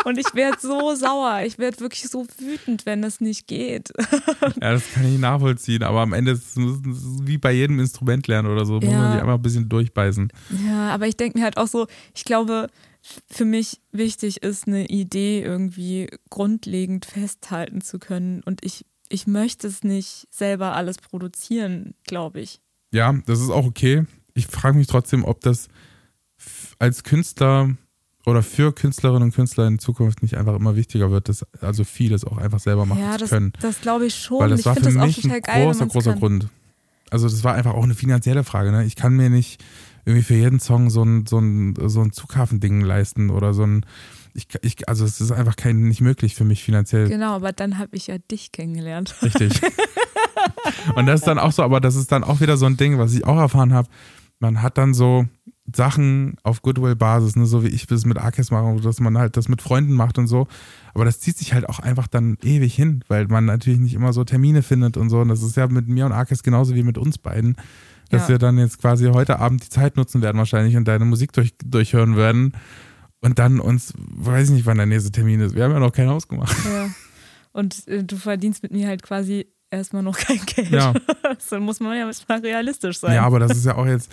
Und 0.05 0.19
ich 0.19 0.35
werde 0.35 0.57
so 0.61 0.95
sauer. 0.95 1.43
Ich 1.45 1.59
werde 1.59 1.81
wirklich 1.81 2.09
so 2.09 2.27
wütend, 2.39 2.87
wenn 2.87 3.03
das 3.03 3.21
nicht 3.21 3.47
geht. 3.47 3.91
Ja, 4.63 4.73
das 4.73 4.91
kann 4.95 5.05
ich 5.13 5.19
nachvollziehen. 5.19 5.83
Aber 5.83 6.01
am 6.01 6.15
Ende 6.15 6.33
ist 6.33 6.57
es 6.57 6.63
wie 7.25 7.37
bei 7.39 7.53
jedem 7.53 7.79
Instrument 7.79 8.27
lernen 8.27 8.49
oder 8.51 8.65
so. 8.65 8.75
Muss 8.75 8.85
Ja. 8.85 8.99
man 8.99 9.13
sich 9.13 9.21
einfach 9.21 9.35
ein 9.35 9.43
bisschen 9.43 9.69
durchbeißen. 9.69 10.33
Ja, 10.67 10.91
aber 10.95 11.07
ich 11.09 11.17
denke 11.19 11.39
mir 11.39 11.45
halt 11.45 11.59
auch 11.59 11.69
so, 11.69 11.87
ich 12.15 12.25
glaube, 12.25 12.69
für 13.31 13.45
mich 13.45 13.81
wichtig 13.93 14.43
ist, 14.43 14.67
eine 14.67 14.87
Idee 14.87 15.43
irgendwie 15.43 16.09
grundlegend 16.31 17.05
festhalten 17.05 17.81
zu 17.83 17.99
können. 17.99 18.43
Und 18.45 18.65
ich, 18.65 18.87
ich 19.11 19.27
möchte 19.27 19.67
es 19.67 19.83
nicht 19.83 20.27
selber 20.31 20.75
alles 20.75 20.97
produzieren, 20.99 21.95
glaube 22.05 22.41
ich. 22.41 22.61
Ja, 22.93 23.13
das 23.27 23.41
ist 23.41 23.51
auch 23.51 23.67
okay. 23.67 24.07
Ich 24.35 24.47
frage 24.47 24.79
mich 24.79 24.87
trotzdem, 24.87 25.25
ob 25.25 25.41
das 25.41 25.69
als 26.79 27.03
Künstler 27.03 27.77
oder 28.25 28.43
für 28.43 28.73
Künstlerinnen 28.73 29.25
und 29.25 29.35
Künstler 29.35 29.67
in 29.67 29.79
Zukunft 29.79 30.23
nicht 30.23 30.37
einfach 30.37 30.55
immer 30.55 30.77
wichtiger 30.77 31.11
wird, 31.11 31.29
dass 31.29 31.45
also 31.61 31.85
vieles 31.85 32.25
auch 32.25 32.39
einfach 32.39 32.61
selber 32.61 32.87
machen 32.87 33.01
ja, 33.01 33.13
zu 33.13 33.19
das, 33.19 33.31
können. 33.31 33.53
das 33.61 33.81
glaube 33.81 34.07
ich 34.07 34.15
schon. 34.15 34.39
Weil 34.39 34.51
das 34.51 34.61
ich 34.61 34.67
war 34.67 34.75
finde 34.75 34.91
für 34.91 34.95
das 34.95 35.03
auch 35.03 35.07
mich 35.07 35.21
total 35.23 35.37
ein 35.37 35.43
geil. 35.43 35.67
großer, 35.67 35.87
großer 35.87 36.11
kann. 36.13 36.21
Grund. 36.21 36.49
Also 37.11 37.29
das 37.29 37.43
war 37.43 37.55
einfach 37.55 37.75
auch 37.75 37.83
eine 37.83 37.95
finanzielle 37.95 38.45
Frage. 38.45 38.71
Ne? 38.71 38.85
Ich 38.85 38.95
kann 38.95 39.15
mir 39.15 39.31
nicht 39.31 39.63
irgendwie 40.05 40.23
für 40.23 40.35
jeden 40.35 40.61
Song 40.61 40.91
so 40.91 41.03
ein, 41.03 41.27
so 41.27 41.39
ein, 41.39 41.75
so 41.89 42.01
ein 42.01 42.13
Zughafending 42.13 42.81
leisten 42.83 43.31
oder 43.31 43.53
so 43.53 43.65
ein, 43.65 43.85
ich, 44.35 44.49
ich, 44.63 44.89
also 44.89 45.05
es 45.05 45.21
ist 45.21 45.33
einfach 45.33 45.57
kein, 45.57 45.81
nicht 45.89 46.01
möglich 46.01 46.35
für 46.35 46.45
mich 46.45 46.63
finanziell. 46.63 47.09
Genau, 47.09 47.35
aber 47.35 47.53
dann 47.53 47.79
habe 47.79 47.97
ich 47.97 48.07
ja 48.07 48.19
dich 48.19 48.53
kennengelernt. 48.53 49.15
Richtig. 49.23 49.61
Und 50.95 51.07
das 51.07 51.21
ist 51.21 51.27
dann 51.27 51.39
auch 51.39 51.53
so, 51.53 51.63
aber 51.63 51.81
das 51.81 51.97
ist 51.97 52.13
dann 52.13 52.25
auch 52.25 52.41
wieder 52.41 52.57
so 52.57 52.67
ein 52.67 52.77
Ding, 52.77 52.99
was 52.99 53.15
ich 53.15 53.25
auch 53.27 53.37
erfahren 53.39 53.73
habe. 53.73 53.89
Man 54.39 54.63
hat 54.63 54.79
dann 54.79 54.95
so 54.95 55.27
Sachen 55.75 56.37
auf 56.43 56.63
Goodwill-Basis, 56.63 57.37
ne, 57.37 57.47
so 57.47 57.63
wie 57.63 57.69
ich 57.69 57.87
das 57.87 58.05
mit 58.07 58.19
Arkes 58.19 58.51
mache, 58.51 58.81
dass 58.81 58.99
man 59.01 59.17
halt 59.19 59.37
das 59.37 59.49
mit 59.49 59.63
Freunden 59.63 59.93
macht 59.93 60.19
und 60.19 60.27
so. 60.27 60.49
Aber 60.95 61.05
das 61.05 61.21
zieht 61.21 61.37
sich 61.37 61.53
halt 61.53 61.69
auch 61.69 61.79
einfach 61.79 62.07
dann 62.07 62.37
ewig 62.43 62.75
hin, 62.75 63.05
weil 63.09 63.27
man 63.29 63.45
natürlich 63.45 63.79
nicht 63.79 63.95
immer 63.95 64.13
so 64.13 64.25
Termine 64.25 64.63
findet 64.63 64.97
und 64.97 65.11
so. 65.11 65.21
Und 65.21 65.29
das 65.29 65.43
ist 65.43 65.57
ja 65.57 65.67
mit 65.69 65.89
mir 65.89 66.07
und 66.07 66.13
Arkes 66.13 66.43
genauso 66.43 66.75
wie 66.75 66.83
mit 66.83 66.99
uns 66.99 67.19
beiden, 67.19 67.57
dass 68.09 68.23
Ja. 68.23 68.29
wir 68.31 68.39
dann 68.39 68.59
jetzt 68.59 68.79
quasi 68.81 69.07
heute 69.13 69.39
Abend 69.39 69.65
die 69.65 69.69
Zeit 69.69 69.97
nutzen 69.97 70.23
werden 70.23 70.39
wahrscheinlich 70.39 70.77
und 70.77 70.89
deine 70.89 71.05
Musik 71.05 71.33
durch, 71.33 71.53
durchhören 71.65 72.17
werden. 72.17 72.53
Und 73.23 73.39
dann 73.39 73.61
uns, 73.61 73.93
weiß 73.97 74.49
ich 74.49 74.55
nicht, 74.55 74.67
wann 74.67 74.79
der 74.79 74.87
nächste 74.87 75.13
Termin 75.13 75.41
ist. 75.41 75.55
Wir 75.55 75.65
haben 75.65 75.73
ja 75.73 75.79
noch 75.79 75.93
keinen 75.93 76.09
ausgemacht. 76.09 76.57
Ja. 76.65 76.89
Und 77.53 77.87
äh, 77.89 78.03
du 78.05 78.17
verdienst 78.17 78.63
mit 78.63 78.73
mir 78.73 78.87
halt 78.89 79.03
quasi 79.03 79.47
erstmal 79.71 80.03
noch 80.03 80.17
kein 80.17 80.41
Geld. 80.47 80.71
Ja. 80.71 80.95
so 81.39 81.61
muss 81.61 81.81
man 81.81 81.97
ja 81.97 82.07
erstmal 82.07 82.41
realistisch 82.41 82.99
sein. 82.99 83.15
Ja, 83.15 83.23
aber 83.23 83.39
das 83.39 83.57
ist 83.57 83.67
ja 83.67 83.77
auch 83.77 83.87
jetzt 83.87 84.11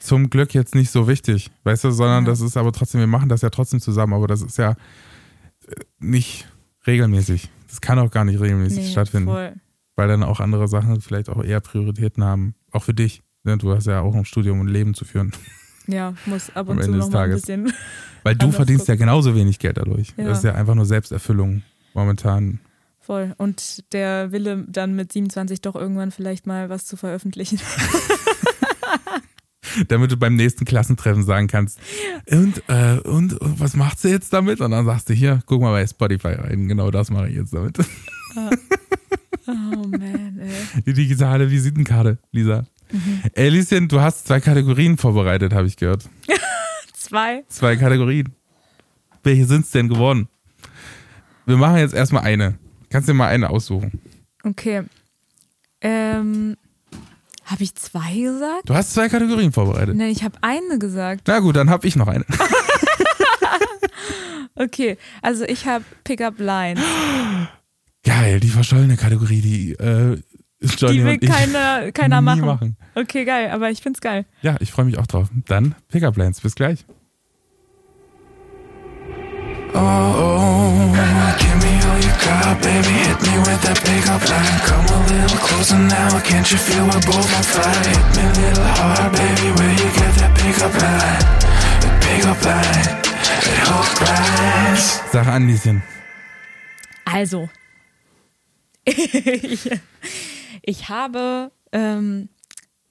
zum 0.00 0.30
Glück 0.30 0.54
jetzt 0.54 0.74
nicht 0.74 0.90
so 0.90 1.06
wichtig, 1.06 1.50
weißt 1.64 1.84
du, 1.84 1.90
sondern 1.90 2.24
Ja. 2.24 2.30
das 2.30 2.40
ist 2.40 2.56
aber 2.56 2.72
trotzdem, 2.72 3.00
wir 3.00 3.06
machen 3.06 3.28
das 3.28 3.42
ja 3.42 3.50
trotzdem 3.50 3.80
zusammen, 3.80 4.14
aber 4.14 4.26
das 4.26 4.42
ist 4.42 4.56
ja 4.58 4.70
äh, 4.70 5.74
nicht 5.98 6.48
regelmäßig. 6.86 7.50
Das 7.68 7.80
kann 7.80 7.98
auch 7.98 8.10
gar 8.10 8.24
nicht 8.24 8.40
regelmäßig 8.40 8.84
nee, 8.84 8.90
stattfinden, 8.90 9.28
Voll. 9.28 9.52
weil 9.96 10.08
dann 10.08 10.22
auch 10.22 10.40
andere 10.40 10.66
Sachen 10.68 11.00
vielleicht 11.02 11.28
auch 11.28 11.44
eher 11.44 11.60
Prioritäten 11.60 12.24
haben, 12.24 12.54
auch 12.72 12.82
für 12.82 12.94
dich. 12.94 13.22
Ne? 13.44 13.58
Du 13.58 13.72
hast 13.74 13.86
ja 13.86 14.00
auch 14.00 14.14
ein 14.14 14.24
Studium 14.24 14.60
und 14.60 14.68
Leben 14.68 14.94
zu 14.94 15.04
führen, 15.04 15.32
Ja, 15.92 16.14
muss 16.26 16.50
ab 16.50 16.68
Am 16.68 16.76
und 16.76 16.82
zu 16.82 16.92
Ende 16.92 16.98
noch 16.98 17.12
ein 17.12 17.30
bisschen. 17.30 17.72
weil 18.22 18.36
du 18.36 18.50
verdienst 18.52 18.88
ja 18.88 18.94
gucken. 18.94 19.06
genauso 19.06 19.34
wenig 19.34 19.58
Geld 19.58 19.76
dadurch. 19.76 20.14
Ja. 20.16 20.24
Das 20.24 20.38
ist 20.38 20.44
ja 20.44 20.54
einfach 20.54 20.74
nur 20.74 20.86
Selbsterfüllung 20.86 21.62
momentan. 21.94 22.60
Voll. 23.00 23.34
Und 23.38 23.92
der 23.92 24.30
Wille, 24.32 24.64
dann 24.68 24.94
mit 24.94 25.12
27 25.12 25.60
doch 25.62 25.74
irgendwann 25.74 26.10
vielleicht 26.10 26.46
mal 26.46 26.68
was 26.68 26.86
zu 26.86 26.96
veröffentlichen. 26.96 27.58
Damit 29.88 30.10
du 30.10 30.16
beim 30.16 30.34
nächsten 30.34 30.64
Klassentreffen 30.64 31.24
sagen 31.24 31.46
kannst, 31.46 31.78
und, 32.30 32.62
äh, 32.68 32.98
und, 33.04 33.34
und 33.34 33.60
was 33.60 33.74
macht 33.74 34.00
sie 34.00 34.08
jetzt 34.08 34.32
damit? 34.32 34.60
Und 34.60 34.72
dann 34.72 34.84
sagst 34.84 35.08
du, 35.08 35.14
hier, 35.14 35.40
guck 35.46 35.62
mal 35.62 35.70
bei 35.70 35.86
Spotify 35.86 36.32
rein, 36.32 36.66
genau 36.66 36.90
das 36.90 37.10
mache 37.10 37.28
ich 37.28 37.36
jetzt 37.36 37.54
damit. 37.54 37.78
Oh 39.46 39.86
man, 39.86 40.38
ey. 40.38 40.82
Die 40.86 40.92
digitale 40.92 41.50
Visitenkarte, 41.50 42.18
Lisa. 42.32 42.64
Mhm. 42.92 43.22
Lieschen, 43.36 43.88
du 43.88 44.00
hast 44.00 44.26
zwei 44.26 44.40
Kategorien 44.40 44.96
vorbereitet, 44.96 45.52
habe 45.52 45.66
ich 45.66 45.76
gehört. 45.76 46.04
Zwei. 46.92 47.44
Zwei 47.48 47.76
Kategorien. 47.76 48.34
Welche 49.22 49.44
sind 49.46 49.64
es 49.64 49.70
denn 49.70 49.88
geworden? 49.88 50.28
Wir 51.46 51.56
machen 51.56 51.78
jetzt 51.78 51.94
erstmal 51.94 52.22
eine. 52.22 52.58
Kannst 52.90 53.08
du 53.08 53.12
dir 53.12 53.18
mal 53.18 53.28
eine 53.28 53.50
aussuchen? 53.50 54.00
Okay. 54.44 54.82
Ähm, 55.80 56.56
habe 57.44 57.62
ich 57.64 57.74
zwei 57.74 58.14
gesagt? 58.14 58.68
Du 58.68 58.74
hast 58.74 58.92
zwei 58.94 59.08
Kategorien 59.08 59.50
vorbereitet. 59.52 59.96
Nein, 59.96 60.10
ich 60.10 60.22
habe 60.22 60.38
eine 60.42 60.78
gesagt. 60.78 61.22
Na 61.26 61.40
gut, 61.40 61.56
dann 61.56 61.70
habe 61.70 61.86
ich 61.86 61.96
noch 61.96 62.06
eine. 62.06 62.24
Okay, 64.60 64.98
also 65.22 65.44
ich 65.44 65.66
habe 65.66 65.84
Pickup 66.04 66.38
Lines. 66.38 66.82
Geil, 68.04 68.40
die 68.40 68.50
verschollene 68.50 68.98
Kategorie, 68.98 69.40
die 69.40 69.72
äh, 69.72 70.20
Johnny 70.62 70.94
Die 70.98 71.04
will 71.04 71.12
und 71.14 71.22
ich 71.24 71.30
keiner, 71.30 71.92
keiner 71.92 72.20
machen. 72.20 72.44
machen. 72.44 72.76
Okay, 72.94 73.24
geil, 73.24 73.50
aber 73.50 73.70
ich 73.70 73.80
find's 73.80 74.00
geil. 74.00 74.26
Ja, 74.42 74.56
ich 74.60 74.70
freue 74.70 74.84
mich 74.84 74.98
auch 74.98 75.06
drauf. 75.06 75.28
Dann 75.46 75.74
Pickup 75.88 76.16
Lines. 76.16 76.40
Bis 76.40 76.54
gleich. 76.54 76.84
Oh, 79.72 80.92
give 81.38 81.58
me 81.62 81.72
all 81.86 81.98
your 82.02 82.16
drop, 82.18 82.60
baby, 82.60 82.92
hit 83.06 83.20
me 83.22 83.38
with 83.38 83.62
that 83.62 83.78
pickup 83.84 84.22
line. 84.28 84.60
Come 84.66 84.86
a 84.90 84.98
little 85.06 85.38
closer 85.38 85.78
now, 85.78 86.18
can't 86.20 86.50
you 86.50 86.58
feel 86.58 86.84
we're 86.84 87.00
both 87.06 87.36
on 87.36 87.42
fire? 87.44 87.84
Hit 87.86 88.16
me 88.16 88.22
a 88.22 88.32
little 88.48 88.64
hard, 88.64 89.12
baby, 89.12 89.48
where 89.56 89.70
you 89.70 89.88
get 89.94 90.12
that 90.18 90.32
pickup 90.36 90.74
line? 90.74 91.22
The 91.80 91.88
pickup 92.04 92.40
line, 92.44 92.88
it 93.46 93.60
hook. 93.70 94.00
Sag 95.12 95.26
an, 95.28 95.46
Lieschen. 95.48 95.82
Also, 97.06 97.48
ich, 100.62 100.88
habe, 100.88 101.50
ähm, 101.72 102.28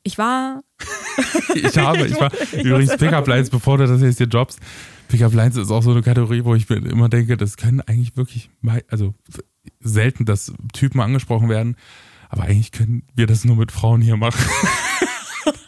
ich 0.04 0.18
war, 0.18 0.64
Ich 1.56 1.78
habe, 1.78 2.06
ich 2.06 2.20
war 2.20 2.32
übrigens 2.54 2.98
Pickup 2.98 3.28
Lines, 3.28 3.50
bevor 3.50 3.78
du 3.78 3.88
das 3.88 4.02
jetzt 4.02 4.18
hier 4.18 4.28
droppst. 4.28 4.60
Pickup 5.08 5.34
Lines 5.34 5.56
ist 5.56 5.72
auch 5.72 5.82
so 5.82 5.92
eine 5.92 6.02
Kategorie, 6.02 6.44
wo 6.44 6.56
ich 6.56 6.70
mir 6.70 6.78
immer 6.78 7.10
denke, 7.10 7.36
das 7.36 7.58
können 7.58 7.82
eigentlich 7.82 8.16
wirklich, 8.16 8.50
also 8.90 9.16
selten, 9.80 10.26
dass 10.26 10.54
Typen 10.74 11.02
angesprochen 11.02 11.50
werden, 11.50 11.76
aber 12.30 12.44
eigentlich 12.44 12.72
können 12.72 13.04
wir 13.16 13.26
das 13.26 13.44
nur 13.44 13.56
mit 13.56 13.72
Frauen 13.72 14.02
hier 14.02 14.18
machen. 14.18 14.44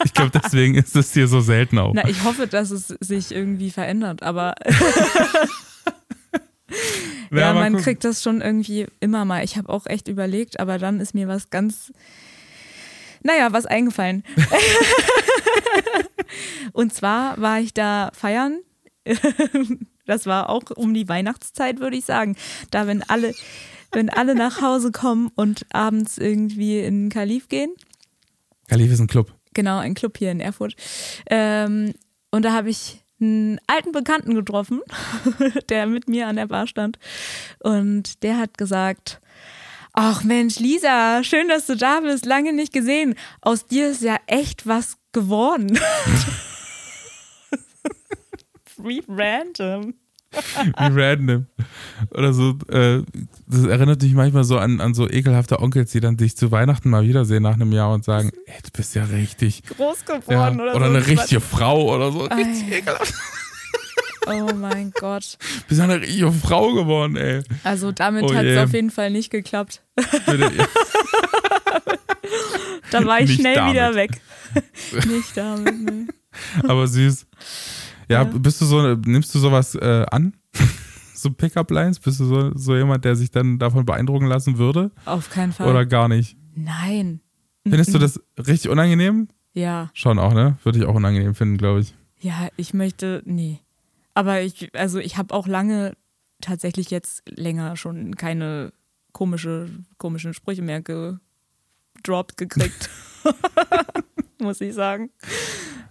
Ich 0.04 0.14
glaube, 0.14 0.32
deswegen 0.32 0.76
ist 0.76 0.96
es 0.96 1.14
hier 1.14 1.28
so 1.28 1.42
selten 1.42 1.80
auch. 1.80 1.94
na, 1.94 2.08
ich 2.08 2.24
hoffe, 2.24 2.46
dass 2.46 2.72
es 2.72 2.88
sich 2.88 3.32
irgendwie 3.32 3.72
verändert, 3.72 4.22
aber 4.22 4.56
ja, 7.32 7.54
man 7.54 7.74
gucken. 7.74 7.84
kriegt 7.84 8.04
das 8.04 8.24
schon 8.24 8.42
irgendwie 8.42 8.88
immer 9.00 9.26
mal. 9.26 9.44
Ich 9.44 9.58
habe 9.58 9.70
auch 9.70 9.86
echt 9.86 10.08
überlegt, 10.08 10.60
aber 10.60 10.78
dann 10.78 11.00
ist 11.00 11.14
mir 11.14 11.28
was 11.28 11.50
ganz, 11.50 11.92
naja, 13.24 13.52
was 13.52 13.66
eingefallen. 13.66 14.24
Und 16.74 16.94
zwar 16.94 17.40
war 17.40 17.60
ich 17.60 17.74
da 17.74 18.12
feiern. 18.14 18.60
Das 20.08 20.26
war 20.26 20.50
auch 20.50 20.64
um 20.76 20.94
die 20.94 21.08
Weihnachtszeit, 21.08 21.80
würde 21.80 21.96
ich 21.96 22.06
sagen. 22.06 22.36
Da, 22.70 22.88
wenn 22.88 23.04
alle, 23.04 23.34
wenn 23.92 24.10
alle 24.10 24.36
nach 24.36 24.62
Hause 24.62 24.92
kommen 24.92 25.30
und 25.36 25.66
abends 25.72 26.18
irgendwie 26.18 26.80
in 26.80 27.10
Kalif 27.10 27.48
gehen. 27.48 27.74
Kalif 28.68 28.92
ist 28.92 29.00
ein 29.00 29.08
Club. 29.08 29.34
Genau, 29.54 29.78
ein 29.78 29.94
Club 29.94 30.18
hier 30.18 30.32
in 30.32 30.40
Erfurt. 30.40 30.76
Ähm, 31.30 31.94
und 32.32 32.44
da 32.44 32.54
habe 32.54 32.70
ich 32.70 33.01
einen 33.22 33.60
alten 33.68 33.92
Bekannten 33.92 34.36
getroffen, 34.36 34.82
der 35.70 35.88
mit 35.88 36.08
mir 36.08 36.28
an 36.28 36.36
der 36.36 36.48
Bar 36.48 36.68
stand. 36.68 37.00
Und 37.60 38.24
der 38.24 38.38
hat 38.38 38.58
gesagt, 38.58 39.22
ach 39.94 40.24
Mensch, 40.24 40.60
Lisa, 40.60 41.24
schön, 41.24 41.48
dass 41.48 41.68
du 41.68 41.76
da 41.76 42.00
bist, 42.02 42.26
lange 42.26 42.54
nicht 42.54 42.74
gesehen. 42.74 43.16
Aus 43.42 43.68
dir 43.68 43.90
ist 43.90 44.02
ja 44.02 44.18
echt 44.28 44.68
was 44.68 44.98
geworden. 45.12 45.80
Wie 48.78 49.04
random. 49.08 49.94
Wie 50.64 51.02
random. 51.02 51.46
Oder 52.12 52.34
so, 52.34 52.58
äh, 52.70 53.04
das 53.48 53.66
erinnert 53.66 54.02
mich 54.02 54.14
manchmal 54.14 54.44
so 54.46 54.58
an, 54.58 54.80
an 54.80 54.94
so 54.94 55.10
ekelhafte 55.10 55.60
Onkels, 55.60 55.92
die 55.92 56.00
dann 56.00 56.18
sich 56.18 56.38
zu 56.38 56.52
Weihnachten 56.52 56.90
mal 56.90 57.04
wiedersehen 57.04 57.44
nach 57.44 57.56
einem 57.56 57.72
Jahr 57.74 57.94
und 57.94 58.06
sagen, 58.06 58.32
ey, 58.46 58.56
du 58.64 58.70
bist 58.72 58.96
ja 58.96 59.04
richtig. 59.04 59.64
Groß 59.64 60.00
Ja, 60.08 60.18
geworden 60.20 60.62
oder 60.62 60.76
oder, 60.76 60.86
so. 60.90 60.96
eine 60.96 61.08
richtige 61.08 61.42
Frau 61.42 61.94
oder 61.94 62.12
so. 62.12 62.22
Richtig 62.26 62.72
ekelhaft. 62.72 63.14
Oh 64.28 64.54
mein 64.54 64.92
Gott. 64.92 65.38
Du 65.42 65.64
bist 65.68 65.80
ja 65.80 65.84
eine 65.86 66.00
richtige 66.00 66.32
Frau 66.32 66.74
geworden, 66.74 67.18
ey. 67.18 67.42
Also 67.64 67.92
damit 67.92 68.24
Oh 68.24 68.34
hat 68.34 68.46
es 68.46 68.58
auf 68.64 68.74
jeden 68.74 68.92
Fall 68.92 69.12
nicht 69.12 69.32
geklappt. 69.32 69.82
Bitte, 70.26 70.52
ja. 70.58 70.66
Da 72.92 73.06
war 73.06 73.20
ich 73.22 73.30
Nicht 73.30 73.40
schnell 73.40 73.56
damit. 73.56 73.74
wieder 73.74 73.96
weg. 73.96 74.22
nicht 75.08 75.36
damit, 75.38 75.80
nee. 75.82 76.08
Aber 76.68 76.88
süß. 76.88 77.26
Ja, 78.12 78.24
Ja. 78.24 78.24
bist 78.26 78.62
du 78.62 78.66
so, 78.66 78.96
nimmst 78.96 79.34
du 79.34 79.40
sowas 79.40 79.76
äh, 79.76 80.06
an? 80.12 80.34
so 81.16 81.32
Pickup-Lines? 81.32 82.00
Bist 82.00 82.20
du 82.20 82.26
so, 82.26 82.52
so 82.58 82.76
jemand, 82.76 83.06
der 83.06 83.16
sich 83.16 83.32
dann 83.32 83.58
davon 83.60 83.86
beeindrucken 83.86 84.26
lassen 84.28 84.58
würde? 84.58 84.92
Auf 85.06 85.30
keinen 85.30 85.52
Fall. 85.54 85.68
Oder 85.70 85.86
gar 85.86 86.08
nicht? 86.08 86.38
Nein. 86.56 87.22
Findest 87.68 87.94
du 87.94 88.00
das 88.06 88.20
richtig 88.38 88.70
unangenehm? 88.70 89.28
Ja, 89.54 89.90
Schon 89.94 90.18
auch, 90.20 90.34
ne? 90.34 90.58
Würde 90.64 90.80
ich 90.80 90.86
auch 90.86 90.96
unangenehm 90.96 91.36
finden, 91.36 91.58
glaube 91.58 91.82
ich. 91.82 91.94
ja, 92.20 92.48
ich 92.58 92.74
möchte, 92.74 93.22
nee. 93.26 93.60
Aber 94.14 94.42
ich, 94.42 94.70
also 94.78 95.00
ich 95.00 95.18
habe 95.18 95.34
auch 95.34 95.48
lange, 95.48 95.94
tatsächlich 96.42 96.90
jetzt 96.90 97.22
länger 97.30 97.76
schon 97.78 98.16
keine 98.16 98.72
komische, 99.14 99.70
komischen 99.98 100.34
Sprüche 100.34 100.62
mehr 100.62 100.82
gedroppt 100.82 102.38
gekriegt. 102.38 102.90
Muss 104.42 104.60
ich 104.60 104.74
sagen. 104.74 105.10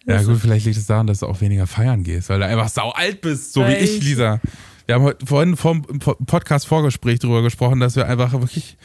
Ja, 0.07 0.22
gut, 0.22 0.38
vielleicht 0.38 0.66
liegt 0.66 0.76
es 0.76 0.86
daran, 0.86 1.07
dass 1.07 1.20
du 1.20 1.26
auch 1.26 1.40
weniger 1.40 1.66
feiern 1.66 2.03
gehst, 2.03 2.28
weil 2.30 2.40
du 2.40 2.46
einfach 2.46 2.68
sau 2.68 2.90
alt 2.90 3.20
bist, 3.20 3.53
so 3.53 3.66
wie 3.66 3.74
ich, 3.74 4.03
Lisa. 4.03 4.40
Wir 4.86 4.96
haben 4.96 5.03
heute 5.05 5.24
vorhin 5.24 5.57
vom 5.57 5.82
Podcast-Vorgespräch 5.82 7.20
darüber 7.20 7.42
gesprochen, 7.42 7.78
dass 7.78 7.94
wir 7.94 8.09
einfach 8.09 8.32
wirklich, 8.32 8.76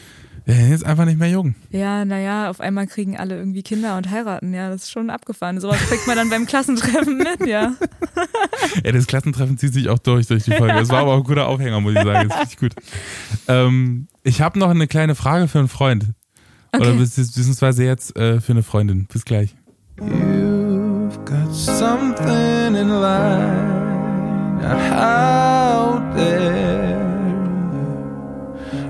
wir 0.46 0.54
sind 0.54 0.70
jetzt 0.70 0.86
einfach 0.86 1.06
nicht 1.06 1.18
mehr 1.18 1.30
jung. 1.30 1.56
Ja, 1.72 2.06
naja, 2.06 2.50
auf 2.50 2.60
einmal 2.60 2.86
kriegen 2.86 3.18
alle 3.18 3.38
irgendwie 3.38 3.64
Kinder 3.64 3.98
und 3.98 4.12
heiraten. 4.12 4.54
Ja, 4.54 4.70
das 4.70 4.84
ist 4.84 4.92
schon 4.92 5.10
abgefahren. 5.10 5.60
Sowas 5.60 5.80
kriegt 5.88 6.06
man 6.06 6.16
dann 6.16 6.30
beim 6.30 6.46
Klassentreffen 6.46 7.18
mit, 7.18 7.48
ja. 7.48 7.74
Ey, 8.84 8.92
das 8.92 9.08
Klassentreffen 9.08 9.58
zieht 9.58 9.74
sich 9.74 9.90
auch 9.90 9.98
durch, 9.98 10.28
durch 10.28 10.44
die 10.44 10.52
Folge. 10.52 10.76
Das 10.76 10.90
war 10.90 11.00
aber 11.00 11.14
auch 11.14 11.18
ein 11.18 11.24
guter 11.24 11.48
Aufhänger, 11.48 11.80
muss 11.80 11.96
ich 11.96 12.04
sagen. 12.04 12.30
Das 12.30 12.38
ist 12.38 12.44
richtig 12.44 12.60
gut. 12.60 12.76
Ähm, 13.48 14.08
ich 14.22 14.42
habe 14.42 14.60
noch 14.60 14.70
eine 14.70 14.86
kleine 14.86 15.16
Frage 15.16 15.48
für 15.48 15.58
einen 15.58 15.70
Freund. 15.70 16.14
Oder 16.80 16.90
Okay. 16.90 17.00
bezieh- 17.00 17.36
beziehungsweise 17.36 17.84
jetzt 17.84 18.16
äh, 18.18 18.40
für 18.42 18.54
eine 18.54 18.64
Freundin. 18.64 19.08
Bis 19.12 19.26
gleich. 19.26 19.56
You've 20.00 21.18
got 21.26 21.54
something 21.54 22.76
in 22.76 22.90
line 22.90 23.76
out 24.92 26.02
there. 26.16 26.96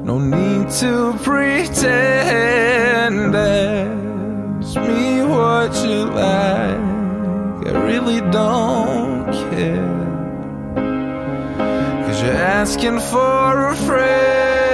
No 0.03 0.19
need 0.19 0.69
to 0.79 1.13
pretend. 1.23 3.35
Ask 3.35 4.75
me 4.77 5.23
what 5.23 5.73
you 5.83 6.05
like. 6.05 6.79
I 7.67 7.71
really 7.87 8.21
don't 8.31 9.31
care. 9.51 9.91
Cause 12.05 12.21
you're 12.23 12.33
asking 12.33 12.99
for 12.99 13.69
a 13.71 13.75
friend. 13.75 14.64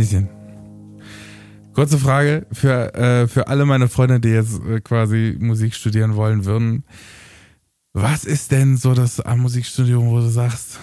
Lieschen. 0.00 0.28
Kurze 1.74 1.98
Frage 1.98 2.46
für, 2.52 2.94
äh, 2.94 3.28
für 3.28 3.48
alle 3.48 3.66
meine 3.66 3.88
Freunde, 3.88 4.18
die 4.18 4.30
jetzt 4.30 4.58
äh, 4.64 4.80
quasi 4.80 5.36
Musik 5.38 5.74
studieren 5.74 6.16
wollen 6.16 6.44
würden. 6.46 6.84
Was 7.92 8.24
ist 8.24 8.50
denn 8.50 8.76
so 8.76 8.94
das 8.94 9.20
am 9.20 9.40
Musikstudium, 9.40 10.08
wo 10.10 10.20
du 10.20 10.28
sagst, 10.28 10.78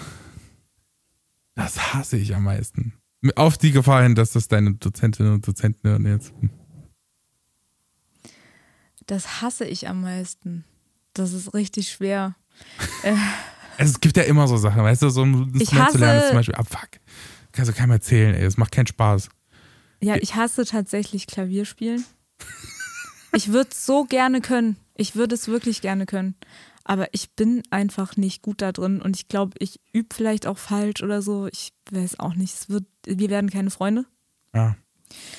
das 1.55 1.93
hasse 1.93 2.17
ich 2.17 2.35
am 2.35 2.43
meisten? 2.43 2.93
Auf 3.35 3.57
die 3.57 3.71
Gefahr 3.71 4.03
hin, 4.03 4.13
dass 4.13 4.31
das 4.31 4.47
deine 4.47 4.75
Dozentinnen 4.75 5.33
und 5.33 5.47
Dozenten 5.47 5.89
hören 5.89 6.05
jetzt. 6.05 6.31
Das 9.07 9.41
hasse 9.41 9.65
ich 9.65 9.87
am 9.87 10.01
meisten. 10.01 10.63
Das 11.13 11.33
ist 11.33 11.53
richtig 11.53 11.89
schwer. 11.89 12.35
Äh, 13.03 13.15
Es 13.77 13.99
gibt 13.99 14.17
ja 14.17 14.23
immer 14.23 14.47
so 14.47 14.57
Sachen, 14.57 14.81
weißt 14.83 15.03
du, 15.03 15.09
so 15.09 15.23
ein 15.23 15.51
Instrument 15.53 15.91
zu 15.91 15.97
lernen 15.99 16.19
ist 16.21 16.27
zum 16.29 16.37
Beispiel, 16.37 16.55
ah 16.55 16.63
fuck, 16.63 16.89
kannst 17.57 17.71
du 17.71 17.75
keinem 17.75 17.91
erzählen, 17.91 18.35
ey, 18.35 18.43
das 18.43 18.57
macht 18.57 18.71
keinen 18.71 18.87
Spaß. 18.87 19.29
ja, 19.99 20.15
ich 20.15 20.35
hasse 20.35 20.65
tatsächlich 20.65 21.27
Klavierspielen. 21.27 22.05
Ich 23.33 23.51
würde 23.51 23.69
es 23.71 23.85
so 23.85 24.05
gerne 24.05 24.41
können. 24.41 24.77
Ich 24.95 25.15
würde 25.15 25.35
es 25.35 25.47
wirklich 25.47 25.81
gerne 25.81 26.05
können. 26.05 26.35
Aber 26.83 27.07
ich 27.11 27.31
bin 27.31 27.63
einfach 27.69 28.15
nicht 28.15 28.41
gut 28.41 28.61
da 28.61 28.71
drin 28.71 29.01
und 29.01 29.17
ich 29.17 29.27
glaube, 29.27 29.55
ich 29.59 29.81
übe 29.91 30.15
vielleicht 30.15 30.47
auch 30.47 30.57
falsch 30.57 31.03
oder 31.03 31.21
so. 31.21 31.47
Ich 31.47 31.73
weiß 31.91 32.19
auch 32.19 32.33
nicht. 32.33 32.53
Es 32.53 32.69
wird, 32.69 32.85
wir 33.05 33.29
werden 33.29 33.49
keine 33.49 33.69
Freunde. 33.69 34.05
Ja, 34.53 34.77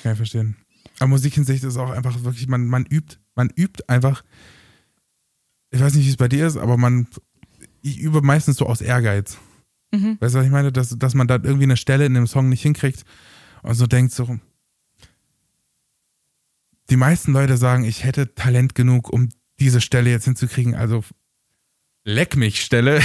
kann 0.03 0.11
ich 0.11 0.17
verstehen. 0.17 0.57
Aber 0.99 1.07
Musikhinsicht 1.07 1.63
ist 1.63 1.77
auch 1.77 1.89
einfach 1.89 2.23
wirklich, 2.23 2.47
man, 2.47 2.67
man 2.67 2.85
übt, 2.85 3.17
man 3.33 3.49
übt 3.55 3.83
einfach. 3.87 4.23
Ich 5.71 5.79
weiß 5.79 5.95
nicht, 5.95 6.05
wie 6.05 6.11
es 6.11 6.17
bei 6.17 6.27
dir 6.27 6.45
ist, 6.45 6.57
aber 6.57 6.77
man, 6.77 7.07
ich 7.81 7.97
übe 7.97 8.21
meistens 8.21 8.57
so 8.57 8.67
aus 8.67 8.81
Ehrgeiz. 8.81 9.37
Mhm. 9.91 10.17
Weißt 10.19 10.35
du, 10.35 10.39
was 10.39 10.45
ich 10.45 10.51
meine? 10.51 10.71
Dass, 10.71 10.97
dass 10.97 11.15
man 11.15 11.27
da 11.27 11.35
irgendwie 11.35 11.63
eine 11.63 11.77
Stelle 11.77 12.05
in 12.05 12.13
dem 12.13 12.27
Song 12.27 12.49
nicht 12.49 12.61
hinkriegt 12.61 13.03
und 13.63 13.75
so 13.75 13.87
denkt 13.87 14.13
so, 14.13 14.39
die 16.89 16.97
meisten 16.97 17.33
Leute 17.33 17.57
sagen, 17.57 17.83
ich 17.85 18.03
hätte 18.03 18.33
Talent 18.33 18.75
genug, 18.75 19.11
um 19.11 19.29
diese 19.59 19.81
Stelle 19.81 20.09
jetzt 20.09 20.25
hinzukriegen, 20.25 20.75
also 20.75 21.03
leck 22.03 22.35
mich 22.35 22.61
Stelle. 22.61 23.01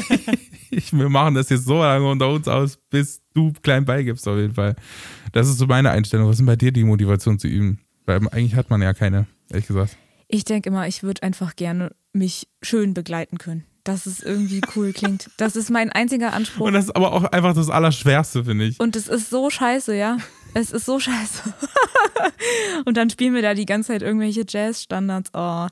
ich, 0.70 0.92
wir 0.92 1.08
machen 1.08 1.34
das 1.34 1.48
jetzt 1.50 1.64
so 1.64 1.78
lange 1.78 2.08
unter 2.08 2.28
uns 2.28 2.48
aus, 2.48 2.78
bis 2.90 3.22
du 3.34 3.52
klein 3.62 3.84
beigibst 3.84 4.26
auf 4.26 4.38
jeden 4.38 4.54
Fall. 4.54 4.74
Das 5.32 5.48
ist 5.48 5.58
so 5.58 5.66
meine 5.66 5.90
Einstellung. 5.90 6.26
Was 6.26 6.34
ist 6.34 6.38
denn 6.38 6.46
bei 6.46 6.56
dir 6.56 6.72
die 6.72 6.84
Motivation 6.84 7.38
zu 7.38 7.46
üben? 7.46 7.80
Weil 8.06 8.16
eigentlich 8.28 8.56
hat 8.56 8.70
man 8.70 8.82
ja 8.82 8.94
keine, 8.94 9.26
ehrlich 9.50 9.66
gesagt. 9.66 9.96
Ich 10.28 10.44
denke 10.44 10.70
immer, 10.70 10.88
ich 10.88 11.02
würde 11.02 11.22
einfach 11.22 11.56
gerne 11.56 11.94
mich 12.12 12.48
schön 12.62 12.94
begleiten 12.94 13.38
können. 13.38 13.64
Dass 13.84 14.06
es 14.06 14.22
irgendwie 14.22 14.60
cool 14.76 14.92
klingt. 14.92 15.28
Das 15.36 15.56
ist 15.56 15.70
mein 15.70 15.90
einziger 15.90 16.32
Anspruch. 16.32 16.66
Und 16.66 16.74
das 16.74 16.84
ist 16.86 16.96
aber 16.96 17.12
auch 17.12 17.24
einfach 17.24 17.54
das 17.54 17.68
Allerschwerste, 17.68 18.44
finde 18.44 18.66
ich. 18.66 18.78
Und 18.78 18.94
es 18.96 19.08
ist 19.08 19.30
so 19.30 19.50
scheiße, 19.50 19.96
ja. 19.96 20.18
Es 20.54 20.70
ist 20.70 20.84
so 20.86 21.00
scheiße. 21.00 21.54
und 22.84 22.96
dann 22.96 23.10
spielen 23.10 23.34
wir 23.34 23.42
da 23.42 23.54
die 23.54 23.64
ganze 23.66 23.88
Zeit 23.88 24.02
irgendwelche 24.02 24.44
Jazz-Standards. 24.46 25.30
Oh. 25.34 25.66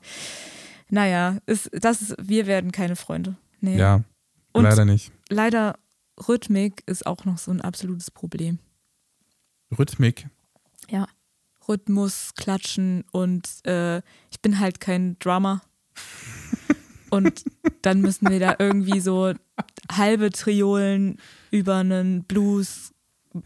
Naja, 0.88 1.38
ist, 1.46 1.70
das 1.72 2.02
ist, 2.02 2.16
wir 2.20 2.46
werden 2.46 2.72
keine 2.72 2.96
Freunde. 2.96 3.36
Nee. 3.60 3.78
Ja. 3.78 4.02
Und 4.52 4.64
Leider 4.64 4.84
nicht. 4.84 5.12
leider 5.28 5.78
Rhythmik 6.28 6.82
ist 6.86 7.06
auch 7.06 7.24
noch 7.24 7.38
so 7.38 7.50
ein 7.52 7.60
absolutes 7.60 8.10
Problem. 8.10 8.58
Rhythmik. 9.78 10.26
Ja. 10.88 11.06
Rhythmus, 11.68 12.32
Klatschen 12.36 13.04
und 13.12 13.48
äh, 13.64 13.98
ich 14.30 14.40
bin 14.42 14.58
halt 14.58 14.80
kein 14.80 15.16
Drummer. 15.20 15.60
Und 17.10 17.44
dann 17.82 18.00
müssen 18.00 18.30
wir 18.30 18.40
da 18.40 18.56
irgendwie 18.58 19.00
so 19.00 19.32
halbe 19.90 20.30
Triolen 20.30 21.18
über 21.50 21.76
einen 21.76 22.24
Blues 22.24 22.92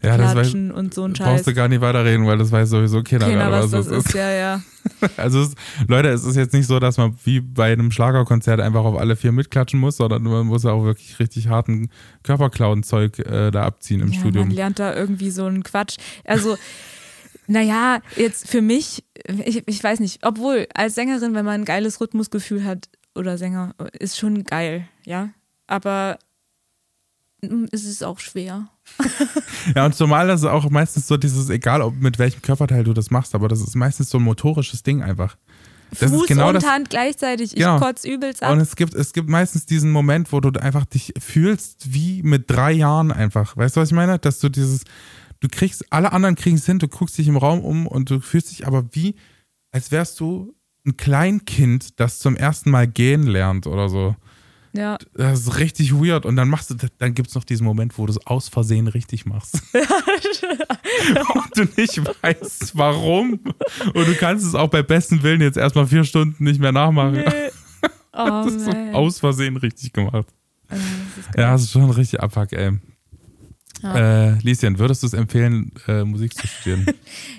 Ja, 0.01 0.17
das 0.17 0.27
weiß, 0.27 0.33
klatschen 0.33 0.71
und 0.71 0.93
so 0.93 1.03
ein 1.03 1.15
Scheiß. 1.15 1.27
brauchst 1.27 1.47
du 1.47 1.53
gar 1.53 1.67
nicht 1.67 1.81
weiterreden, 1.81 2.25
weil 2.25 2.37
das 2.37 2.51
weiß 2.51 2.69
sowieso 2.69 3.03
keiner, 3.03 3.25
Keiner, 3.25 3.49
gerade, 3.49 3.63
was 3.63 3.71
das 3.71 3.87
es 3.87 4.05
ist. 4.05 4.13
Ja, 4.13 4.31
ja. 4.31 4.61
Also 5.17 5.41
es, 5.41 5.55
Leute, 5.87 6.09
es 6.09 6.23
ist 6.23 6.35
jetzt 6.35 6.53
nicht 6.53 6.67
so, 6.67 6.79
dass 6.79 6.97
man 6.97 7.15
wie 7.23 7.39
bei 7.39 7.71
einem 7.71 7.91
Schlagerkonzert 7.91 8.59
einfach 8.59 8.83
auf 8.83 8.97
alle 8.97 9.15
vier 9.15 9.31
mitklatschen 9.31 9.79
muss, 9.79 9.97
sondern 9.97 10.23
man 10.23 10.47
muss 10.47 10.65
auch 10.65 10.83
wirklich 10.83 11.19
richtig 11.19 11.49
harten 11.49 11.89
Körperklauen-Zeug 12.23 13.19
äh, 13.19 13.51
da 13.51 13.63
abziehen 13.63 14.01
im 14.01 14.11
ja, 14.11 14.19
Studium. 14.19 14.47
Man 14.47 14.55
lernt 14.55 14.79
da 14.79 14.95
irgendwie 14.95 15.31
so 15.31 15.45
einen 15.45 15.63
Quatsch. 15.63 15.97
Also, 16.23 16.57
naja, 17.47 17.99
jetzt 18.15 18.47
für 18.47 18.61
mich, 18.61 19.03
ich, 19.27 19.63
ich 19.67 19.83
weiß 19.83 19.99
nicht, 19.99 20.19
obwohl 20.23 20.67
als 20.73 20.95
Sängerin, 20.95 21.33
wenn 21.33 21.45
man 21.45 21.61
ein 21.61 21.65
geiles 21.65 22.01
Rhythmusgefühl 22.01 22.63
hat 22.63 22.89
oder 23.15 23.37
Sänger, 23.37 23.73
ist 23.99 24.17
schon 24.17 24.43
geil, 24.43 24.87
ja. 25.05 25.29
Aber 25.67 26.19
mm, 27.41 27.65
es 27.71 27.85
ist 27.85 28.03
auch 28.03 28.19
schwer. 28.19 28.67
Ja, 29.75 29.85
und 29.85 29.95
zumal 29.95 30.27
das 30.27 30.41
ist 30.41 30.47
auch 30.47 30.69
meistens 30.69 31.07
so 31.07 31.17
dieses, 31.17 31.49
egal 31.49 31.81
ob 31.81 31.95
mit 31.95 32.19
welchem 32.19 32.43
Körperteil 32.43 32.83
du 32.83 32.93
das 32.93 33.09
machst, 33.09 33.33
aber 33.33 33.47
das 33.47 33.61
ist 33.61 33.75
meistens 33.75 34.11
so 34.11 34.19
ein 34.19 34.23
motorisches 34.23 34.83
Ding 34.83 35.01
einfach. 35.01 35.37
Das 35.99 36.11
Fuß 36.11 36.21
ist 36.21 36.27
genau 36.27 36.49
und 36.49 36.55
das. 36.55 36.65
Hand 36.65 36.89
gleichzeitig. 36.91 37.53
Ich 37.53 37.57
Genau. 37.59 37.79
kotz 37.79 38.03
übelst 38.05 38.43
ab. 38.43 38.51
Und 38.51 38.59
es 38.59 38.75
gibt, 38.75 38.93
es 38.93 39.11
gibt 39.13 39.27
meistens 39.29 39.65
diesen 39.65 39.91
Moment, 39.91 40.31
wo 40.31 40.39
du 40.39 40.59
einfach 40.59 40.85
dich 40.85 41.13
fühlst 41.19 41.93
wie 41.93 42.21
mit 42.21 42.49
drei 42.49 42.73
Jahren 42.73 43.11
einfach. 43.11 43.57
Weißt 43.57 43.75
du, 43.75 43.81
was 43.81 43.89
ich 43.89 43.95
meine? 43.95 44.19
Dass 44.19 44.39
du 44.39 44.49
dieses, 44.49 44.83
du 45.39 45.47
kriegst, 45.47 45.91
alle 45.91 46.11
anderen 46.11 46.35
kriegen 46.35 46.57
es 46.57 46.65
hin, 46.65 46.77
du 46.79 46.87
guckst 46.87 47.17
dich 47.17 47.27
im 47.27 47.37
Raum 47.37 47.61
um 47.61 47.87
und 47.87 48.09
du 48.09 48.19
fühlst 48.19 48.51
dich 48.51 48.67
aber 48.67 48.85
wie, 48.91 49.15
als 49.71 49.91
wärst 49.91 50.19
du 50.19 50.53
ein 50.85 50.97
Kleinkind, 50.97 51.99
das 51.99 52.19
zum 52.19 52.35
ersten 52.35 52.69
Mal 52.71 52.87
gehen 52.87 53.23
lernt 53.23 53.67
oder 53.67 53.89
so. 53.89 54.15
ja. 54.73 54.97
Das 55.13 55.39
ist 55.41 55.57
richtig 55.57 55.93
weird. 55.93 56.25
Und 56.25 56.35
dann 56.35 56.49
machst 56.49 56.69
du, 56.69 56.75
dann 56.97 57.13
gibt 57.13 57.29
es 57.29 57.35
noch 57.35 57.43
diesen 57.43 57.65
Moment, 57.65 57.97
wo 57.97 58.05
du 58.05 58.11
es 58.11 58.27
aus 58.27 58.49
Versehen 58.49 58.87
richtig 58.87 59.25
machst. 59.25 59.61
und 59.73 61.57
du 61.57 61.63
nicht 61.81 62.01
weißt, 62.21 62.77
warum. 62.77 63.39
Und 63.93 64.07
du 64.07 64.15
kannst 64.15 64.45
es 64.45 64.55
auch 64.55 64.69
bei 64.69 64.83
besten 64.83 65.23
Willen 65.23 65.41
jetzt 65.41 65.57
erstmal 65.57 65.87
vier 65.87 66.03
Stunden 66.03 66.43
nicht 66.43 66.59
mehr 66.59 66.71
nachmachen. 66.71 67.13
Nee. 67.15 67.25
Oh, 68.17 68.43
Das 68.45 68.53
ist 68.53 68.63
so 68.63 68.71
aus 68.93 69.19
Versehen 69.19 69.57
richtig 69.57 69.91
gemacht. 69.91 70.25
Das. 70.69 70.79
Ja, 71.35 71.51
das 71.51 71.63
ist 71.63 71.71
schon 71.73 71.89
richtig 71.91 72.21
abhack, 72.21 72.53
ey. 72.53 72.71
Ja. 73.83 74.29
Äh, 74.31 74.39
Lieschen, 74.39 74.79
würdest 74.79 75.03
du 75.03 75.07
es 75.07 75.13
empfehlen, 75.13 75.71
äh, 75.87 76.03
Musik 76.03 76.33
zu 76.33 76.47
studieren? 76.47 76.85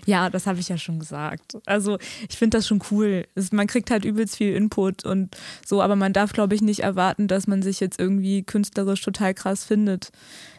Ja, 0.06 0.30
das 0.30 0.46
habe 0.46 0.60
ich 0.60 0.68
ja 0.68 0.78
schon 0.78 1.00
gesagt. 1.00 1.56
Also 1.66 1.98
ich 2.28 2.36
finde 2.36 2.58
das 2.58 2.66
schon 2.68 2.80
cool. 2.90 3.26
Es, 3.34 3.50
man 3.50 3.66
kriegt 3.66 3.90
halt 3.90 4.04
übelst 4.04 4.36
viel 4.36 4.54
Input 4.54 5.04
und 5.04 5.36
so, 5.64 5.82
aber 5.82 5.96
man 5.96 6.12
darf, 6.12 6.32
glaube 6.32 6.54
ich, 6.54 6.62
nicht 6.62 6.80
erwarten, 6.80 7.26
dass 7.26 7.46
man 7.48 7.62
sich 7.62 7.80
jetzt 7.80 7.98
irgendwie 7.98 8.44
künstlerisch 8.44 9.00
total 9.02 9.34
krass 9.34 9.64
findet. 9.64 10.10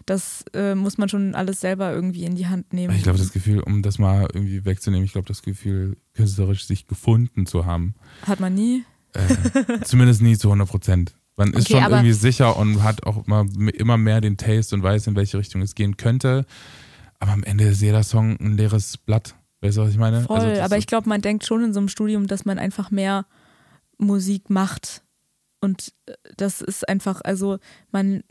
Das 0.06 0.44
äh, 0.54 0.76
muss 0.76 0.98
man 0.98 1.08
schon 1.08 1.34
alles 1.36 1.62
selber 1.62 1.94
irgendwie 1.94 2.26
in 2.26 2.36
die 2.36 2.48
Hand 2.48 2.74
nehmen. 2.74 2.94
Ich 2.96 3.04
glaube, 3.04 3.20
das 3.20 3.32
Gefühl, 3.32 3.62
um 3.62 3.82
das 3.84 4.00
mal 4.00 4.28
irgendwie 4.34 4.66
wegzunehmen, 4.66 5.06
ich 5.06 5.14
glaube, 5.14 5.28
das 5.28 5.42
Gefühl, 5.44 5.96
künstlerisch 6.14 6.66
sich 6.66 6.88
gefunden 6.88 7.46
zu 7.46 7.66
haben, 7.66 7.96
Hat 8.24 8.40
man 8.42 8.54
nie. 8.54 8.84
äh, 9.14 9.82
zumindest 9.84 10.22
nie 10.22 10.38
zu 10.38 10.50
100 10.50 10.68
Prozent. 10.68 11.16
Man 11.38 11.54
ist 11.54 11.70
Okay, 11.70 11.82
schon 11.82 11.92
irgendwie 11.92 12.14
sicher 12.14 12.58
und 12.58 12.84
hat 12.84 13.06
auch 13.06 13.26
immer, 13.26 13.46
immer 13.76 13.98
mehr 13.98 14.22
den 14.22 14.38
Taste 14.38 14.76
und 14.76 14.82
weiß, 14.82 15.06
in 15.08 15.16
welche 15.16 15.38
Richtung 15.38 15.62
es 15.62 15.76
gehen 15.76 15.96
könnte. 15.96 16.46
Aber 17.20 17.32
am 17.32 17.44
Ende 17.44 17.66
ist 17.66 17.82
jeder 17.82 18.04
Song 18.04 18.38
ein 18.40 18.58
leeres 18.58 18.98
Blatt. 18.98 19.36
Weißt 19.62 19.78
du, 19.78 19.82
was 19.82 19.92
ich 19.92 19.98
meine? 19.98 20.24
Voll, 20.24 20.40
Also 20.40 20.62
aber 20.62 20.78
ich 20.78 20.88
glaube, 20.88 21.10
man 21.10 21.22
denkt 21.22 21.46
schon 21.46 21.64
in 21.64 21.74
so 21.74 21.80
einem 21.80 21.90
Studium, 21.90 22.28
dass 22.28 22.46
man 22.46 22.60
einfach 22.60 22.92
mehr 22.92 23.26
Musik 23.98 24.50
macht. 24.50 25.04
Und 25.62 25.94
äh, 26.08 26.14
das 26.38 26.62
ist 26.62 26.88
einfach, 26.90 27.22
also 27.24 27.60
man, 27.92 28.24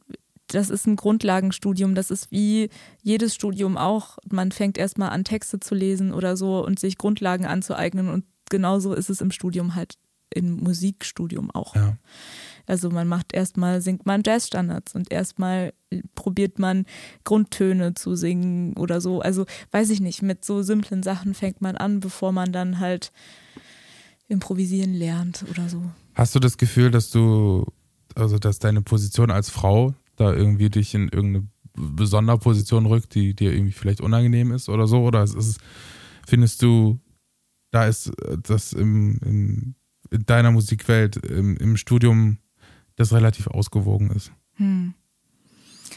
das 0.48 0.70
ist 0.70 0.86
ein 0.86 0.96
Grundlagenstudium. 0.96 1.94
Das 1.94 2.10
ist 2.10 2.30
wie 2.30 2.70
jedes 3.02 3.34
Studium 3.34 3.76
auch. 3.76 4.18
Man 4.28 4.52
fängt 4.52 4.78
erstmal 4.78 5.10
an, 5.10 5.24
Texte 5.24 5.60
zu 5.60 5.74
lesen 5.74 6.12
oder 6.12 6.36
so 6.36 6.64
und 6.64 6.78
sich 6.78 6.98
Grundlagen 6.98 7.46
anzueignen. 7.46 8.08
Und 8.08 8.24
genauso 8.50 8.94
ist 8.94 9.10
es 9.10 9.20
im 9.20 9.30
Studium 9.30 9.74
halt 9.74 9.94
im 10.34 10.56
Musikstudium 10.62 11.50
auch. 11.50 11.74
Ja. 11.74 11.96
Also 12.66 12.90
man 12.90 13.08
macht 13.08 13.32
erstmal, 13.32 13.80
singt 13.80 14.06
man 14.06 14.22
Jazzstandards 14.24 14.94
und 14.94 15.12
erstmal 15.12 15.72
probiert 16.14 16.58
man 16.58 16.84
Grundtöne 17.24 17.94
zu 17.94 18.16
singen 18.16 18.76
oder 18.76 19.00
so. 19.00 19.20
Also 19.20 19.46
weiß 19.70 19.90
ich 19.90 20.00
nicht, 20.00 20.22
mit 20.22 20.44
so 20.44 20.62
simplen 20.62 21.02
Sachen 21.02 21.34
fängt 21.34 21.60
man 21.60 21.76
an, 21.76 22.00
bevor 22.00 22.32
man 22.32 22.52
dann 22.52 22.80
halt 22.80 23.12
improvisieren 24.28 24.94
lernt 24.94 25.44
oder 25.50 25.68
so. 25.68 25.82
Hast 26.14 26.34
du 26.34 26.40
das 26.40 26.56
Gefühl, 26.56 26.90
dass 26.90 27.10
du, 27.10 27.66
also 28.14 28.38
dass 28.38 28.58
deine 28.58 28.82
Position 28.82 29.30
als 29.30 29.50
Frau 29.50 29.94
da 30.16 30.32
irgendwie 30.32 30.70
dich 30.70 30.94
in 30.94 31.08
irgendeine 31.08 31.46
besondere 31.76 32.38
Position 32.38 32.86
rückt, 32.86 33.14
die 33.14 33.34
dir 33.34 33.52
irgendwie 33.52 33.72
vielleicht 33.72 34.00
unangenehm 34.00 34.52
ist 34.52 34.68
oder 34.68 34.86
so? 34.86 35.02
Oder 35.02 35.22
ist 35.22 35.34
es, 35.34 35.58
findest 36.26 36.62
du, 36.62 36.98
da 37.70 37.86
ist 37.86 38.10
das 38.42 38.72
im, 38.72 39.18
im, 39.24 39.74
in 40.10 40.26
deiner 40.26 40.50
Musikwelt, 40.50 41.16
im, 41.16 41.56
im 41.56 41.76
Studium, 41.76 42.38
das 42.96 43.12
relativ 43.12 43.46
ausgewogen 43.46 44.10
ist? 44.10 44.32
Hm. 44.54 44.94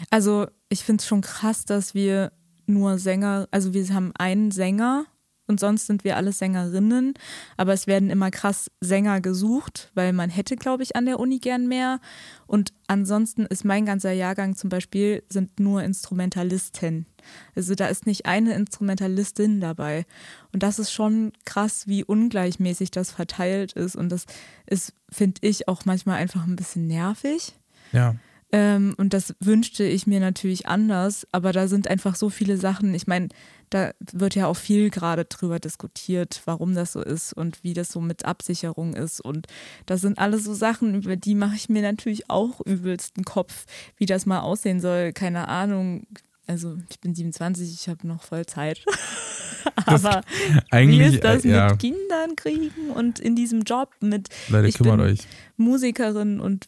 Also 0.10 0.48
ich 0.70 0.84
finde 0.84 1.02
es 1.02 1.08
schon 1.08 1.22
krass, 1.22 1.66
dass 1.66 1.94
wir 1.94 2.32
nur 2.68 3.00
Sänger, 3.00 3.48
also 3.52 3.74
wir 3.74 3.88
haben 3.94 4.12
einen 4.18 4.52
Sänger 4.52 5.06
und 5.50 5.60
sonst 5.60 5.88
sind 5.88 6.04
wir 6.04 6.16
alles 6.16 6.38
Sängerinnen, 6.38 7.16
aber 7.58 7.74
es 7.74 7.88
werden 7.88 8.12
immer 8.12 8.30
krass 8.30 8.70
Sänger 8.82 9.20
gesucht, 9.20 9.90
weil 9.96 10.14
man 10.14 10.30
hätte, 10.30 10.56
glaube 10.56 10.84
ich, 10.84 10.96
an 10.96 11.08
der 11.08 11.20
Uni 11.20 11.40
gern 11.40 11.68
mehr. 11.68 12.00
Und 12.46 12.72
ansonsten 12.86 13.48
ist 13.48 13.66
mein 13.66 13.86
ganzer 13.86 14.12
Jahrgang 14.12 14.56
zum 14.56 14.70
Beispiel 14.70 15.24
sind 15.28 15.60
nur 15.60 15.82
Instrumentalisten. 15.82 17.08
Also 17.56 17.74
da 17.74 17.88
ist 17.88 18.06
nicht 18.06 18.28
eine 18.28 18.54
Instrumentalistin 18.54 19.60
dabei. 19.60 20.06
Und 20.54 20.62
das 20.62 20.78
ist 20.78 20.92
schon 20.92 21.34
krass, 21.46 21.88
wie 21.88 22.04
ungleichmäßig 22.04 22.92
das 22.92 23.12
verteilt 23.12 23.74
ist. 23.74 23.96
Und 23.96 24.10
das 24.10 24.26
ist, 24.68 24.94
finde 25.10 25.42
ich, 25.42 25.68
auch 25.68 25.84
manchmal 25.86 26.18
einfach 26.18 26.46
ein 26.46 26.58
bisschen 26.58 26.86
nervig. 26.86 27.54
Ja. 27.92 28.16
Ähm, 28.52 28.96
und 28.98 29.14
das 29.14 29.36
wünschte 29.40 29.84
ich 29.84 30.08
mir 30.08 30.20
natürlich 30.20 30.68
anders, 30.68 31.28
aber 31.32 31.52
da 31.52 31.68
sind 31.68 31.88
einfach 31.88 32.16
so 32.16 32.30
viele 32.30 32.58
Sachen. 32.58 32.94
Ich 32.96 33.06
meine, 33.06 33.30
da 33.70 33.92
wird 34.12 34.36
ja 34.36 34.48
auch 34.48 34.56
viel 34.58 34.90
gerade 34.90 35.26
drüber 35.26 35.60
diskutiert, 35.60 36.42
warum 36.46 36.74
das 36.76 36.94
so 36.94 37.02
ist 37.02 37.34
und 37.34 37.64
wie 37.64 37.74
das 37.74 37.92
so 37.92 38.02
mit 38.02 38.26
Absicherung 38.26 38.96
ist. 38.96 39.22
Und 39.22 39.48
das 39.86 40.02
sind 40.02 40.18
alles 40.20 40.44
so 40.44 40.54
Sachen, 40.54 40.96
über 40.96 41.16
die 41.16 41.36
mache 41.36 41.56
ich 41.56 41.70
mir 41.70 41.82
natürlich 41.82 42.30
auch 42.30 42.62
übelsten 42.66 43.24
Kopf, 43.26 43.66
wie 43.98 44.06
das 44.06 44.26
mal 44.26 44.40
aussehen 44.40 44.80
soll. 44.80 45.14
Keine 45.14 45.48
Ahnung. 45.48 46.08
Also 46.48 46.78
ich 46.90 47.00
bin 47.00 47.14
27, 47.14 47.72
ich 47.74 47.88
habe 47.90 48.08
noch 48.08 48.24
voll 48.24 48.46
Zeit. 48.46 48.84
aber 49.86 50.22
wie 50.48 50.60
Eigentlich, 50.72 51.14
ist 51.16 51.24
das 51.24 51.46
äh, 51.46 51.50
ja, 51.50 51.70
mit 51.70 51.80
Kindern 51.80 52.36
kriegen 52.36 52.90
und 52.96 53.20
in 53.20 53.36
diesem 53.36 53.62
Job 53.62 53.90
mit 54.00 54.30
Leute, 54.50 54.68
ich 54.68 54.80
bin- 54.80 55.00
euch. 55.00 55.20
Musikerin 55.58 56.40
und 56.40 56.66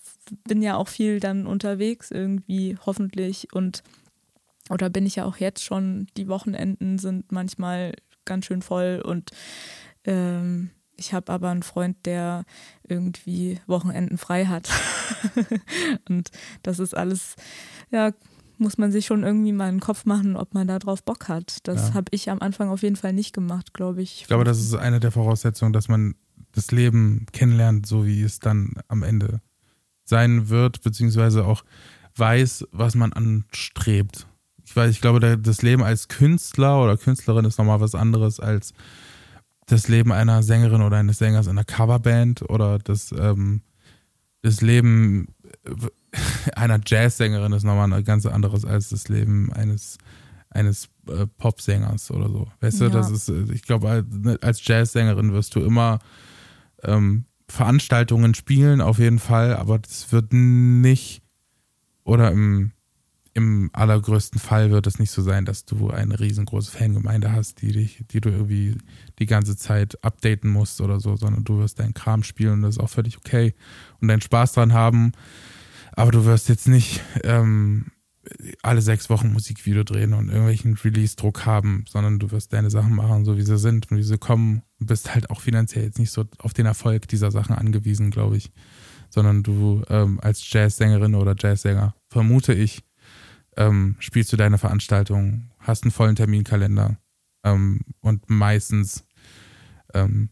bin 0.48 0.62
ja 0.62 0.76
auch 0.76 0.88
viel 0.90 1.20
dann 1.20 1.48
unterwegs 1.48 2.12
irgendwie, 2.12 2.78
hoffentlich. 2.86 3.48
Und 3.54 3.84
oder 4.72 4.90
bin 4.90 5.06
ich 5.06 5.16
ja 5.18 5.26
auch 5.26 5.38
jetzt 5.38 5.64
schon, 5.64 6.08
die 6.18 6.28
Wochenenden 6.28 6.98
sind 6.98 7.32
manchmal 7.32 7.94
ganz 8.26 8.46
schön 8.46 8.62
voll 8.62 9.02
und 9.04 9.32
ähm, 10.06 10.72
ich 10.98 11.14
habe 11.14 11.32
aber 11.32 11.50
einen 11.50 11.64
Freund, 11.64 11.98
der 12.06 12.44
irgendwie 12.88 13.60
Wochenenden 13.66 14.18
frei 14.18 14.46
hat. 14.46 14.70
und 16.10 16.30
das 16.62 16.80
ist 16.80 16.96
alles, 16.96 17.36
ja, 17.90 18.12
muss 18.60 18.78
man 18.78 18.92
sich 18.92 19.08
schon 19.08 19.24
irgendwie 19.24 19.52
mal 19.52 19.68
einen 19.68 19.80
Kopf 19.80 20.06
machen, 20.06 20.36
ob 20.36 20.54
man 20.54 20.68
da 20.68 20.78
drauf 20.78 21.04
Bock 21.04 21.28
hat. 21.28 21.58
Das 21.64 21.90
Ja. 21.90 21.94
habe 21.96 22.06
ich 22.12 22.30
am 22.30 22.40
Anfang 22.40 22.70
auf 22.70 22.84
jeden 22.84 22.96
Fall 22.96 23.14
nicht 23.14 23.34
gemacht, 23.34 23.74
glaube 23.74 24.04
ich. 24.04 24.22
Ich 24.22 24.28
glaube, 24.28 24.44
das 24.44 24.60
ist 24.60 24.76
eine 24.76 25.00
der 25.00 25.12
Voraussetzungen, 25.12 25.74
dass 25.74 25.88
man 25.88 26.14
das 26.52 26.72
Leben 26.72 27.26
kennenlernt, 27.32 27.88
so 27.88 28.06
wie 28.06 28.22
es 28.22 28.40
dann 28.40 28.76
am 28.88 29.02
Ende 29.02 29.42
sein 30.04 30.50
wird, 30.50 30.82
beziehungsweise 30.84 31.46
auch 31.46 31.64
weiß, 32.16 32.68
was 32.72 32.94
man 32.94 33.14
anstrebt. 33.14 34.28
Ich 34.72 34.76
weiß, 34.78 34.90
ich 34.90 35.02
glaube, 35.02 35.20
der- 35.20 35.36
das 35.36 35.62
Leben 35.64 35.84
als 35.84 36.08
Künstler 36.08 36.82
oder 36.82 36.96
Künstlerin 36.96 37.44
ist 37.44 37.58
nochmal 37.58 37.82
was 37.82 37.94
anderes 37.94 38.40
als 38.40 38.74
das 39.68 39.90
Leben 39.90 40.14
einer 40.14 40.44
Sängerin 40.44 40.82
oder 40.82 40.96
eines 40.96 41.18
Sängers 41.18 41.48
in 41.48 41.52
einer 41.58 41.66
Coverband 41.66 42.50
oder 42.50 42.80
das, 42.80 43.12
ähm, 43.12 43.64
das 44.44 44.62
Leben 44.62 45.28
einer 46.56 46.80
Jazzsängerin 46.86 47.52
ist 47.52 47.64
nochmal 47.64 47.92
ein 47.92 48.04
ganz 48.06 48.26
anderes 48.26 48.64
als 48.64 48.88
das 48.90 49.10
Leben 49.10 49.52
eines 49.52 49.98
eines 50.52 50.88
äh, 51.10 51.28
Popsängers 51.38 52.10
oder 52.10 52.30
so. 52.30 52.48
Weißt 52.62 52.80
du, 52.80 52.86
Ja. 52.86 52.90
das 52.92 53.12
ist, 53.12 53.28
äh, 53.28 53.44
ich 53.54 53.64
glaube, 53.64 53.90
als, 53.90 54.06
als 54.42 54.66
Jazzsängerin 54.66 55.34
wirst 55.34 55.54
du 55.56 55.60
immer 55.60 56.00
ähm, 56.84 57.26
Veranstaltungen 57.50 58.36
spielen, 58.36 58.80
auf 58.80 59.00
jeden 59.00 59.20
Fall, 59.20 59.54
aber 59.58 59.80
das 59.80 60.14
wird 60.14 60.32
nicht 60.32 61.22
oder 62.06 62.32
im, 62.32 62.72
im 63.34 63.70
allergrößten 63.74 64.40
Fall 64.40 64.72
wird 64.72 64.88
es 64.88 65.00
nicht 65.00 65.12
so 65.12 65.22
sein, 65.22 65.46
dass 65.46 65.66
du 65.66 65.90
eine 65.90 66.20
riesengroße 66.20 66.72
Fangemeinde 66.72 67.32
hast, 67.32 67.62
die 67.62 67.72
dich, 67.72 68.04
die 68.12 68.20
du 68.20 68.30
irgendwie 68.30 68.78
die 69.20 69.26
ganze 69.26 69.56
Zeit 69.56 70.04
updaten 70.04 70.50
musst 70.50 70.82
oder 70.82 71.00
so, 71.00 71.16
sondern 71.16 71.44
du 71.44 71.60
wirst 71.60 71.80
deinen 71.80 71.94
Kram 71.94 72.24
spielen 72.24 72.54
und 72.54 72.62
das 72.64 72.76
ist 72.76 72.84
auch 72.84 72.90
völlig 72.90 73.18
okay 73.18 73.54
und 74.02 74.10
deinen 74.10 74.22
Spaß 74.22 74.54
dran 74.54 74.74
haben. 74.74 75.14
Aber 75.94 76.12
du 76.12 76.26
wirst 76.26 76.50
jetzt 76.50 76.68
nicht 76.68 77.02
ähm, 77.24 77.92
alle 78.62 78.82
sechs 78.82 79.10
Wochen 79.10 79.32
Musikvideo 79.32 79.84
drehen 79.84 80.14
und 80.14 80.30
irgendwelchen 80.30 80.76
Release-Druck 80.76 81.46
haben, 81.46 81.86
sondern 81.88 82.20
du 82.20 82.32
wirst 82.32 82.54
deine 82.54 82.70
Sachen 82.70 82.96
machen, 82.96 83.26
so 83.26 83.38
wie 83.38 83.42
sie 83.42 83.58
sind 83.58 83.92
und 83.92 83.98
wie 83.98 84.04
sie 84.04 84.18
kommen. 84.18 84.62
Du 84.80 84.86
bist 84.86 85.14
halt 85.14 85.30
auch 85.30 85.42
finanziell 85.42 85.86
jetzt 85.86 86.00
nicht 86.00 86.12
so 86.12 86.26
auf 86.40 86.54
den 86.54 86.66
Erfolg 86.66 87.08
dieser 87.08 87.32
Sachen 87.32 87.56
angewiesen, 87.56 88.12
glaube 88.12 88.38
ich. 88.38 88.52
Sondern 89.10 89.44
du 89.44 89.84
ähm, 89.90 90.20
als 90.22 90.50
Jazzsängerin 90.52 91.16
oder 91.16 91.36
Jazzsänger, 91.38 91.96
vermute 92.10 92.54
ich, 92.54 92.84
ähm, 93.68 93.96
spielst 94.00 94.32
du 94.34 94.38
deine 94.38 94.58
Veranstaltung, 94.58 95.52
hast 95.60 95.84
einen 95.84 95.92
vollen 95.92 96.16
Terminkalender 96.16 96.98
ähm, 97.44 97.82
und 98.02 98.30
meistens 98.30 99.06
ähm, 99.94 100.30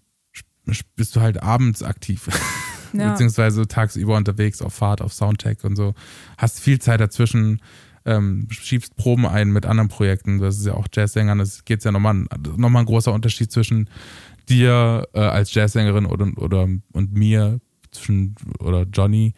bist 0.96 1.16
du 1.16 1.22
halt 1.22 1.42
abends 1.42 1.84
aktiv. 1.84 2.28
Ja. 2.92 3.12
beziehungsweise 3.12 3.68
tagsüber 3.68 4.18
unterwegs 4.18 4.64
auf 4.64 4.74
Fahrt, 4.74 5.04
auf 5.04 5.14
Soundcheck 5.14 5.64
und 5.64 5.76
so. 5.76 5.94
Hast 6.40 6.60
viel 6.60 6.80
Zeit 6.80 7.00
dazwischen, 7.00 7.62
ähm, 8.04 8.48
schiebst 8.50 8.96
Proben 8.96 9.28
ein 9.28 9.52
mit 9.52 9.68
anderen 9.68 9.90
Projekten. 9.90 10.40
Das 10.40 10.58
ist 10.58 10.66
ja 10.66 10.74
auch 10.74 10.88
Jazzsängern, 10.92 11.38
das 11.38 11.66
geht 11.66 11.84
ja 11.84 11.92
nochmal, 11.92 12.26
nochmal 12.58 12.82
ein 12.82 12.88
großer 12.88 13.14
Unterschied 13.14 13.52
zwischen 13.52 13.92
dir 14.50 15.08
äh, 15.14 15.20
als 15.20 15.54
Jazzsängerin 15.54 16.08
oder, 16.08 16.32
oder 16.38 16.68
und 16.92 17.14
mir 17.14 17.62
zwischen 17.92 18.34
oder 18.58 18.88
Johnny, 18.92 19.36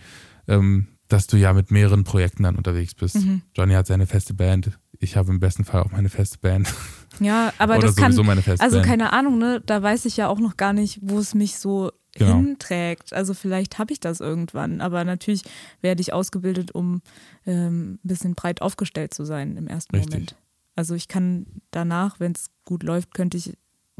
ähm, 0.47 0.87
dass 1.11 1.27
du 1.27 1.37
ja 1.37 1.53
mit 1.53 1.71
mehreren 1.71 2.03
Projekten 2.03 2.43
dann 2.43 2.55
unterwegs 2.55 2.95
bist. 2.95 3.15
Mhm. 3.17 3.41
Johnny 3.55 3.73
hat 3.73 3.87
seine 3.87 4.07
feste 4.07 4.33
Band. 4.33 4.71
Ich 4.99 5.17
habe 5.17 5.31
im 5.31 5.39
besten 5.39 5.65
Fall 5.65 5.81
auch 5.81 5.91
meine 5.91 6.09
feste 6.09 6.37
Band. 6.39 6.73
Ja, 7.19 7.53
aber 7.59 7.77
Oder 7.77 7.87
das 7.87 7.97
kann, 7.97 8.13
sowieso 8.13 8.23
meine 8.23 8.41
feste 8.41 8.63
also 8.63 8.81
keine 8.81 9.11
Ahnung, 9.11 9.37
ne, 9.37 9.61
da 9.63 9.83
weiß 9.83 10.05
ich 10.05 10.15
ja 10.17 10.27
auch 10.29 10.39
noch 10.39 10.55
gar 10.55 10.71
nicht, 10.71 10.97
wo 11.03 11.19
es 11.19 11.35
mich 11.35 11.59
so 11.59 11.91
Genau. 12.15 12.37
hinträgt. 12.37 13.13
Also 13.13 13.33
vielleicht 13.33 13.79
habe 13.79 13.93
ich 13.93 13.99
das 13.99 14.21
irgendwann, 14.21 14.81
aber 14.81 15.03
natürlich 15.03 15.43
werde 15.81 16.01
ich 16.01 16.13
ausgebildet, 16.13 16.71
um 16.73 17.01
ähm, 17.45 17.93
ein 17.95 17.99
bisschen 18.07 18.33
breit 18.33 18.61
aufgestellt 18.61 19.13
zu 19.13 19.23
sein 19.25 19.55
im 19.57 19.67
ersten 19.67 19.95
Richtig. 19.95 20.13
Moment. 20.13 20.35
Also 20.75 20.95
ich 20.95 21.07
kann 21.09 21.45
danach, 21.69 22.19
wenn 22.19 22.31
es 22.31 22.49
gut 22.65 22.83
läuft, 22.83 23.13
könnte 23.13 23.37
ich 23.37 23.57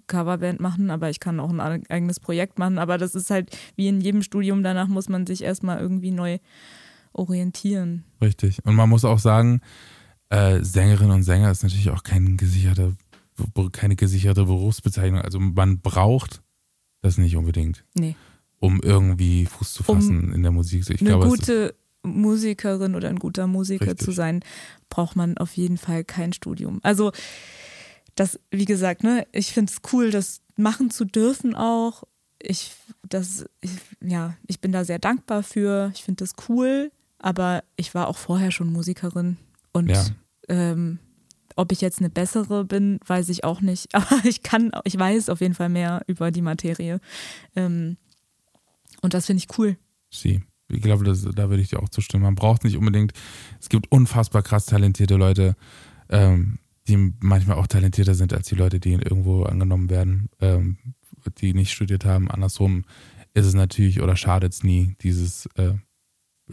Coverband 0.08 0.60
machen, 0.60 0.90
aber 0.90 1.10
ich 1.10 1.20
kann 1.20 1.40
auch 1.40 1.50
ein 1.52 1.60
eigenes 1.90 2.20
Projekt 2.20 2.60
machen. 2.60 2.80
Aber 2.80 2.98
das 2.98 3.14
ist 3.14 3.30
halt 3.30 3.56
wie 3.76 3.88
in 3.88 4.02
jedem 4.02 4.24
Studium, 4.24 4.64
danach 4.64 4.88
muss 4.88 5.10
man 5.10 5.28
sich 5.28 5.44
erstmal 5.44 5.80
irgendwie 5.80 6.12
neu 6.12 6.40
orientieren. 7.14 8.04
Richtig. 8.22 8.64
Und 8.66 8.76
man 8.76 8.90
muss 8.90 9.06
auch 9.06 9.20
sagen, 9.20 9.62
äh, 10.30 10.64
Sängerin 10.64 11.12
und 11.12 11.24
Sänger 11.24 11.52
ist 11.52 11.64
natürlich 11.64 11.90
auch 11.90 12.04
kein 12.04 12.38
gesicherter, 12.38 12.94
keine 13.72 13.96
gesicherte 13.96 14.46
Berufsbezeichnung. 14.46 15.22
Also 15.22 15.40
man 15.40 15.80
braucht 15.80 16.42
das 17.02 17.18
nicht 17.18 17.36
unbedingt, 17.36 17.84
Nee. 17.96 18.16
um 18.60 18.80
irgendwie 18.82 19.46
Fuß 19.46 19.74
zu 19.74 19.84
Um 19.88 19.98
fassen 19.98 20.34
in 20.34 20.44
der 20.44 20.52
Musik. 20.52 20.90
Ich 20.90 21.02
Eine 21.02 21.10
glaube, 21.10 21.28
gute 21.28 21.76
Musikerin 22.04 22.96
oder 22.96 23.10
ein 23.10 23.20
guter 23.20 23.48
Musiker 23.48 23.88
Richtig. 23.88 24.06
zu 24.06 24.12
sein, 24.12 24.42
braucht 24.90 25.16
man 25.16 25.38
auf 25.38 25.56
jeden 25.58 25.78
Fall 25.78 26.04
kein 26.04 26.34
Studium. 26.34 26.80
Also 26.84 27.12
das, 28.16 28.40
wie 28.52 28.66
gesagt, 28.66 29.04
ne, 29.04 29.26
ich 29.32 29.54
finde 29.54 29.72
es 29.72 29.82
cool, 29.94 30.12
das 30.12 30.42
machen 30.58 30.92
zu 30.92 31.06
dürfen 31.06 31.56
auch. 31.56 32.04
Ich, 32.42 32.72
das, 33.08 33.46
ich, 33.62 33.72
ja, 34.02 34.36
ich 34.48 34.60
bin 34.62 34.72
da 34.72 34.84
sehr 34.84 35.00
dankbar 35.00 35.44
für. 35.44 35.92
Ich 35.96 36.04
finde 36.04 36.24
das 36.24 36.34
cool, 36.50 36.92
aber 37.22 37.64
ich 37.76 37.94
war 37.96 38.08
auch 38.08 38.18
vorher 38.18 38.52
schon 38.52 38.72
Musikerin 38.72 39.38
und 39.74 39.90
Ja. 39.90 40.04
ähm, 40.50 41.00
ob 41.58 41.72
ich 41.74 41.82
jetzt 41.82 42.00
eine 42.00 42.10
bessere 42.10 42.64
bin, 42.66 43.00
weiß 43.06 43.30
ich 43.30 43.44
auch 43.44 43.60
nicht. 43.62 43.88
Aber 43.94 44.24
ich 44.24 44.42
kann, 44.42 44.72
ich 44.86 44.98
weiß 44.98 45.28
auf 45.30 45.42
jeden 45.42 45.54
Fall 45.54 45.68
mehr 45.68 46.02
über 46.08 46.32
die 46.32 46.42
Materie. 46.42 47.00
Ähm, 47.58 47.98
und 49.02 49.14
das 49.14 49.26
finde 49.26 49.44
ich 49.44 49.58
cool. 49.60 49.78
Sie. 50.10 50.42
Ich 50.70 50.82
glaube, 50.82 51.04
das, 51.04 51.24
da 51.24 51.50
würde 51.50 51.62
ich 51.62 51.70
dir 51.70 51.84
auch 51.84 51.90
zustimmen. 51.90 52.24
Man 52.24 52.36
braucht 52.36 52.64
nicht 52.64 52.78
unbedingt, 52.78 53.12
es 53.60 53.68
gibt 53.68 53.92
unfassbar 53.92 54.42
krass 54.44 54.66
talentierte 54.66 55.18
Leute, 55.18 55.56
ähm, 56.10 56.58
die 56.88 57.14
manchmal 57.20 57.58
auch 57.58 57.68
talentierter 57.68 58.16
sind 58.16 58.34
als 58.34 58.48
die 58.48 58.56
Leute, 58.56 58.80
die 58.80 58.94
irgendwo 58.94 59.44
angenommen 59.44 59.90
werden, 59.90 60.30
ähm, 60.40 60.78
die 61.40 61.54
nicht 61.54 61.72
studiert 61.74 62.06
haben. 62.06 62.32
Andersrum 62.32 62.86
ist 63.34 63.46
es 63.46 63.54
natürlich 63.54 64.02
oder 64.02 64.16
schadet 64.16 64.54
es 64.54 64.64
nie, 64.64 64.96
dieses 65.02 65.48
äh, 65.58 65.74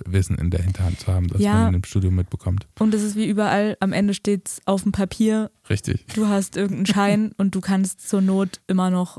Wissen 0.06 0.36
in 0.38 0.50
der 0.50 0.62
Hinterhand 0.62 1.00
zu 1.00 1.06
haben, 1.12 1.28
das 1.28 1.40
Ja. 1.40 1.54
man 1.64 1.72
dem 1.72 1.84
Studium 1.84 2.14
mitbekommt. 2.14 2.66
Und 2.78 2.94
es 2.94 3.02
ist 3.02 3.16
wie 3.16 3.26
überall, 3.26 3.76
am 3.80 3.92
Ende 3.92 4.14
steht 4.14 4.48
es 4.48 4.60
auf 4.66 4.82
dem 4.82 4.92
Papier, 4.92 5.50
Richtig. 5.68 6.06
du 6.14 6.26
hast 6.28 6.56
irgendeinen 6.56 6.86
Schein 6.86 7.32
und 7.38 7.54
du 7.54 7.60
kannst 7.60 8.08
zur 8.08 8.20
Not 8.20 8.60
immer 8.66 8.90
noch 8.90 9.18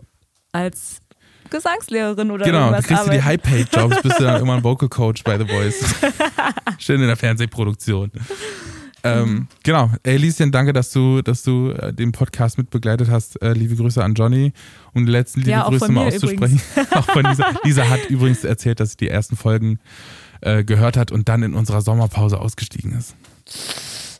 als 0.51 0.99
Gesangslehrerin 1.49 2.29
oder 2.31 2.45
Genau, 2.45 2.59
irgendwas 2.67 2.85
kriegst 2.85 3.07
du 3.07 3.11
die. 3.11 3.23
High-Paid-Jobs, 3.23 4.01
bist 4.03 4.19
du 4.19 4.23
dann 4.23 4.39
immer 4.41 4.55
ein 4.57 4.63
Vocal 4.63 4.87
Coach 4.89 5.23
bei 5.23 5.37
The 5.37 5.45
Voice. 5.47 5.95
Schön 6.77 7.01
in 7.01 7.07
der 7.07 7.17
Fernsehproduktion. 7.17 8.11
Ähm, 9.03 9.47
genau. 9.63 9.91
Ey, 10.03 10.17
Lieschen, 10.17 10.51
danke, 10.51 10.73
dass 10.73 10.91
du, 10.91 11.21
dass 11.21 11.43
du 11.43 11.71
äh, 11.71 11.93
den 11.93 12.11
Podcast 12.11 12.57
mitbegleitet 12.57 13.09
hast. 13.09 13.41
Äh, 13.41 13.53
liebe 13.53 13.75
Grüße 13.75 14.03
an 14.03 14.13
Johnny. 14.13 14.53
Um 14.93 15.05
die 15.05 15.11
letzten 15.11 15.41
liebe 15.41 15.51
Ja, 15.51 15.67
Grüße 15.67 15.91
mal 15.91 16.07
auszusprechen. 16.07 16.61
auch 16.91 17.05
von 17.05 17.25
Lisa. 17.25 17.45
Lisa 17.63 17.89
hat 17.89 18.09
übrigens 18.09 18.43
erzählt, 18.43 18.79
dass 18.79 18.91
sie 18.91 18.97
die 18.97 19.09
ersten 19.09 19.35
Folgen 19.35 19.79
äh, 20.41 20.63
gehört 20.63 20.97
hat 20.97 21.11
und 21.11 21.29
dann 21.29 21.43
in 21.43 21.53
unserer 21.53 21.81
Sommerpause 21.81 22.39
ausgestiegen 22.39 22.93
ist. 22.93 23.15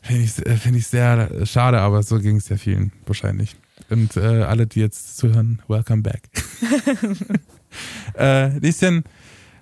Finde 0.02 0.22
ich, 0.22 0.46
äh, 0.46 0.56
find 0.56 0.76
ich 0.76 0.86
sehr 0.86 1.30
äh, 1.30 1.46
schade, 1.46 1.80
aber 1.80 2.02
so 2.02 2.18
ging 2.18 2.36
es 2.36 2.48
ja 2.48 2.56
vielen 2.56 2.92
wahrscheinlich. 3.06 3.56
Und 3.88 4.16
äh, 4.16 4.42
alle, 4.42 4.66
die 4.66 4.80
jetzt 4.80 5.18
zuhören, 5.18 5.60
welcome 5.68 6.02
back. 6.02 6.22
äh, 8.18 8.58
Lieschen, 8.58 9.04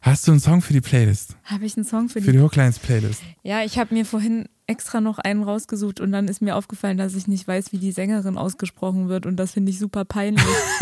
hast 0.03 0.27
du 0.27 0.33
einen 0.33 0.41
Song 0.41 0.63
für 0.63 0.73
die 0.73 0.81
Playlist? 0.81 1.37
Habe 1.45 1.65
ich 1.67 1.77
einen 1.77 1.85
Song 1.85 2.09
für 2.09 2.21
die 2.21 2.27
Für 2.27 2.33
die 2.33 2.41
Hooklines 2.41 2.79
Playlist? 2.79 3.23
Ja, 3.43 3.65
ich 3.65 3.79
habe 3.79 3.95
mir 3.95 4.05
vorhin 4.05 4.49
extra 4.67 5.01
noch 5.01 5.19
einen 5.19 5.43
rausgesucht 5.43 6.01
und 6.01 6.13
dann 6.13 6.29
ist 6.29 6.43
mir 6.43 6.57
aufgefallen, 6.57 6.99
dass 6.99 7.15
ich 7.15 7.27
nicht 7.27 7.49
weiß, 7.49 7.73
wie 7.73 7.79
die 7.79 7.93
Sängerin 7.93 8.37
ausgesprochen 8.37 9.09
wird 9.09 9.27
und 9.27 9.37
das 9.37 9.53
finde 9.53 9.71
ich 9.71 9.79
super 9.79 10.05
peinlich. 10.05 10.45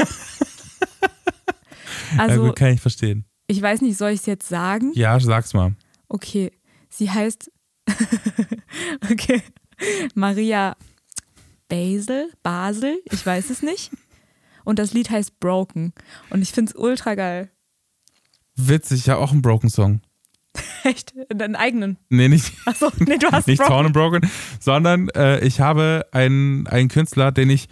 ja, 2.16 2.18
also, 2.18 2.42
gut, 2.46 2.56
kann 2.56 2.72
ich 2.72 2.80
verstehen. 2.80 3.24
ich 3.46 3.62
weiß 3.62 3.80
nicht, 3.82 3.96
soll 3.96 4.10
ich 4.10 4.20
es 4.20 4.26
jetzt 4.26 4.48
sagen? 4.48 4.92
Ja, 4.94 5.18
sag's 5.20 5.54
mal. 5.54 5.76
Okay, 6.08 6.50
sie 6.88 7.10
heißt 7.10 7.50
okay, 9.10 9.42
Maria 10.14 10.76
Basel, 11.68 12.30
Basel, 12.42 13.00
ich 13.04 13.24
weiß 13.24 13.50
es 13.50 13.62
nicht. 13.62 13.90
Und 14.64 14.80
das 14.80 14.92
Lied 14.92 15.10
heißt 15.10 15.38
Broken 15.38 15.92
und 16.30 16.42
ich 16.42 16.50
finde 16.52 16.70
es 16.70 16.76
ultra 16.76 17.14
geil. 17.14 17.50
Witzig, 18.56 19.06
ja 19.06 19.16
auch 19.16 19.32
ein 19.32 19.42
Broken 19.42 19.70
Song. 19.70 20.00
Echt, 20.84 21.14
deinen 21.28 21.56
eigenen. 21.56 21.98
Nee, 22.08 22.28
nicht, 22.28 22.52
Achso, 22.64 22.90
nee, 22.98 23.18
du 23.18 23.30
hast 23.30 23.46
nicht 23.46 23.58
Broken. 23.58 23.72
Torn 23.72 23.86
and 23.86 23.94
Broken, 23.94 24.30
sondern 24.58 25.08
äh, 25.10 25.40
ich 25.40 25.60
habe 25.60 26.06
einen, 26.12 26.66
einen 26.66 26.88
Künstler, 26.88 27.32
den 27.32 27.50
ich 27.50 27.68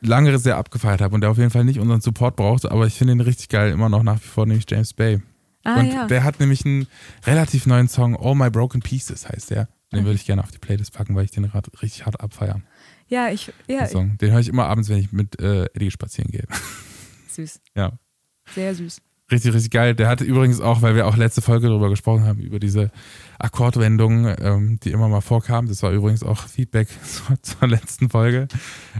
lange 0.00 0.38
sehr 0.38 0.56
abgefeiert 0.56 1.00
habe 1.00 1.14
und 1.14 1.20
der 1.20 1.30
auf 1.30 1.38
jeden 1.38 1.50
Fall 1.50 1.64
nicht 1.64 1.80
unseren 1.80 2.00
Support 2.00 2.36
braucht, 2.36 2.66
aber 2.66 2.86
ich 2.86 2.94
finde 2.94 3.14
ihn 3.14 3.20
richtig 3.20 3.48
geil, 3.48 3.72
immer 3.72 3.88
noch 3.88 4.02
nach 4.02 4.16
wie 4.16 4.28
vor, 4.28 4.46
nämlich 4.46 4.66
James 4.68 4.92
Bay. 4.92 5.20
Ah 5.64 5.78
und 5.78 5.92
ja. 5.92 6.06
der 6.06 6.24
hat 6.24 6.40
nämlich 6.40 6.64
einen 6.66 6.86
relativ 7.24 7.66
neuen 7.66 7.88
Song, 7.88 8.16
All 8.16 8.34
My 8.34 8.50
Broken 8.50 8.80
Pieces 8.80 9.28
heißt 9.28 9.50
der. 9.50 9.68
Den 9.92 10.04
würde 10.04 10.14
ich 10.14 10.24
gerne 10.24 10.42
auf 10.42 10.50
die 10.50 10.58
Playlist 10.58 10.94
packen, 10.94 11.14
weil 11.14 11.26
ich 11.26 11.32
den 11.32 11.48
grad 11.50 11.70
richtig 11.82 12.06
hart 12.06 12.18
abfeiere. 12.20 12.62
Ja, 13.08 13.28
ich, 13.28 13.52
ja, 13.68 13.80
Den, 13.80 13.88
Song. 13.88 14.18
den 14.18 14.32
höre 14.32 14.40
ich 14.40 14.48
immer 14.48 14.66
abends, 14.66 14.88
wenn 14.88 14.96
ich 14.96 15.12
mit 15.12 15.38
äh, 15.38 15.66
Eddie 15.74 15.90
spazieren 15.90 16.30
gehe. 16.30 16.46
süß. 17.28 17.60
ja. 17.76 17.92
Sehr 18.54 18.74
süß. 18.74 19.02
Richtig, 19.32 19.54
richtig 19.54 19.70
geil. 19.70 19.94
Der 19.94 20.08
hatte 20.08 20.24
übrigens 20.24 20.60
auch, 20.60 20.82
weil 20.82 20.94
wir 20.94 21.06
auch 21.06 21.16
letzte 21.16 21.40
Folge 21.40 21.68
darüber 21.68 21.88
gesprochen 21.88 22.26
haben, 22.26 22.40
über 22.40 22.58
diese 22.58 22.90
Akkordwendungen, 23.38 24.36
ähm, 24.38 24.78
die 24.82 24.90
immer 24.90 25.08
mal 25.08 25.22
vorkamen. 25.22 25.70
Das 25.70 25.82
war 25.82 25.90
übrigens 25.90 26.22
auch 26.22 26.46
Feedback 26.46 26.88
zur, 27.02 27.42
zur 27.42 27.66
letzten 27.66 28.10
Folge. 28.10 28.46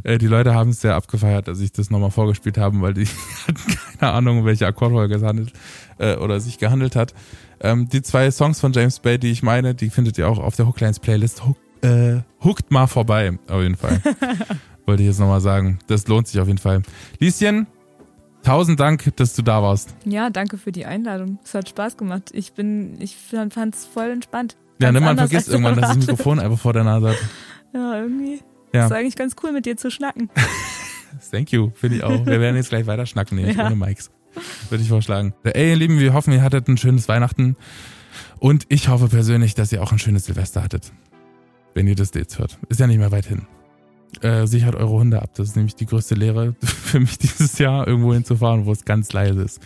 Äh, 0.04 0.16
die 0.16 0.26
Leute 0.26 0.54
haben 0.54 0.70
es 0.70 0.80
sehr 0.80 0.94
abgefeiert, 0.94 1.48
dass 1.48 1.60
ich 1.60 1.72
das 1.72 1.90
nochmal 1.90 2.10
vorgespielt 2.10 2.56
habe, 2.56 2.80
weil 2.80 2.94
die 2.94 3.06
hatten 3.46 3.78
keine 3.98 4.12
Ahnung, 4.12 4.38
um 4.38 4.44
welche 4.46 4.66
Akkordfolge 4.66 5.16
es 5.16 5.22
handelt 5.22 5.52
äh, 5.98 6.16
oder 6.16 6.40
sich 6.40 6.56
gehandelt 6.56 6.96
hat. 6.96 7.12
Ähm, 7.60 7.90
die 7.90 8.00
zwei 8.00 8.30
Songs 8.30 8.58
von 8.58 8.72
James 8.72 9.00
Bay, 9.00 9.18
die 9.18 9.30
ich 9.30 9.42
meine, 9.42 9.74
die 9.74 9.90
findet 9.90 10.16
ihr 10.16 10.28
auch 10.28 10.38
auf 10.38 10.56
der 10.56 10.66
Hooklines 10.66 10.98
Playlist. 10.98 11.44
Hook, 11.44 11.58
äh, 11.82 12.22
huckt 12.42 12.70
mal 12.70 12.86
vorbei, 12.86 13.38
auf 13.48 13.60
jeden 13.60 13.76
Fall. 13.76 14.00
Wollte 14.86 15.02
ich 15.02 15.08
jetzt 15.08 15.20
nochmal 15.20 15.42
sagen. 15.42 15.78
Das 15.88 16.08
lohnt 16.08 16.26
sich 16.26 16.40
auf 16.40 16.48
jeden 16.48 16.58
Fall. 16.58 16.82
Lieschen, 17.20 17.66
tausend 18.42 18.80
Dank, 18.80 19.14
dass 19.16 19.34
du 19.34 19.42
da 19.42 19.62
warst. 19.62 19.94
Ja, 20.04 20.30
danke 20.30 20.58
für 20.58 20.72
die 20.72 20.84
Einladung. 20.86 21.38
Es 21.44 21.54
hat 21.54 21.68
Spaß 21.68 21.96
gemacht. 21.96 22.30
Ich 22.32 22.52
bin, 22.52 23.00
ich 23.00 23.16
fand 23.16 23.74
es 23.74 23.86
voll 23.86 24.10
entspannt. 24.10 24.56
Ja, 24.80 24.90
ne, 24.92 25.00
man 25.00 25.16
vergisst 25.16 25.48
irgendwann, 25.48 25.76
dass 25.76 25.90
das. 25.90 25.98
Mikrofon 25.98 26.40
einfach 26.40 26.58
vor 26.58 26.72
der 26.72 26.84
Nase 26.84 27.10
hat. 27.10 27.18
Ja, 27.72 28.00
irgendwie. 28.00 28.40
Ja. 28.72 28.86
Ist 28.86 28.92
eigentlich 28.92 29.16
ganz 29.16 29.36
cool, 29.42 29.52
mit 29.52 29.66
dir 29.66 29.76
zu 29.76 29.90
schnacken. 29.90 30.30
Thank 31.30 31.52
you, 31.52 31.70
finde 31.74 31.96
ich 31.98 32.04
auch. 32.04 32.26
Wir 32.26 32.40
werden 32.40 32.56
jetzt 32.56 32.70
gleich 32.70 32.86
weiter 32.86 33.06
schnacken, 33.06 33.36
nämlich 33.36 33.56
Ja. 33.56 33.66
ohne 33.66 33.76
Mikes. 33.76 34.10
Würde 34.70 34.82
ich 34.82 34.88
vorschlagen. 34.88 35.34
Ey, 35.44 35.70
ihr 35.70 35.76
Lieben, 35.76 35.98
wir 35.98 36.14
hoffen, 36.14 36.32
ihr 36.32 36.42
hattet 36.42 36.68
ein 36.68 36.78
schönes 36.78 37.06
Weihnachten. 37.08 37.56
Und 38.38 38.64
ich 38.70 38.88
hoffe 38.88 39.08
persönlich, 39.08 39.54
dass 39.54 39.70
ihr 39.72 39.82
auch 39.82 39.92
ein 39.92 39.98
schönes 39.98 40.24
Silvester 40.24 40.62
hattet. 40.62 40.90
Wenn 41.74 41.86
ihr 41.86 41.94
das 41.94 42.12
jetzt 42.14 42.38
hört. 42.38 42.58
Ist 42.68 42.80
ja 42.80 42.86
nicht 42.86 42.98
mehr 42.98 43.12
weit 43.12 43.26
hin. 43.26 43.46
Äh, 44.20 44.46
sichert 44.46 44.74
eure 44.74 44.90
Hunde 44.90 45.20
ab. 45.22 45.30
Das 45.34 45.48
ist 45.48 45.56
nämlich 45.56 45.74
die 45.74 45.86
größte 45.86 46.14
Lehre 46.14 46.54
für 46.62 47.00
mich 47.00 47.18
dieses 47.18 47.58
Jahr, 47.58 47.86
irgendwo 47.88 48.12
hinzufahren, 48.12 48.66
wo 48.66 48.72
es 48.72 48.84
ganz 48.84 49.12
leise 49.12 49.42
ist. 49.42 49.60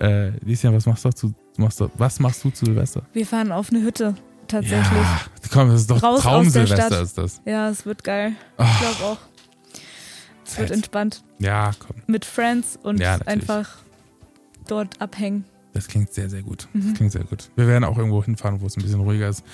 Äh, 0.00 0.30
Lieschen, 0.44 0.74
was 0.74 0.86
machst 0.86 1.04
du 1.04 1.10
zu, 1.10 1.34
machst 1.56 1.80
du, 1.80 1.88
was 1.96 2.18
machst 2.20 2.44
du 2.44 2.50
zu 2.50 2.66
Silvester? 2.66 3.02
Wir 3.12 3.26
fahren 3.26 3.52
auf 3.52 3.70
eine 3.70 3.82
Hütte, 3.82 4.14
tatsächlich. 4.48 4.82
Ja, 4.92 5.20
komm, 5.52 5.68
das 5.70 5.82
ist 5.82 5.90
doch 5.90 6.02
Raus 6.02 6.20
Traum-Silvester 6.22 6.86
Stadt. 6.86 7.02
ist 7.02 7.16
das. 7.16 7.40
Ja, 7.46 7.68
es 7.70 7.86
wird 7.86 8.04
geil. 8.04 8.32
Ich 8.58 8.78
glaube 8.80 9.04
auch. 9.12 9.18
Es 10.44 10.58
wird 10.58 10.70
entspannt. 10.70 11.24
ja, 11.38 11.70
komm. 11.78 11.96
Mit 12.06 12.24
Friends 12.24 12.78
und 12.82 13.00
Ja, 13.00 13.18
einfach 13.26 13.68
dort 14.68 15.00
abhängen. 15.00 15.44
Das 15.76 15.88
klingt 15.88 16.12
sehr, 16.12 16.28
sehr 16.28 16.42
gut. 16.42 16.68
Mhm. 16.72 16.82
Das 16.84 16.94
klingt 16.94 17.12
sehr 17.12 17.24
gut. 17.24 17.50
Wir 17.56 17.66
werden 17.68 17.84
auch 17.84 17.96
irgendwo 17.98 18.22
hinfahren, 18.24 18.60
wo 18.60 18.66
es 18.66 18.76
ein 18.76 18.82
bisschen 18.82 19.00
ruhiger 19.00 19.28
ist. 19.28 19.44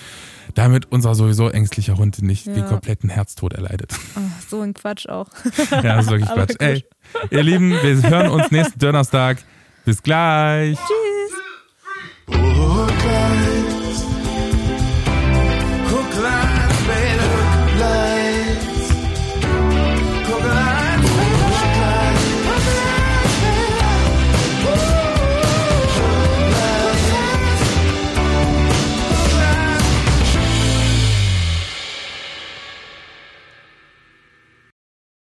Damit 0.55 0.91
unser 0.91 1.13
sowieso 1.15 1.49
ängstlicher 1.49 1.97
Hund 1.97 2.21
nicht 2.21 2.45
Ja. 2.47 2.53
den 2.53 2.65
kompletten 2.65 3.09
Herztod 3.09 3.53
erleidet. 3.53 3.93
Oh, 4.15 4.19
so 4.49 4.61
ein 4.61 4.73
Quatsch 4.73 5.07
auch. 5.07 5.27
Ja, 5.71 5.95
das 5.97 6.05
ist 6.05 6.11
wirklich 6.11 6.29
Aber 6.29 6.45
Quatsch. 6.45 6.57
gut. 6.59 6.61
Ey, 6.61 6.85
ihr 7.31 7.43
Lieben, 7.43 7.71
wir 7.71 8.09
hören 8.09 8.29
uns 8.31 8.51
nächsten 8.51 8.79
Donnerstag. 8.79 9.37
Bis 9.85 10.01
gleich. 10.01 10.77
Tschüss. 12.27 12.62